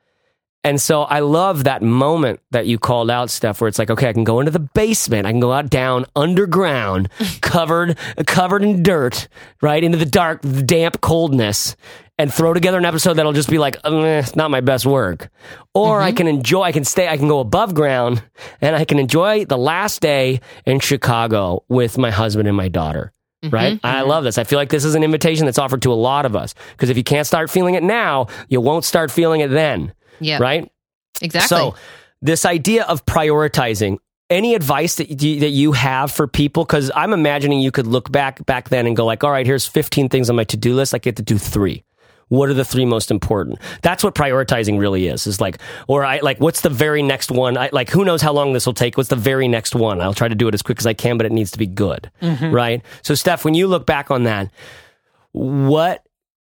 And 0.66 0.80
so 0.80 1.02
I 1.02 1.20
love 1.20 1.62
that 1.62 1.80
moment 1.80 2.40
that 2.50 2.66
you 2.66 2.76
called 2.76 3.08
out, 3.08 3.30
Steph, 3.30 3.60
where 3.60 3.68
it's 3.68 3.78
like, 3.78 3.88
okay, 3.88 4.08
I 4.08 4.12
can 4.12 4.24
go 4.24 4.40
into 4.40 4.50
the 4.50 4.58
basement. 4.58 5.24
I 5.24 5.30
can 5.30 5.38
go 5.38 5.52
out 5.52 5.70
down 5.70 6.06
underground, 6.16 7.08
covered, 7.40 7.96
covered 8.26 8.64
in 8.64 8.82
dirt, 8.82 9.28
right? 9.62 9.84
Into 9.84 9.96
the 9.96 10.04
dark, 10.04 10.40
damp 10.64 11.00
coldness 11.00 11.76
and 12.18 12.34
throw 12.34 12.52
together 12.52 12.78
an 12.78 12.84
episode 12.84 13.14
that'll 13.14 13.32
just 13.32 13.48
be 13.48 13.58
like, 13.58 13.76
eh, 13.84 14.26
not 14.34 14.50
my 14.50 14.60
best 14.60 14.86
work. 14.86 15.30
Or 15.72 15.98
mm-hmm. 15.98 16.06
I 16.06 16.10
can 16.10 16.26
enjoy, 16.26 16.62
I 16.62 16.72
can 16.72 16.82
stay, 16.82 17.06
I 17.06 17.16
can 17.16 17.28
go 17.28 17.38
above 17.38 17.72
ground 17.72 18.24
and 18.60 18.74
I 18.74 18.84
can 18.84 18.98
enjoy 18.98 19.44
the 19.44 19.58
last 19.58 20.00
day 20.00 20.40
in 20.64 20.80
Chicago 20.80 21.62
with 21.68 21.96
my 21.96 22.10
husband 22.10 22.48
and 22.48 22.56
my 22.56 22.68
daughter. 22.68 23.12
Mm-hmm. 23.44 23.54
Right? 23.54 23.74
Mm-hmm. 23.74 23.86
I 23.86 24.00
love 24.00 24.24
this. 24.24 24.36
I 24.36 24.42
feel 24.42 24.58
like 24.58 24.70
this 24.70 24.84
is 24.84 24.96
an 24.96 25.04
invitation 25.04 25.44
that's 25.44 25.58
offered 25.58 25.82
to 25.82 25.92
a 25.92 25.94
lot 25.94 26.26
of 26.26 26.34
us 26.34 26.54
because 26.72 26.90
if 26.90 26.96
you 26.96 27.04
can't 27.04 27.26
start 27.26 27.50
feeling 27.50 27.76
it 27.76 27.84
now, 27.84 28.26
you 28.48 28.60
won't 28.60 28.84
start 28.84 29.12
feeling 29.12 29.42
it 29.42 29.50
then. 29.50 29.92
Yeah. 30.20 30.38
Right? 30.38 30.70
Exactly. 31.20 31.48
So, 31.48 31.74
this 32.22 32.44
idea 32.44 32.84
of 32.84 33.04
prioritizing 33.06 33.98
any 34.28 34.54
advice 34.54 34.96
that 34.96 35.22
you, 35.22 35.40
that 35.40 35.50
you 35.50 35.70
have 35.70 36.10
for 36.10 36.26
people 36.26 36.64
because 36.64 36.90
i'm 36.96 37.12
imagining 37.12 37.60
you 37.60 37.70
could 37.70 37.86
look 37.86 38.10
back 38.10 38.44
back 38.44 38.70
then 38.70 38.84
and 38.84 38.96
go 38.96 39.06
like 39.06 39.22
all 39.22 39.30
right 39.30 39.46
here's 39.46 39.68
15 39.68 40.08
things 40.08 40.28
on 40.28 40.34
my 40.34 40.42
to-do 40.42 40.74
list 40.74 40.94
i 40.94 40.98
get 40.98 41.14
to 41.14 41.22
do 41.22 41.38
three 41.38 41.84
what 42.28 42.48
are 42.48 42.54
the 42.54 42.64
three 42.64 42.84
most 42.84 43.10
important? 43.10 43.60
That's 43.82 44.02
what 44.02 44.14
prioritizing 44.14 44.78
really 44.78 45.06
is. 45.06 45.26
Is 45.26 45.40
like, 45.40 45.58
or 45.86 46.04
I 46.04 46.18
like, 46.18 46.40
what's 46.40 46.62
the 46.62 46.70
very 46.70 47.02
next 47.02 47.30
one? 47.30 47.56
I 47.56 47.70
like, 47.72 47.88
who 47.90 48.04
knows 48.04 48.20
how 48.20 48.32
long 48.32 48.52
this 48.52 48.66
will 48.66 48.74
take? 48.74 48.96
What's 48.96 49.10
the 49.10 49.16
very 49.16 49.46
next 49.46 49.74
one? 49.74 50.00
I'll 50.00 50.14
try 50.14 50.28
to 50.28 50.34
do 50.34 50.48
it 50.48 50.54
as 50.54 50.62
quick 50.62 50.78
as 50.78 50.86
I 50.86 50.94
can, 50.94 51.18
but 51.18 51.26
it 51.26 51.32
needs 51.32 51.52
to 51.52 51.58
be 51.58 51.66
good, 51.66 52.10
mm-hmm. 52.20 52.52
right? 52.52 52.82
So, 53.02 53.14
Steph, 53.14 53.44
when 53.44 53.54
you 53.54 53.68
look 53.68 53.86
back 53.86 54.10
on 54.10 54.24
that, 54.24 54.50
what 55.32 56.04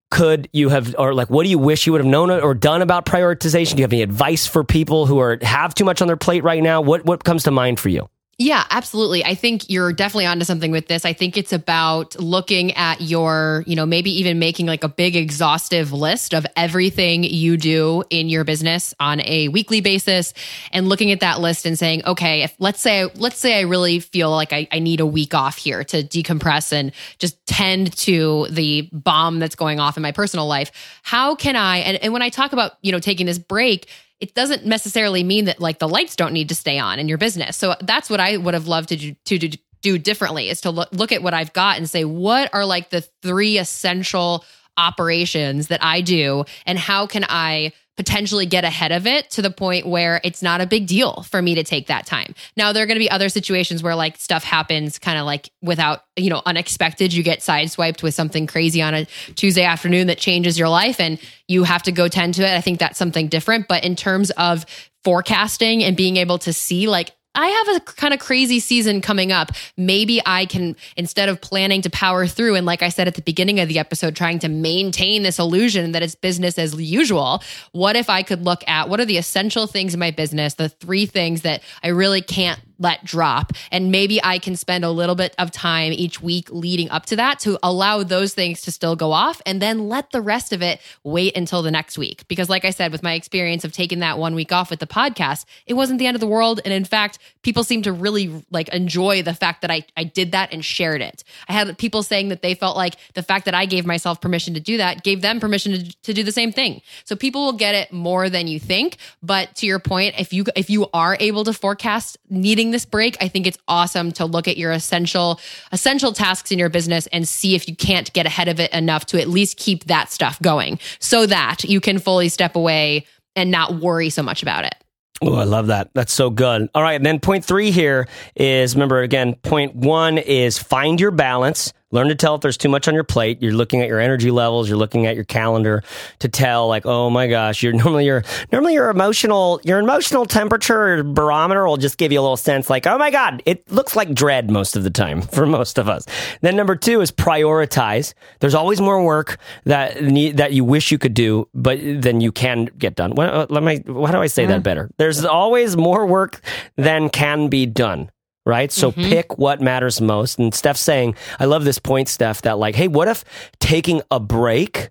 could 0.09 0.49
you 0.53 0.69
have, 0.69 0.95
or 0.97 1.13
like, 1.13 1.29
what 1.29 1.43
do 1.43 1.49
you 1.49 1.59
wish 1.59 1.85
you 1.85 1.91
would 1.93 2.01
have 2.01 2.09
known 2.09 2.31
or 2.31 2.53
done 2.53 2.81
about 2.81 3.05
prioritization? 3.05 3.71
Do 3.71 3.77
you 3.77 3.83
have 3.83 3.93
any 3.93 4.01
advice 4.01 4.47
for 4.47 4.63
people 4.63 5.05
who 5.05 5.19
are 5.19 5.37
have 5.41 5.73
too 5.75 5.85
much 5.85 6.01
on 6.01 6.07
their 6.07 6.17
plate 6.17 6.43
right 6.43 6.63
now? 6.63 6.81
What 6.81 7.05
what 7.05 7.23
comes 7.23 7.43
to 7.43 7.51
mind 7.51 7.79
for 7.79 7.89
you? 7.89 8.09
Yeah, 8.39 8.63
absolutely. 8.69 9.25
I 9.25 9.33
think 9.33 9.67
you're 9.67 9.91
definitely 9.91 10.27
onto 10.27 10.45
something 10.45 10.69
with 10.69 10.87
this. 10.87 11.05
I 11.05 11.13
think 11.13 11.37
it's 11.37 11.53
about 11.53 12.19
looking 12.19 12.71
at 12.73 13.01
your, 13.01 13.63
you 13.65 13.75
know, 13.75 13.87
maybe 13.87 14.11
even 14.19 14.37
making 14.37 14.67
like 14.67 14.83
a 14.83 14.89
big 14.89 15.15
exhaustive 15.15 15.91
list 15.91 16.35
of 16.35 16.45
everything 16.55 17.23
you 17.23 17.57
do 17.57 18.03
in 18.11 18.29
your 18.29 18.43
business 18.43 18.93
on 18.99 19.21
a 19.21 19.47
weekly 19.47 19.81
basis 19.81 20.35
and 20.71 20.87
looking 20.87 21.11
at 21.11 21.21
that 21.21 21.39
list 21.39 21.65
and 21.65 21.79
saying, 21.79 22.05
okay, 22.05 22.43
if 22.43 22.53
let's 22.59 22.79
say, 22.79 23.05
let's 23.15 23.39
say 23.39 23.57
I 23.57 23.61
really 23.61 23.99
feel 23.99 24.29
like 24.29 24.53
I, 24.53 24.67
I 24.71 24.77
need 24.77 24.99
a 24.99 25.05
week 25.07 25.33
off 25.33 25.57
here 25.57 25.83
to 25.85 26.03
decompress 26.03 26.71
and 26.71 26.91
just 27.17 27.43
tend 27.47 27.97
to 27.97 28.45
the 28.51 28.87
bomb 28.93 29.39
that's 29.39 29.55
going 29.55 29.79
off 29.79 29.97
in 29.97 30.03
my 30.03 30.11
personal 30.11 30.45
life. 30.45 30.71
How 31.01 31.33
can 31.33 31.55
I, 31.55 31.77
and, 31.77 31.97
and 32.03 32.13
when 32.13 32.21
I 32.21 32.29
talk 32.29 32.53
about, 32.53 32.73
you 32.83 32.91
know, 32.91 32.99
taking 32.99 33.25
this 33.25 33.39
break, 33.39 33.87
it 34.19 34.33
doesn't 34.33 34.65
necessarily 34.65 35.23
mean 35.23 35.45
that 35.45 35.59
like 35.59 35.79
the 35.79 35.87
lights 35.87 36.15
don't 36.15 36.33
need 36.33 36.49
to 36.49 36.55
stay 36.55 36.79
on 36.79 36.99
in 36.99 37.07
your 37.07 37.17
business. 37.17 37.57
So 37.57 37.75
that's 37.81 38.09
what 38.09 38.19
I 38.19 38.37
would 38.37 38.53
have 38.53 38.67
loved 38.67 38.89
to 38.89 38.95
do, 38.95 39.15
to 39.25 39.37
do, 39.37 39.57
do 39.81 39.97
differently 39.97 40.49
is 40.49 40.61
to 40.61 40.71
look, 40.71 40.89
look 40.91 41.11
at 41.11 41.21
what 41.21 41.33
I've 41.33 41.53
got 41.53 41.77
and 41.77 41.89
say, 41.89 42.03
what 42.03 42.53
are 42.53 42.65
like 42.65 42.89
the 42.89 43.01
three 43.21 43.57
essential 43.57 44.43
operations 44.75 45.67
that 45.67 45.83
I 45.83 46.01
do 46.01 46.45
and 46.65 46.77
how 46.77 47.07
can 47.07 47.25
I 47.27 47.73
potentially 47.97 48.45
get 48.45 48.63
ahead 48.63 48.91
of 48.91 49.07
it 49.07 49.29
to 49.31 49.41
the 49.41 49.49
point 49.49 49.85
where 49.85 50.21
it's 50.23 50.43
not 50.43 50.61
a 50.61 50.67
big 50.67 50.87
deal 50.87 51.23
for 51.23 51.41
me 51.41 51.55
to 51.55 51.63
take 51.63 51.87
that 51.87 52.05
time. 52.05 52.33
Now 52.55 52.71
there 52.71 52.83
are 52.83 52.85
going 52.85 52.95
to 52.95 52.99
be 52.99 53.09
other 53.09 53.27
situations 53.27 53.81
where 53.81 53.95
like 53.95 54.17
stuff 54.17 54.43
happens 54.43 54.99
kind 54.99 55.17
of 55.17 55.25
like 55.25 55.49
without, 55.61 56.03
you 56.15 56.29
know, 56.29 56.41
unexpected. 56.45 57.11
You 57.11 57.23
get 57.23 57.39
sideswiped 57.39 58.03
with 58.03 58.13
something 58.13 58.45
crazy 58.45 58.81
on 58.81 58.93
a 58.93 59.05
Tuesday 59.35 59.63
afternoon 59.63 60.07
that 60.07 60.19
changes 60.19 60.57
your 60.57 60.69
life 60.69 60.99
and 60.99 61.19
you 61.47 61.63
have 61.63 61.83
to 61.83 61.91
go 61.91 62.07
tend 62.07 62.35
to 62.35 62.43
it. 62.43 62.55
I 62.55 62.61
think 62.61 62.79
that's 62.79 62.99
something 62.99 63.27
different, 63.27 63.67
but 63.67 63.83
in 63.83 63.95
terms 63.95 64.29
of 64.31 64.65
forecasting 65.03 65.83
and 65.83 65.97
being 65.97 66.17
able 66.17 66.37
to 66.37 66.53
see 66.53 66.87
like 66.87 67.11
I 67.37 67.47
have 67.49 67.77
a 67.77 67.79
kind 67.81 68.15
of 68.15 68.19
crazy 68.19 68.59
season 68.59 68.99
coming 68.99 69.31
up. 69.31 69.51
Maybe 69.77 70.19
I 70.25 70.47
can, 70.47 70.75
instead 70.97 71.29
of 71.29 71.39
planning 71.39 71.83
to 71.83 71.89
power 71.91 72.25
through, 72.25 72.55
and 72.55 72.65
like 72.65 72.81
I 72.81 72.89
said 72.89 73.07
at 73.07 73.13
the 73.13 73.21
beginning 73.21 73.59
of 73.59 73.69
the 73.69 73.77
episode, 73.77 74.15
trying 74.15 74.39
to 74.39 74.49
maintain 74.49 75.21
this 75.21 75.37
illusion 75.37 75.91
that 75.91 76.01
it's 76.01 76.15
business 76.15 76.57
as 76.57 76.73
usual, 76.73 77.43
what 77.73 77.95
if 77.95 78.09
I 78.09 78.23
could 78.23 78.43
look 78.43 78.67
at 78.67 78.89
what 78.89 78.99
are 78.99 79.05
the 79.05 79.17
essential 79.17 79.67
things 79.67 79.93
in 79.93 79.99
my 79.99 80.09
business, 80.09 80.55
the 80.55 80.67
three 80.67 81.05
things 81.05 81.43
that 81.43 81.61
I 81.83 81.89
really 81.89 82.23
can't 82.23 82.59
let 82.79 83.03
drop. 83.03 83.53
And 83.71 83.91
maybe 83.91 84.23
I 84.23 84.39
can 84.39 84.55
spend 84.55 84.85
a 84.85 84.91
little 84.91 85.15
bit 85.15 85.35
of 85.37 85.51
time 85.51 85.91
each 85.93 86.21
week 86.21 86.49
leading 86.51 86.89
up 86.89 87.05
to 87.07 87.15
that 87.17 87.39
to 87.39 87.57
allow 87.63 88.03
those 88.03 88.33
things 88.33 88.61
to 88.61 88.71
still 88.71 88.95
go 88.95 89.11
off 89.11 89.41
and 89.45 89.61
then 89.61 89.87
let 89.89 90.11
the 90.11 90.21
rest 90.21 90.53
of 90.53 90.61
it 90.61 90.79
wait 91.03 91.35
until 91.35 91.61
the 91.61 91.71
next 91.71 91.97
week. 91.97 92.27
Because, 92.27 92.49
like 92.49 92.65
I 92.65 92.71
said, 92.71 92.91
with 92.91 93.03
my 93.03 93.13
experience 93.13 93.63
of 93.63 93.71
taking 93.71 93.99
that 93.99 94.17
one 94.17 94.35
week 94.35 94.51
off 94.51 94.69
with 94.69 94.79
the 94.79 94.87
podcast, 94.87 95.45
it 95.65 95.73
wasn't 95.73 95.99
the 95.99 96.07
end 96.07 96.15
of 96.15 96.21
the 96.21 96.27
world. 96.27 96.61
And 96.65 96.73
in 96.73 96.85
fact, 96.85 97.19
people 97.41 97.63
seem 97.63 97.81
to 97.83 97.91
really 97.91 98.43
like 98.51 98.69
enjoy 98.69 99.23
the 99.23 99.33
fact 99.33 99.61
that 99.61 99.71
I, 99.71 99.85
I 99.95 100.03
did 100.03 100.31
that 100.33 100.53
and 100.53 100.63
shared 100.63 101.01
it. 101.01 101.23
I 101.47 101.53
had 101.53 101.77
people 101.77 102.03
saying 102.03 102.29
that 102.29 102.41
they 102.41 102.53
felt 102.53 102.77
like 102.77 102.95
the 103.13 103.23
fact 103.23 103.45
that 103.45 103.53
I 103.53 103.65
gave 103.65 103.85
myself 103.85 104.21
permission 104.21 104.53
to 104.53 104.59
do 104.59 104.77
that 104.77 105.03
gave 105.03 105.21
them 105.21 105.39
permission 105.39 105.73
to, 105.73 106.01
to 106.03 106.13
do 106.13 106.23
the 106.23 106.31
same 106.31 106.51
thing. 106.51 106.81
So 107.05 107.15
people 107.15 107.45
will 107.45 107.53
get 107.53 107.75
it 107.75 107.91
more 107.91 108.29
than 108.29 108.47
you 108.47 108.59
think. 108.59 108.97
But 109.21 109.55
to 109.57 109.65
your 109.65 109.79
point, 109.79 110.15
if 110.19 110.33
you 110.33 110.45
if 110.55 110.69
you 110.69 110.87
are 110.93 111.17
able 111.19 111.43
to 111.45 111.53
forecast 111.53 112.17
needing 112.29 112.66
this 112.71 112.85
break, 112.85 113.17
I 113.21 113.27
think 113.27 113.47
it's 113.47 113.57
awesome 113.67 114.11
to 114.13 114.25
look 114.25 114.47
at 114.47 114.57
your 114.57 114.71
essential 114.71 115.39
essential 115.71 116.13
tasks 116.13 116.51
in 116.51 116.59
your 116.59 116.69
business 116.69 117.07
and 117.07 117.27
see 117.27 117.55
if 117.55 117.67
you 117.67 117.75
can't 117.75 118.11
get 118.13 118.25
ahead 118.25 118.47
of 118.47 118.59
it 118.59 118.71
enough 118.73 119.05
to 119.07 119.21
at 119.21 119.27
least 119.27 119.57
keep 119.57 119.85
that 119.85 120.11
stuff 120.11 120.41
going 120.41 120.79
so 120.99 121.25
that 121.25 121.63
you 121.63 121.81
can 121.81 121.99
fully 121.99 122.29
step 122.29 122.55
away 122.55 123.05
and 123.35 123.51
not 123.51 123.75
worry 123.75 124.09
so 124.09 124.23
much 124.23 124.41
about 124.41 124.65
it. 124.65 124.75
Oh, 125.21 125.35
I 125.35 125.45
love 125.45 125.67
that. 125.67 125.89
That's 125.93 126.13
so 126.13 126.29
good. 126.29 126.69
All 126.75 126.83
right. 126.83 126.93
And 126.93 127.05
then 127.05 127.19
point 127.19 127.43
three 127.43 127.71
here 127.71 128.07
is 128.35 128.75
remember 128.75 129.01
again, 129.01 129.35
point 129.35 129.75
one 129.75 130.17
is 130.17 130.59
find 130.59 130.99
your 131.01 131.11
balance. 131.11 131.73
Learn 131.91 132.09
to 132.09 132.15
tell 132.15 132.35
if 132.35 132.41
there's 132.41 132.57
too 132.57 132.67
much 132.67 132.89
on 132.89 132.93
your 132.93 133.05
plate. 133.05 133.41
You're 133.41 133.53
looking 133.53 133.81
at 133.81 133.87
your 133.87 134.01
energy 134.01 134.29
levels. 134.29 134.67
You're 134.67 134.77
looking 134.77 135.05
at 135.05 135.15
your 135.15 135.23
calendar 135.23 135.83
to 136.19 136.27
tell, 136.27 136.67
like, 136.67 136.85
oh 136.85 137.09
my 137.09 137.27
gosh, 137.27 137.63
you're 137.63 137.71
normally 137.83 138.05
your 138.05 138.23
normally 138.51 138.73
your 138.73 138.89
emotional 138.89 139.61
your 139.63 139.79
emotional 139.79 140.25
temperature 140.25 141.01
barometer 141.03 141.65
will 141.65 141.77
just 141.77 141.97
give 141.97 142.11
you 142.11 142.19
a 142.19 142.21
little 142.21 142.35
sense, 142.35 142.69
like, 142.69 142.85
oh 142.85 142.97
my 142.97 143.09
god, 143.09 143.41
it 143.45 143.71
looks 143.71 143.95
like 143.95 144.13
dread 144.13 144.51
most 144.51 144.75
of 144.75 144.83
the 144.83 144.89
time 144.89 145.21
for 145.33 145.45
most 145.45 145.77
of 145.77 145.87
us. 145.87 146.05
Then 146.41 146.57
number 146.57 146.75
two 146.75 146.99
is 146.99 147.09
prioritize. 147.09 148.13
There's 148.41 148.55
always 148.55 148.81
more 148.81 149.01
work 149.01 149.37
that 149.63 149.95
that 150.35 150.51
you 150.51 150.65
wish 150.65 150.91
you 150.91 150.97
could 150.97 151.13
do, 151.13 151.47
but 151.53 151.79
then 151.81 152.19
you 152.19 152.33
can 152.33 152.65
get 152.77 152.95
done. 152.95 153.11
What, 153.11 153.29
uh, 153.29 153.47
let 153.49 153.63
me. 153.63 153.81
How 153.87 154.11
do 154.11 154.17
I 154.17 154.27
say 154.27 154.45
that 154.45 154.59
mm. 154.59 154.63
better? 154.63 154.91
There's 154.97 155.23
always 155.23 155.77
more 155.77 156.05
work 156.05 156.41
than 156.75 157.09
can 157.09 157.47
be 157.47 157.65
done 157.65 158.11
right? 158.47 158.71
So 158.71 158.91
mm-hmm. 158.91 159.09
pick 159.09 159.37
what 159.37 159.61
matters 159.61 159.99
most. 159.99 160.39
And 160.39 160.55
Steph's 160.55 160.79
saying, 160.79 161.15
I 161.39 161.45
love 161.45 161.65
this 161.65 161.79
point, 161.79 162.07
Steph, 162.07 162.43
that 162.43 162.57
like, 162.57 162.75
hey, 162.75 162.87
what 162.87 163.07
if 163.07 163.25
taking 163.59 164.01
a 164.09 164.19
break 164.19 164.89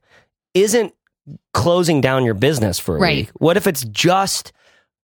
isn't 0.52 0.94
closing 1.54 2.00
down 2.00 2.24
your 2.24 2.34
business 2.34 2.78
for 2.78 2.96
a 2.96 3.00
right. 3.00 3.16
week? 3.16 3.30
What 3.38 3.57
if 3.57 3.66
it's 3.66 3.84
just 3.84 4.52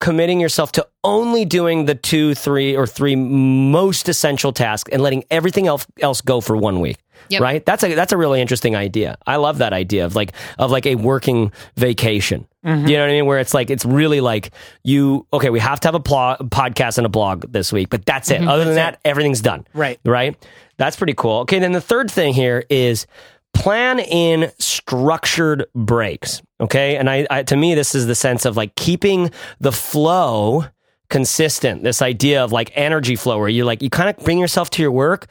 committing 0.03 0.41
yourself 0.41 0.73
to 0.73 0.87
only 1.05 1.45
doing 1.45 1.87
the 1.87 1.95
two, 1.95 2.35
three, 2.35 2.77
or 2.77 2.89
three 2.89 3.15
most 3.15 4.09
essential 4.09 4.53
tasks 4.53 4.91
and 4.93 5.01
letting 5.01 5.25
everything 5.31 5.69
else 5.69 5.87
else 6.01 6.21
go 6.21 6.41
for 6.41 6.57
one 6.57 6.81
week. 6.81 6.99
Yep. 7.29 7.41
Right? 7.41 7.65
That's 7.65 7.85
a 7.85 7.95
that's 7.95 8.13
a 8.13 8.17
really 8.17 8.41
interesting 8.41 8.75
idea. 8.75 9.17
I 9.29 9.37
love 9.37 9.59
that 9.59 9.73
idea 9.73 10.05
of 10.05 10.17
like 10.17 10.33
of 10.59 10.73
like 10.73 10.87
a 10.87 10.97
working 10.97 11.53
vacation. 11.77 12.49
Mm-hmm. 12.65 12.89
You 12.89 12.97
know 12.97 13.05
what 13.05 13.11
I 13.11 13.13
mean? 13.13 13.27
Where 13.27 13.39
it's 13.39 13.55
like 13.55 13.71
it's 13.71 13.85
really 13.85 14.21
like 14.21 14.51
you 14.83 15.25
okay, 15.33 15.51
we 15.51 15.61
have 15.61 15.79
to 15.81 15.89
have 15.89 15.95
a 15.95 16.01
pl- 16.01 16.49
podcast 16.49 16.99
and 16.99 17.07
a 17.07 17.09
blog 17.09 17.53
this 17.53 17.73
week, 17.73 17.89
but 17.89 18.05
that's 18.05 18.29
it. 18.33 18.41
Mm-hmm. 18.41 18.49
Other 18.49 18.65
than 18.65 18.75
that, 18.75 18.95
it. 18.95 19.01
everything's 19.05 19.41
done. 19.41 19.65
Right. 19.73 20.01
Right? 20.05 20.37
That's 20.79 20.97
pretty 20.97 21.15
cool. 21.15 21.41
Okay, 21.41 21.61
then 21.61 21.71
the 21.71 21.81
third 21.81 22.11
thing 22.11 22.35
here 22.35 22.65
is 22.69 23.07
plan 23.55 23.99
in 23.99 24.51
structured 24.59 25.67
breaks. 25.75 26.43
Okay. 26.61 26.97
And 26.97 27.09
I, 27.09 27.27
I, 27.31 27.43
to 27.45 27.57
me, 27.57 27.75
this 27.75 27.95
is 27.95 28.07
the 28.07 28.15
sense 28.15 28.45
of 28.45 28.57
like 28.57 28.75
keeping 28.75 29.31
the 29.61 29.73
flow 29.73 30.65
consistent. 31.11 31.83
This 31.83 32.03
idea 32.03 32.43
of 32.43 32.53
like 32.53 32.73
energy 32.75 33.17
flow 33.17 33.39
where 33.39 33.49
you 33.49 33.65
like, 33.65 33.83
you 33.83 33.91
kind 33.91 34.09
of 34.09 34.25
bring 34.25 34.39
yourself 34.39 34.71
to 34.71 34.83
your 34.83 34.93
work 34.93 35.27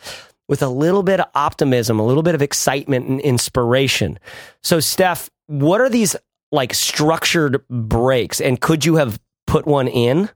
with 0.47 0.61
a 0.61 0.67
little 0.67 1.01
bit 1.01 1.19
of 1.19 1.28
optimism, 1.34 1.99
a 1.99 2.05
little 2.05 2.24
bit 2.24 2.36
of 2.36 2.41
excitement 2.41 3.07
and 3.07 3.22
inspiration. 3.22 4.19
So, 4.63 4.80
Steph, 4.80 5.30
what 5.47 5.82
are 5.82 5.89
these 5.89 6.15
like 6.51 6.74
structured 6.74 7.65
breaks? 7.69 8.41
And 8.41 8.59
could 8.59 8.86
you 8.86 8.95
have 8.95 9.19
put 9.47 9.65
one 9.65 9.88
in? 9.88 10.30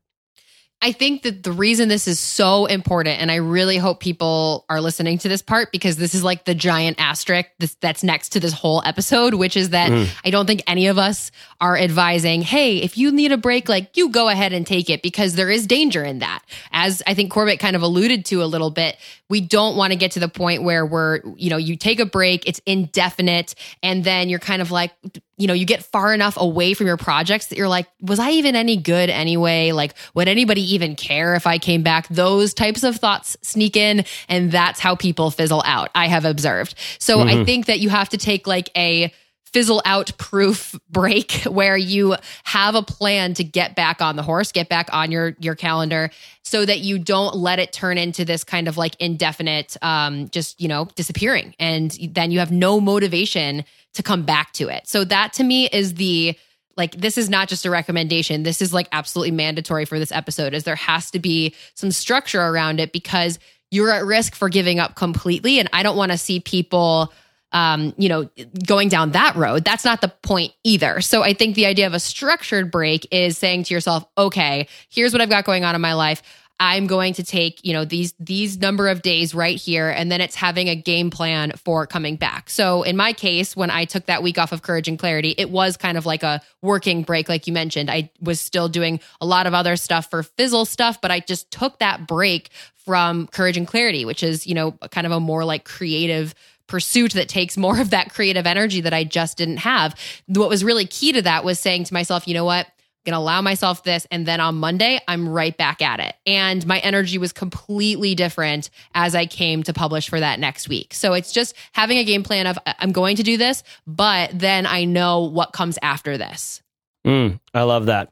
I 0.82 0.92
think 0.92 1.24
that 1.24 1.42
the 1.42 1.52
reason 1.52 1.90
this 1.90 2.08
is 2.08 2.20
so 2.20 2.68
important, 2.68 3.20
and 3.20 3.32
I 3.32 3.36
really 3.36 3.78
hope 3.78 4.00
people 4.00 4.66
are 4.70 4.82
listening 4.82 5.18
to 5.20 5.30
this 5.30 5.42
part 5.42 5.72
because 5.72 5.96
this 5.98 6.14
is 6.14 6.24
like 6.24 6.46
the 6.46 6.54
giant 6.54 6.98
asterisk 7.00 7.50
that's 7.82 8.04
next 8.04 8.30
to 8.30 8.40
this 8.40 8.54
whole 8.54 8.84
episode, 8.86 9.34
which 9.34 9.58
is 9.58 9.72
that 9.72 9.90
mm. 9.90 10.08
I 10.24 10.30
don't 10.30 10.46
think 10.46 10.62
any 10.68 10.88
of 10.88 11.00
us 11.00 11.32
are 11.60 11.76
advising, 11.76 12.44
hey, 12.44 12.78
if 12.78 12.98
you 12.98 13.12
need 13.12 13.32
a 13.32 13.38
break, 13.38 13.68
like 13.68 13.98
you 13.98 14.10
go 14.10 14.30
ahead 14.30 14.54
and 14.54 14.68
take 14.68 14.90
it 14.90 15.02
because 15.02 15.34
there 15.34 15.50
is 15.50 15.66
danger 15.66 16.04
in 16.04 16.20
that. 16.20 16.44
As 16.72 17.02
I 17.08 17.16
think 17.16 17.32
Corbett 17.32 17.60
kind 17.60 17.76
of 17.76 17.82
alluded 17.82 18.26
to 18.26 18.44
a 18.44 18.46
little 18.46 18.70
bit, 18.70 18.98
we 19.28 19.42
don't 19.42 19.76
want 19.76 19.92
to 19.92 19.98
get 19.98 20.12
to 20.12 20.20
the 20.20 20.28
point 20.28 20.62
where 20.62 20.86
we're, 20.86 21.22
you 21.36 21.50
know, 21.50 21.58
you 21.58 21.78
take 21.78 22.00
a 22.00 22.06
break, 22.06 22.48
it's 22.48 22.62
indefinite, 22.68 23.56
and 23.82 24.04
then 24.04 24.30
you're 24.30 24.40
kind 24.40 24.62
of 24.62 24.70
like, 24.70 24.92
you 25.38 25.48
know, 25.48 25.54
you 25.54 25.66
get 25.66 25.84
far 25.84 26.14
enough 26.14 26.38
away 26.38 26.74
from 26.74 26.88
your 26.88 26.98
projects 26.98 27.48
that 27.48 27.58
you're 27.58 27.68
like, 27.68 27.88
was 28.02 28.20
I 28.20 28.32
even 28.32 28.56
any 28.56 28.78
good 28.78 29.10
anyway? 29.10 29.72
Like, 29.72 29.94
would 30.14 30.28
anybody 30.28 30.62
even 30.74 30.96
care 30.96 31.36
if 31.36 31.46
I 31.46 31.58
came 31.58 31.84
back? 31.84 32.08
Those 32.08 32.54
types 32.54 32.84
of 32.84 32.96
thoughts 32.96 33.36
sneak 33.42 33.76
in, 33.76 34.06
and 34.30 34.52
that's 34.52 34.80
how 34.80 34.96
people 34.96 35.32
fizzle 35.32 35.64
out. 35.66 35.90
I 35.94 36.08
have 36.08 36.26
observed. 36.26 36.76
So 37.00 37.18
mm-hmm. 37.18 37.42
I 37.42 37.46
think 37.46 37.66
that 37.66 37.80
you 37.80 37.90
have 37.90 38.10
to 38.10 38.18
take 38.18 38.48
like 38.48 38.70
a, 38.78 39.12
fizzle 39.56 39.82
out 39.86 40.12
proof 40.18 40.76
break 40.90 41.32
where 41.44 41.78
you 41.78 42.14
have 42.44 42.76
a 42.76 42.82
plan 42.82 43.34
to 43.34 43.42
get 43.42 43.74
back 43.74 44.02
on 44.02 44.18
the 44.18 44.22
horse, 44.22 44.52
get 44.52 44.68
back 44.68 44.90
on 44.92 45.12
your 45.12 45.34
your 45.40 45.56
calendar 45.56 46.12
so 46.44 46.66
that 46.66 46.80
you 46.80 47.00
don't 47.00 47.38
let 47.38 47.58
it 47.58 47.72
turn 47.72 47.98
into 47.98 48.26
this 48.26 48.44
kind 48.44 48.68
of 48.68 48.76
like 48.76 49.00
indefinite 49.00 49.78
um 49.82 50.28
just, 50.30 50.60
you 50.60 50.68
know, 50.68 50.90
disappearing 50.96 51.56
and 51.58 51.92
then 52.12 52.32
you 52.32 52.40
have 52.40 52.52
no 52.52 52.82
motivation 52.82 53.64
to 53.96 54.04
come 54.04 54.24
back 54.24 54.54
to 54.54 54.70
it. 54.70 54.88
So 54.88 55.04
that 55.06 55.34
to 55.34 55.44
me 55.44 55.68
is 55.68 55.96
the 55.96 56.38
like 56.78 56.92
this 56.96 57.18
is 57.18 57.30
not 57.30 57.48
just 57.48 57.66
a 57.66 57.70
recommendation. 57.70 58.44
This 58.44 58.62
is 58.62 58.74
like 58.74 58.88
absolutely 58.92 59.32
mandatory 59.32 59.86
for 59.86 59.98
this 59.98 60.12
episode 60.12 60.54
is 60.54 60.64
there 60.64 60.76
has 60.76 61.10
to 61.12 61.20
be 61.20 61.56
some 61.74 61.92
structure 61.92 62.42
around 62.42 62.80
it 62.80 62.92
because 62.92 63.40
you're 63.72 63.92
at 63.92 64.06
risk 64.06 64.36
for 64.36 64.50
giving 64.50 64.80
up 64.80 64.96
completely 64.96 65.60
and 65.60 65.70
I 65.74 65.84
don't 65.84 65.98
want 65.98 66.12
to 66.12 66.18
see 66.18 66.40
people 66.40 67.12
um, 67.52 67.94
you 67.98 68.10
know, 68.10 68.30
going 68.68 68.90
down 68.90 69.12
that 69.12 69.38
road. 69.38 69.64
That's 69.64 69.86
not 69.86 70.02
the 70.02 70.10
point 70.10 70.54
either. 70.66 71.00
So 71.00 71.24
I 71.24 71.34
think 71.34 71.56
the 71.56 71.66
idea 71.66 71.88
of 71.88 71.94
a 71.94 72.02
structured 72.02 72.70
break 72.70 73.08
is 73.12 73.38
saying 73.38 73.64
to 73.64 73.74
yourself, 73.74 74.04
okay, 74.18 74.68
here's 74.90 75.14
what 75.14 75.22
I've 75.22 75.30
got 75.30 75.46
going 75.46 75.64
on 75.64 75.74
in 75.74 75.80
my 75.80 75.94
life. 75.94 76.22
I'm 76.60 76.88
going 76.88 77.14
to 77.16 77.24
take, 77.24 77.60
you 77.66 77.74
know, 77.74 77.84
these 77.84 78.14
these 78.20 78.58
number 78.58 78.88
of 78.88 79.02
days 79.02 79.36
right 79.36 79.58
here 79.58 79.90
and 79.90 80.10
then 80.10 80.22
it's 80.22 80.36
having 80.36 80.70
a 80.70 80.76
game 80.76 81.10
plan 81.10 81.52
for 81.52 81.86
coming 81.86 82.16
back. 82.16 82.50
So 82.50 82.84
in 82.84 82.96
my 82.96 83.12
case, 83.12 83.56
when 83.56 83.70
I 83.70 83.86
took 83.86 84.06
that 84.06 84.24
week 84.24 84.38
off 84.38 84.54
of 84.54 84.62
courage 84.62 84.88
and 84.88 84.98
clarity, 84.98 85.36
it 85.38 85.50
was 85.50 85.76
kind 85.76 85.98
of 85.98 86.06
like 86.06 86.24
a 86.24 86.42
working 86.62 87.04
break 87.04 87.28
like 87.28 87.46
you 87.46 87.54
mentioned. 87.54 87.92
I 87.92 88.10
was 88.22 88.40
still 88.40 88.70
doing 88.70 89.02
a 89.20 89.26
lot 89.26 89.48
of 89.48 89.54
other 89.54 89.76
stuff 89.76 90.10
for 90.10 90.24
fizzle 90.24 90.66
stuff, 90.66 91.02
but 91.02 91.12
I 91.12 91.20
just 91.20 91.52
took 91.52 91.80
that 91.80 92.08
break 92.08 92.50
from 92.78 93.28
courage 93.28 93.58
and 93.58 93.68
clarity, 93.68 94.06
which 94.06 94.24
is, 94.24 94.48
you 94.48 94.54
know, 94.54 94.72
kind 94.92 95.06
of 95.06 95.12
a 95.12 95.20
more 95.20 95.44
like 95.44 95.66
creative 95.66 96.34
pursuit 96.68 97.14
that 97.14 97.28
takes 97.28 97.58
more 97.58 97.80
of 97.80 97.90
that 97.92 98.14
creative 98.14 98.48
energy 98.48 98.82
that 98.82 98.94
I 98.94 99.04
just 99.04 99.38
didn't 99.38 99.58
have. 99.58 99.96
What 100.28 100.50
was 100.50 100.64
really 100.64 100.86
key 100.86 101.12
to 101.14 101.22
that 101.24 101.44
was 101.44 101.60
saying 101.60 101.86
to 101.86 101.94
myself, 101.94 102.28
you 102.28 102.34
know 102.34 102.46
what? 102.46 102.68
To 103.06 103.16
allow 103.18 103.42
myself 103.42 103.84
this. 103.84 104.08
And 104.12 104.26
then 104.26 104.40
on 104.40 104.56
Monday, 104.56 105.00
I'm 105.08 105.30
right 105.30 105.56
back 105.56 105.82
at 105.82 106.00
it. 106.00 106.16
And 106.26 106.66
my 106.66 106.80
energy 106.80 107.18
was 107.18 107.32
completely 107.32 108.16
different 108.16 108.70
as 108.94 109.16
I 109.16 109.26
came 109.26 109.64
to 109.64 109.74
publish 109.74 110.10
for 110.10 110.20
that 110.20 110.40
next 110.40 110.68
week. 110.68 110.94
So 110.94 111.14
it's 111.14 111.32
just 111.32 111.56
having 111.74 111.98
a 111.98 112.04
game 112.04 112.24
plan 112.24 112.48
of 112.48 112.58
I'm 112.66 112.92
going 112.92 113.18
to 113.18 113.24
do 113.24 113.38
this, 113.38 113.64
but 113.86 114.32
then 114.34 114.66
I 114.66 114.86
know 114.86 115.22
what 115.22 115.54
comes 115.54 115.78
after 115.82 116.18
this. 116.18 116.62
Mm, 117.06 117.40
I 117.54 117.64
love 117.64 117.86
that. 117.86 118.12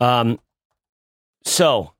Um, 0.00 0.40
so 1.44 1.92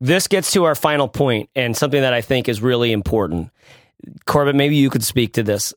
this 0.00 0.26
gets 0.26 0.52
to 0.52 0.64
our 0.64 0.74
final 0.74 1.08
point 1.08 1.50
and 1.54 1.76
something 1.76 2.00
that 2.00 2.12
I 2.12 2.20
think 2.20 2.48
is 2.48 2.60
really 2.60 2.92
important. 2.92 3.50
Corbett, 4.24 4.54
maybe 4.54 4.76
you 4.76 4.90
could 4.90 5.04
speak 5.04 5.34
to 5.34 5.42
this. 5.42 5.74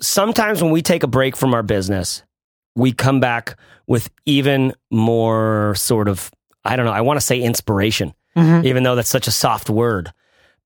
Sometimes 0.00 0.62
when 0.62 0.72
we 0.72 0.82
take 0.82 1.02
a 1.02 1.08
break 1.08 1.36
from 1.36 1.54
our 1.54 1.62
business, 1.62 2.22
we 2.76 2.92
come 2.92 3.18
back 3.18 3.58
with 3.86 4.10
even 4.26 4.72
more 4.90 5.74
sort 5.76 6.08
of, 6.08 6.30
I 6.64 6.76
don't 6.76 6.86
know, 6.86 6.92
I 6.92 7.00
want 7.00 7.16
to 7.18 7.26
say 7.26 7.40
inspiration, 7.40 8.14
mm-hmm. 8.36 8.66
even 8.66 8.82
though 8.82 8.94
that's 8.94 9.10
such 9.10 9.26
a 9.26 9.32
soft 9.32 9.68
word. 9.68 10.12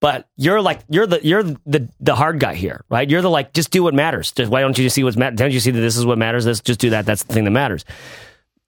But 0.01 0.29
you're 0.37 0.63
like 0.63 0.81
you're 0.89 1.07
the 1.07 1.21
you're 1.23 1.43
the 1.43 1.89
the 2.01 2.15
hard 2.15 2.41
guy 2.41 2.55
here, 2.55 2.85
right? 2.89 3.09
You're 3.09 3.21
the 3.21 3.29
like 3.29 3.53
just 3.53 3.71
do 3.71 3.83
what 3.83 3.93
matters. 3.93 4.33
Just 4.33 4.51
why 4.51 4.63
don't 4.63 4.77
you 4.79 4.85
just 4.85 4.95
see 4.95 5.05
what's 5.05 5.17
matter? 5.17 5.37
Don't 5.37 5.53
you 5.53 5.61
see 5.61 5.71
that 5.71 5.81
this 5.81 5.99
is 5.99 6.07
what 6.07 6.17
matters? 6.17 6.47
This 6.47 6.61
just 6.61 6.81
do 6.81 6.91
that. 6.91 7.05
That's 7.05 7.23
the 7.23 7.35
thing 7.35 7.45
that 7.45 7.51
matters. 7.51 7.85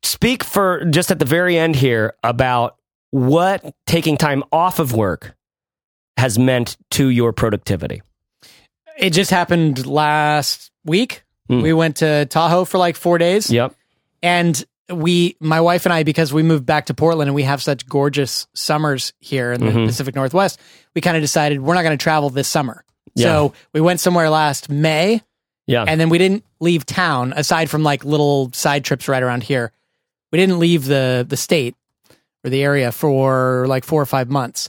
Speak 0.03 0.45
for 0.45 0.85
just 0.87 1.11
at 1.11 1.19
the 1.19 1.25
very 1.25 1.57
end 1.57 1.75
here 1.75 2.15
about 2.23 2.77
what 3.13 3.75
taking 3.87 4.19
time 4.19 4.45
off 4.53 4.79
of 4.79 4.93
work 4.93 5.35
has 6.19 6.39
meant 6.39 6.77
to 6.91 7.09
your 7.09 7.33
productivity. 7.33 8.03
It 8.99 9.11
just 9.11 9.31
happened 9.31 9.87
last 9.87 10.71
week. 10.85 11.25
Mm. 11.51 11.63
We 11.63 11.73
went 11.73 11.97
to 11.97 12.27
Tahoe 12.27 12.65
for 12.65 12.79
like 12.79 12.97
four 12.97 13.19
days. 13.19 13.51
Yep. 13.51 13.75
And 14.23 14.65
we, 14.93 15.37
my 15.41 15.61
wife 15.61 15.87
and 15.87 15.93
I, 15.93 16.03
because 16.03 16.33
we 16.33 16.43
moved 16.43 16.67
back 16.67 16.87
to 16.87 16.95
Portland 16.95 17.29
and 17.29 17.35
we 17.35 17.43
have 17.45 17.63
such 17.63 17.87
gorgeous 17.89 18.47
summers 18.55 19.13
here 19.21 19.53
in 19.53 19.61
the 19.61 19.67
Mm-hmm. 19.73 19.87
Pacific 19.87 20.15
Northwest, 20.15 20.61
we 20.95 21.01
kind 21.01 21.17
of 21.17 21.23
decided 21.23 21.61
we're 21.61 21.75
not 21.75 21.83
going 21.83 21.97
to 21.97 22.03
travel 22.03 22.31
this 22.31 22.49
summer. 22.49 22.85
Yeah. 23.15 23.25
So 23.25 23.55
we 23.73 23.81
went 23.81 24.01
somewhere 24.01 24.29
last 24.31 24.69
May 24.71 25.23
Yeah. 25.67 25.85
and 25.87 26.01
then 26.01 26.09
we 26.09 26.19
didn't 26.19 26.45
leave 26.61 26.87
town 26.87 27.33
aside 27.37 27.69
from 27.71 27.83
like 27.83 28.05
little 28.05 28.51
side 28.53 28.85
trips 28.85 29.09
right 29.09 29.23
around 29.23 29.43
here. 29.43 29.73
We 30.31 30.39
didn't 30.39 30.59
leave 30.59 30.85
the 30.87 31.27
the 31.29 31.37
state 31.37 31.75
or 32.45 32.51
the 32.51 32.63
area 32.63 32.91
for 32.93 33.67
like 33.69 33.85
4 33.85 34.01
or 34.03 34.07
5 34.07 34.31
months. 34.31 34.69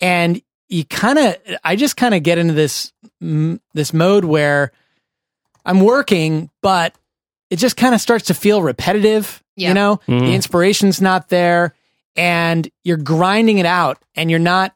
And 0.00 0.40
you 0.68 0.84
kind 0.84 1.18
of 1.18 1.36
I 1.64 1.76
just 1.76 1.96
kind 1.96 2.14
of 2.14 2.22
get 2.22 2.38
into 2.38 2.54
this 2.54 2.92
this 3.20 3.92
mode 3.92 4.24
where 4.24 4.72
I'm 5.64 5.80
working 5.80 6.50
but 6.62 6.94
it 7.50 7.56
just 7.56 7.76
kind 7.76 7.94
of 7.94 8.00
starts 8.00 8.26
to 8.26 8.34
feel 8.34 8.62
repetitive, 8.62 9.42
Yeah. 9.56 9.68
you 9.68 9.74
know? 9.74 10.00
Mhm. 10.08 10.20
The 10.20 10.34
inspiration's 10.34 11.00
not 11.00 11.28
there 11.30 11.74
and 12.16 12.68
you're 12.84 12.96
grinding 12.96 13.58
it 13.58 13.66
out 13.66 13.98
and 14.14 14.30
you're 14.30 14.38
not 14.38 14.72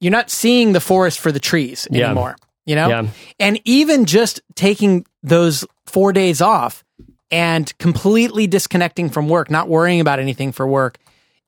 you're 0.00 0.10
not 0.12 0.30
seeing 0.30 0.72
the 0.72 0.80
forest 0.80 1.18
for 1.18 1.32
the 1.32 1.40
trees 1.40 1.88
Yeah. 1.90 2.06
anymore, 2.06 2.36
you 2.66 2.74
know? 2.74 2.88
Yeah. 2.88 3.06
And 3.38 3.58
even 3.64 4.04
just 4.04 4.40
taking 4.54 5.06
those 5.22 5.64
four 5.86 6.12
days 6.12 6.42
off 6.42 6.84
and 7.30 7.72
completely 7.78 8.46
disconnecting 8.46 9.08
from 9.08 9.28
work, 9.28 9.50
not 9.50 9.68
worrying 9.68 10.00
about 10.00 10.18
anything 10.18 10.52
for 10.52 10.66
work, 10.66 10.98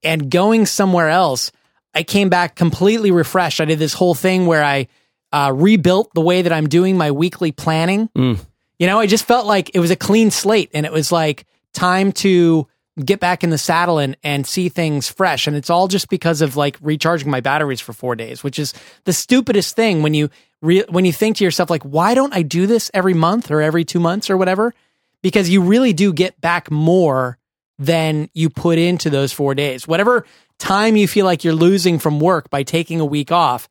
and 0.03 0.31
going 0.31 0.65
somewhere 0.65 1.11
else, 1.11 1.53
I 1.95 2.03
came 2.03 2.29
back 2.31 2.55
completely 2.55 3.11
refreshed. 3.11 3.61
I 3.61 3.67
did 3.67 3.79
this 3.79 3.93
whole 3.95 4.15
thing 4.15 4.47
where 4.47 4.65
I 4.65 4.89
uh, 5.33 5.53
rebuilt 5.55 6.11
the 6.15 6.21
way 6.23 6.41
that 6.43 6.53
I'm 6.53 6.69
doing 6.69 6.97
my 6.97 7.11
weekly 7.11 7.53
planning. 7.53 8.09
Mm. 8.17 8.39
You 8.79 8.87
know, 8.87 9.01
I 9.01 9.07
just 9.07 9.25
felt 9.25 9.47
like 9.47 9.71
it 9.75 9.81
was 9.81 9.91
a 9.91 9.97
clean 9.97 10.31
slate 10.31 10.71
and 10.75 10.85
it 10.85 10.93
was 10.93 11.11
like 11.11 11.47
time 11.73 12.13
to 12.13 12.67
get 13.05 13.21
back 13.21 13.45
in 13.45 13.51
the 13.51 13.59
saddle 13.59 13.99
and, 13.99 14.17
and 14.23 14.47
see 14.47 14.69
things 14.69 15.09
fresh. 15.09 15.47
And 15.47 15.57
it's 15.57 15.71
all 15.71 15.89
just 15.89 16.09
because 16.09 16.41
of 16.41 16.57
like 16.57 16.79
recharging 16.81 17.31
my 17.31 17.41
batteries 17.41 17.81
for 17.81 17.93
four 17.93 18.17
days, 18.17 18.43
which 18.43 18.59
is 18.59 18.73
the 19.05 19.13
stupidest 19.13 19.77
thing 19.77 20.03
when 20.03 20.15
you 20.15 20.31
re- 20.63 20.85
when 20.89 21.05
you 21.05 21.13
think 21.13 21.37
to 21.37 21.45
yourself, 21.45 21.71
like, 21.71 21.83
why 21.83 22.15
don't 22.15 22.35
I 22.35 22.43
do 22.43 22.67
this 22.67 22.91
every 22.95 23.15
month 23.15 23.51
or 23.51 23.61
every 23.61 23.85
two 23.85 24.01
months 24.01 24.31
or 24.31 24.37
whatever? 24.37 24.75
Because 25.23 25.49
you 25.49 25.63
really 25.63 25.93
do 25.93 26.13
get 26.13 26.41
back 26.41 26.71
more 26.71 27.39
than 27.79 28.31
you 28.33 28.49
put 28.49 28.79
into 28.79 29.11
those 29.11 29.33
four 29.33 29.55
days. 29.55 29.87
Whatever 29.87 30.25
time 30.59 30.97
you 30.97 31.07
feel 31.07 31.27
like 31.27 31.45
you're 31.45 31.55
losing 31.55 31.99
from 31.99 32.21
work 32.21 32.49
by 32.49 32.63
taking 32.63 33.01
a 33.01 33.05
week 33.05 33.31
off, 33.31 33.69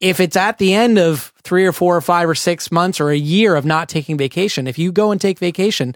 if 0.00 0.20
it's 0.20 0.36
at 0.36 0.58
the 0.58 0.74
end 0.74 0.98
of 0.98 1.32
three 1.42 1.66
or 1.66 1.72
four 1.72 1.96
or 1.96 2.00
five 2.00 2.28
or 2.28 2.34
six 2.34 2.70
months 2.72 3.00
or 3.00 3.10
a 3.10 3.16
year 3.16 3.54
of 3.56 3.64
not 3.64 3.88
taking 3.88 4.16
vacation, 4.16 4.66
if 4.66 4.78
you 4.78 4.92
go 4.92 5.10
and 5.12 5.20
take 5.20 5.38
vacation, 5.38 5.94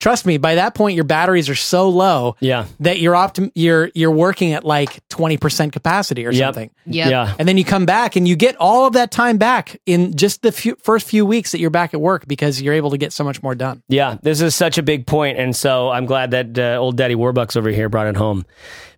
trust 0.00 0.26
me, 0.26 0.36
by 0.38 0.56
that 0.56 0.74
point 0.74 0.96
your 0.96 1.04
batteries 1.04 1.48
are 1.48 1.54
so 1.54 1.88
low 1.88 2.34
Yeah. 2.40 2.64
that 2.80 2.98
you're 2.98 3.14
optim- 3.14 3.52
you're 3.54 3.90
you're 3.94 4.10
working 4.10 4.52
at 4.52 4.64
like 4.64 5.00
20% 5.08 5.72
capacity 5.72 6.26
or 6.26 6.32
Yep. 6.32 6.46
something. 6.46 6.70
Yep. 6.86 7.10
Yeah. 7.10 7.34
And 7.38 7.46
then 7.48 7.56
you 7.56 7.64
come 7.64 7.86
back 7.86 8.16
and 8.16 8.26
you 8.26 8.34
get 8.34 8.56
all 8.56 8.86
of 8.86 8.94
that 8.94 9.10
time 9.12 9.38
back 9.38 9.80
in 9.86 10.16
just 10.16 10.42
the 10.42 10.50
few, 10.50 10.76
first 10.82 11.06
few 11.06 11.24
weeks 11.24 11.52
that 11.52 11.60
you're 11.60 11.70
back 11.70 11.94
at 11.94 12.00
work 12.00 12.26
because 12.26 12.60
you're 12.60 12.74
able 12.74 12.90
to 12.90 12.98
get 12.98 13.12
so 13.12 13.22
much 13.24 13.40
more 13.42 13.54
done. 13.54 13.82
Yeah, 13.88 14.16
this 14.22 14.40
is 14.40 14.54
such 14.56 14.78
a 14.78 14.82
big 14.82 15.06
point, 15.06 15.38
and 15.38 15.54
so 15.54 15.90
I'm 15.90 16.06
glad 16.06 16.32
that 16.32 16.58
uh, 16.58 16.76
old 16.80 16.96
Daddy 16.96 17.14
Warbucks 17.14 17.56
over 17.56 17.70
here 17.70 17.88
brought 17.88 18.08
it 18.08 18.16
home 18.16 18.44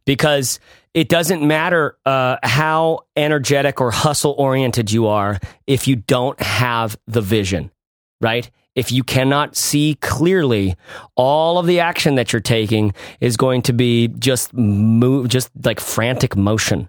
because 0.06 0.58
it 0.96 1.10
doesn't 1.10 1.46
matter 1.46 1.98
uh, 2.06 2.38
how 2.42 3.00
energetic 3.16 3.82
or 3.82 3.90
hustle 3.90 4.34
oriented 4.38 4.90
you 4.90 5.06
are 5.06 5.38
if 5.66 5.86
you 5.86 5.94
don't 5.94 6.40
have 6.40 6.96
the 7.06 7.20
vision, 7.20 7.70
right? 8.22 8.50
If 8.74 8.90
you 8.90 9.04
cannot 9.04 9.56
see 9.56 9.98
clearly, 10.00 10.74
all 11.14 11.58
of 11.58 11.66
the 11.66 11.80
action 11.80 12.14
that 12.14 12.32
you're 12.32 12.40
taking 12.40 12.94
is 13.20 13.36
going 13.36 13.60
to 13.62 13.74
be 13.74 14.08
just 14.08 14.54
move, 14.54 15.28
just 15.28 15.50
like 15.62 15.80
frantic 15.80 16.34
motion 16.34 16.88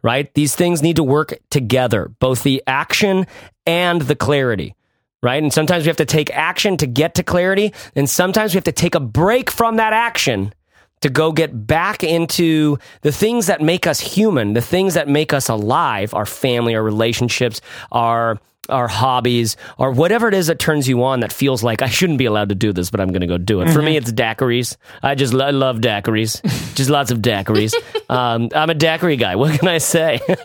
right? 0.00 0.32
These 0.34 0.54
things 0.54 0.80
need 0.80 0.94
to 0.94 1.02
work 1.02 1.34
together, 1.50 2.08
both 2.20 2.44
the 2.44 2.62
action 2.68 3.26
and 3.66 4.00
the 4.02 4.14
clarity, 4.14 4.76
right? 5.24 5.42
And 5.42 5.52
sometimes 5.52 5.82
we 5.82 5.88
have 5.88 5.96
to 5.96 6.04
take 6.04 6.30
action 6.30 6.76
to 6.76 6.86
get 6.86 7.16
to 7.16 7.24
clarity, 7.24 7.74
and 7.96 8.08
sometimes 8.08 8.54
we 8.54 8.58
have 8.58 8.64
to 8.64 8.72
take 8.72 8.94
a 8.94 9.00
break 9.00 9.50
from 9.50 9.74
that 9.76 9.92
action 9.92 10.54
to 11.00 11.08
go 11.08 11.32
get 11.32 11.66
back 11.66 12.02
into 12.02 12.78
the 13.02 13.12
things 13.12 13.46
that 13.46 13.60
make 13.60 13.86
us 13.86 14.00
human, 14.00 14.52
the 14.52 14.60
things 14.60 14.94
that 14.94 15.08
make 15.08 15.32
us 15.32 15.48
alive, 15.48 16.14
our 16.14 16.26
family, 16.26 16.74
our 16.74 16.82
relationships, 16.82 17.60
our 17.92 18.38
our 18.68 18.88
hobbies, 18.88 19.56
or 19.78 19.92
whatever 19.92 20.28
it 20.28 20.34
is 20.34 20.48
that 20.48 20.58
turns 20.58 20.88
you 20.88 21.02
on 21.02 21.20
that 21.20 21.32
feels 21.32 21.62
like 21.62 21.82
I 21.82 21.88
shouldn't 21.88 22.18
be 22.18 22.26
allowed 22.26 22.50
to 22.50 22.54
do 22.54 22.72
this, 22.72 22.90
but 22.90 23.00
I'm 23.00 23.08
going 23.08 23.22
to 23.22 23.26
go 23.26 23.38
do 23.38 23.60
it. 23.62 23.70
For 23.70 23.80
me, 23.80 23.96
it's 23.96 24.12
daiquiris. 24.12 24.76
I 25.02 25.14
just 25.14 25.32
lo- 25.32 25.50
love 25.50 25.78
daiquiris. 25.78 26.42
just 26.74 26.90
lots 26.90 27.10
of 27.10 27.18
daiquiris. 27.18 27.74
Um, 28.10 28.50
I'm 28.54 28.70
a 28.70 28.74
daiquiri 28.74 29.16
guy. 29.16 29.36
What 29.36 29.58
can 29.58 29.68
I 29.68 29.78
say? 29.78 30.20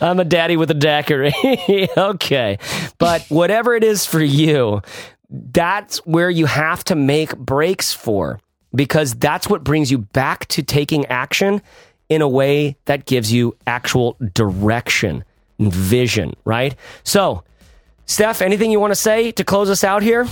I'm 0.00 0.20
a 0.20 0.24
daddy 0.24 0.56
with 0.56 0.70
a 0.70 0.74
daiquiri. 0.74 1.34
okay. 1.96 2.58
But 2.98 3.26
whatever 3.28 3.74
it 3.74 3.84
is 3.84 4.06
for 4.06 4.20
you, 4.20 4.80
that's 5.28 5.98
where 6.06 6.30
you 6.30 6.46
have 6.46 6.82
to 6.84 6.94
make 6.94 7.36
breaks 7.36 7.92
for 7.92 8.40
because 8.74 9.14
that's 9.14 9.48
what 9.48 9.64
brings 9.64 9.90
you 9.90 9.98
back 9.98 10.46
to 10.48 10.62
taking 10.62 11.06
action 11.06 11.62
in 12.08 12.22
a 12.22 12.28
way 12.28 12.76
that 12.86 13.06
gives 13.06 13.32
you 13.32 13.56
actual 13.66 14.16
direction 14.34 15.24
and 15.58 15.72
vision, 15.72 16.34
right? 16.44 16.74
So, 17.04 17.44
Steph, 18.06 18.40
anything 18.40 18.70
you 18.70 18.80
want 18.80 18.92
to 18.92 18.96
say 18.96 19.32
to 19.32 19.44
close 19.44 19.68
us 19.68 19.84
out 19.84 20.02
here? 20.02 20.26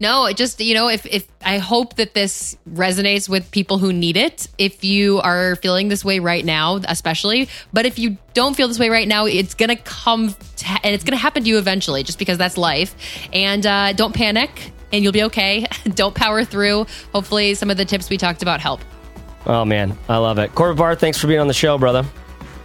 No, 0.00 0.26
it 0.26 0.36
just 0.36 0.60
you 0.60 0.74
know, 0.74 0.88
if 0.88 1.04
if 1.06 1.26
I 1.44 1.58
hope 1.58 1.96
that 1.96 2.14
this 2.14 2.56
resonates 2.70 3.28
with 3.28 3.50
people 3.50 3.78
who 3.78 3.92
need 3.92 4.16
it. 4.16 4.46
If 4.56 4.84
you 4.84 5.20
are 5.20 5.56
feeling 5.56 5.88
this 5.88 6.04
way 6.04 6.20
right 6.20 6.44
now, 6.44 6.76
especially, 6.84 7.48
but 7.72 7.84
if 7.84 7.98
you 7.98 8.16
don't 8.32 8.54
feel 8.54 8.68
this 8.68 8.78
way 8.78 8.90
right 8.90 9.08
now, 9.08 9.26
it's 9.26 9.54
come 9.54 10.34
to, 10.56 10.66
and 10.84 10.94
it's 10.94 11.02
gonna 11.02 11.16
happen 11.16 11.42
to 11.42 11.48
you 11.48 11.58
eventually, 11.58 12.04
just 12.04 12.18
because 12.18 12.38
that's 12.38 12.56
life. 12.56 12.94
And 13.32 13.66
uh, 13.66 13.92
don't 13.92 14.14
panic, 14.14 14.72
and 14.92 15.02
you'll 15.02 15.12
be 15.12 15.24
okay. 15.24 15.66
don't 15.94 16.14
power 16.14 16.44
through. 16.44 16.86
Hopefully, 17.12 17.54
some 17.54 17.70
of 17.70 17.76
the 17.76 17.84
tips 17.84 18.10
we 18.10 18.16
talked 18.16 18.42
about 18.42 18.60
help. 18.60 18.80
Oh 19.46 19.64
man, 19.64 19.96
I 20.08 20.18
love 20.18 20.38
it. 20.38 20.54
Corbett 20.54 20.78
Barr, 20.78 20.94
thanks 20.94 21.18
for 21.18 21.26
being 21.26 21.40
on 21.40 21.48
the 21.48 21.54
show, 21.54 21.78
brother. 21.78 22.04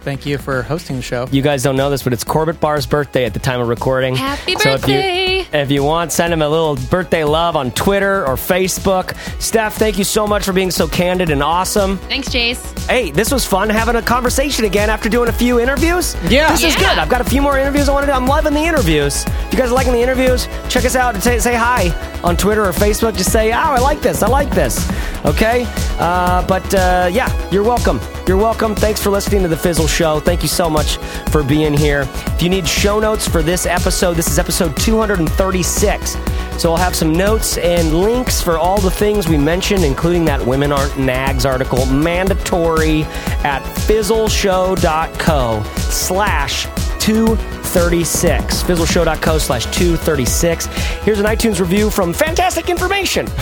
Thank 0.04 0.26
you 0.26 0.36
for 0.36 0.60
hosting 0.62 0.96
the 0.96 1.02
show. 1.02 1.26
You 1.32 1.40
guys 1.40 1.62
don't 1.62 1.76
know 1.76 1.88
this, 1.88 2.02
but 2.02 2.12
it's 2.12 2.24
Corbett 2.24 2.60
Barr's 2.60 2.84
birthday 2.86 3.24
at 3.24 3.32
the 3.32 3.38
time 3.40 3.60
of 3.62 3.68
recording. 3.68 4.14
Happy 4.14 4.54
So 4.56 4.74
if 4.74 4.86
you, 4.86 4.94
birthday! 4.96 5.38
if 5.62 5.70
you 5.70 5.82
want, 5.82 6.12
send 6.12 6.30
him 6.30 6.42
a 6.42 6.48
little 6.48 6.76
birthday 6.90 7.24
love 7.24 7.56
on 7.56 7.70
Twitter 7.70 8.26
or 8.26 8.34
Facebook. 8.36 9.16
Steph, 9.40 9.76
thank 9.76 9.96
you 9.96 10.04
so 10.04 10.26
much 10.26 10.44
for 10.44 10.52
being 10.52 10.70
so 10.70 10.86
candid 10.86 11.30
and 11.30 11.42
awesome. 11.42 11.96
Thanks, 11.96 12.30
Chase. 12.30 12.60
Hey, 12.86 13.12
this 13.12 13.32
was 13.32 13.46
fun 13.46 13.70
having 13.70 13.96
a 13.96 14.02
conversation 14.02 14.66
again 14.66 14.90
after 14.90 15.08
doing 15.08 15.30
a 15.30 15.32
few 15.32 15.58
interviews. 15.58 16.14
Yeah. 16.28 16.50
This 16.52 16.64
is 16.64 16.76
good. 16.76 16.98
I've 16.98 17.08
got 17.08 17.22
a 17.22 17.24
few 17.24 17.40
more 17.40 17.58
interviews 17.58 17.88
I 17.88 17.92
want 17.92 18.04
to 18.04 18.12
do. 18.12 18.16
I'm 18.16 18.26
loving 18.26 18.52
the 18.52 18.60
interviews. 18.60 19.24
If 19.24 19.52
you 19.54 19.58
guys 19.58 19.70
are 19.70 19.74
liking 19.74 19.94
the 19.94 20.02
interviews, 20.02 20.48
check 20.68 20.84
us 20.84 20.96
out 20.96 21.14
and 21.14 21.22
say, 21.24 21.38
say 21.38 21.54
hi 21.54 21.88
on 22.22 22.36
Twitter 22.36 22.62
or 22.62 22.72
Facebook. 22.72 23.16
Just 23.16 23.32
say, 23.32 23.52
oh, 23.52 23.56
I 23.56 23.78
like 23.78 24.02
this. 24.02 24.22
I 24.22 24.28
like 24.28 24.50
this. 24.50 24.86
Okay? 25.24 25.64
Uh, 25.98 26.46
but 26.46 26.74
uh, 26.74 27.08
yeah, 27.12 27.30
you're 27.50 27.62
welcome. 27.62 28.00
You're 28.26 28.36
welcome. 28.36 28.74
Thanks 28.74 29.02
for 29.02 29.10
listening 29.10 29.42
to 29.42 29.48
The 29.48 29.56
Fizzle 29.56 29.86
Show. 29.86 30.20
Thank 30.20 30.42
you 30.42 30.48
so 30.48 30.68
much 30.68 30.96
for 31.30 31.42
being 31.42 31.72
here. 31.74 32.06
If 32.08 32.42
you 32.42 32.48
need 32.48 32.66
show 32.66 32.98
notes 32.98 33.28
for 33.28 33.42
this 33.42 33.66
episode, 33.66 34.14
this 34.14 34.28
is 34.28 34.38
episode 34.38 34.76
236. 34.76 36.16
So 36.60 36.70
I'll 36.70 36.76
have 36.76 36.94
some 36.94 37.12
notes 37.12 37.58
and 37.58 37.92
links 38.00 38.40
for 38.40 38.58
all 38.58 38.80
the 38.80 38.90
things 38.90 39.28
we 39.28 39.36
mentioned, 39.36 39.84
including 39.84 40.24
that 40.26 40.44
Women 40.44 40.72
Aren't 40.72 40.98
Nags 40.98 41.44
article, 41.44 41.84
mandatory 41.86 43.02
at 43.42 43.62
fizzleshow.co 43.86 45.62
slash 45.90 46.64
236. 47.00 47.53
Fizzleshow.co 47.74 49.38
slash 49.38 49.64
236. 49.64 50.66
Here's 51.02 51.18
an 51.18 51.26
iTunes 51.26 51.58
review 51.58 51.90
from 51.90 52.12
Fantastic 52.12 52.68
Information. 52.68 53.26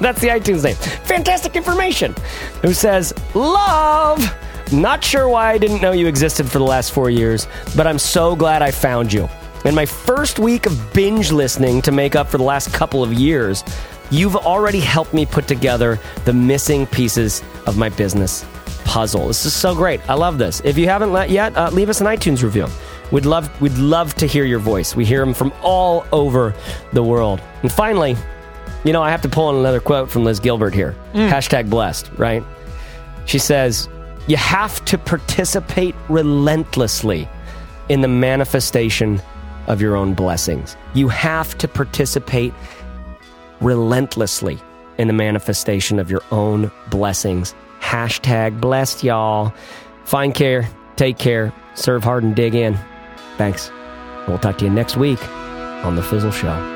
That's 0.00 0.20
the 0.20 0.28
iTunes 0.28 0.64
name. 0.64 0.74
Fantastic 0.74 1.56
Information. 1.56 2.14
Who 2.60 2.74
says, 2.74 3.14
Love! 3.34 4.22
Not 4.70 5.02
sure 5.02 5.28
why 5.28 5.52
I 5.52 5.58
didn't 5.58 5.80
know 5.80 5.92
you 5.92 6.06
existed 6.06 6.46
for 6.46 6.58
the 6.58 6.64
last 6.64 6.92
four 6.92 7.08
years, 7.08 7.48
but 7.74 7.86
I'm 7.86 7.98
so 7.98 8.36
glad 8.36 8.60
I 8.60 8.70
found 8.70 9.10
you. 9.12 9.28
In 9.64 9.74
my 9.74 9.86
first 9.86 10.38
week 10.38 10.66
of 10.66 10.92
binge 10.92 11.32
listening 11.32 11.80
to 11.82 11.92
make 11.92 12.16
up 12.16 12.28
for 12.28 12.36
the 12.36 12.44
last 12.44 12.72
couple 12.74 13.02
of 13.02 13.14
years, 13.14 13.64
you've 14.10 14.36
already 14.36 14.80
helped 14.80 15.14
me 15.14 15.24
put 15.24 15.48
together 15.48 15.98
the 16.26 16.34
missing 16.34 16.86
pieces 16.86 17.42
of 17.66 17.78
my 17.78 17.88
business 17.88 18.44
puzzle. 18.84 19.26
This 19.26 19.46
is 19.46 19.54
so 19.54 19.74
great. 19.74 20.00
I 20.08 20.14
love 20.14 20.38
this. 20.38 20.60
If 20.64 20.78
you 20.78 20.86
haven't 20.86 21.12
let 21.12 21.30
yet, 21.30 21.56
uh, 21.56 21.70
leave 21.70 21.88
us 21.88 22.00
an 22.00 22.06
iTunes 22.06 22.42
review. 22.42 22.68
We'd 23.14 23.26
love 23.26 23.60
we'd 23.60 23.78
love 23.78 24.12
to 24.14 24.26
hear 24.26 24.44
your 24.44 24.58
voice. 24.58 24.96
We 24.96 25.04
hear 25.04 25.20
them 25.20 25.34
from 25.34 25.52
all 25.62 26.04
over 26.10 26.52
the 26.92 27.04
world. 27.04 27.40
And 27.62 27.70
finally, 27.70 28.16
you 28.82 28.92
know, 28.92 29.04
I 29.04 29.12
have 29.12 29.22
to 29.22 29.28
pull 29.28 29.50
in 29.50 29.56
another 29.56 29.78
quote 29.78 30.10
from 30.10 30.24
Liz 30.24 30.40
Gilbert 30.40 30.74
here. 30.74 30.96
Mm. 31.12 31.30
Hashtag 31.30 31.70
blessed, 31.70 32.10
right? 32.16 32.42
She 33.26 33.38
says, 33.38 33.88
You 34.26 34.36
have 34.36 34.84
to 34.86 34.98
participate 34.98 35.94
relentlessly 36.08 37.28
in 37.88 38.00
the 38.00 38.08
manifestation 38.08 39.22
of 39.68 39.80
your 39.80 39.94
own 39.94 40.14
blessings. 40.14 40.76
You 40.92 41.06
have 41.06 41.56
to 41.58 41.68
participate 41.68 42.52
relentlessly 43.60 44.58
in 44.98 45.06
the 45.06 45.14
manifestation 45.14 46.00
of 46.00 46.10
your 46.10 46.22
own 46.32 46.68
blessings. 46.90 47.54
Hashtag 47.78 48.60
blessed, 48.60 49.04
y'all. 49.04 49.54
Find 50.04 50.34
care, 50.34 50.68
take 50.96 51.16
care, 51.16 51.52
serve 51.76 52.02
hard, 52.02 52.24
and 52.24 52.34
dig 52.34 52.56
in. 52.56 52.76
Thanks. 53.36 53.70
We'll 54.26 54.38
talk 54.38 54.58
to 54.58 54.64
you 54.64 54.70
next 54.70 54.96
week 54.96 55.22
on 55.84 55.96
The 55.96 56.02
Fizzle 56.02 56.30
Show. 56.30 56.73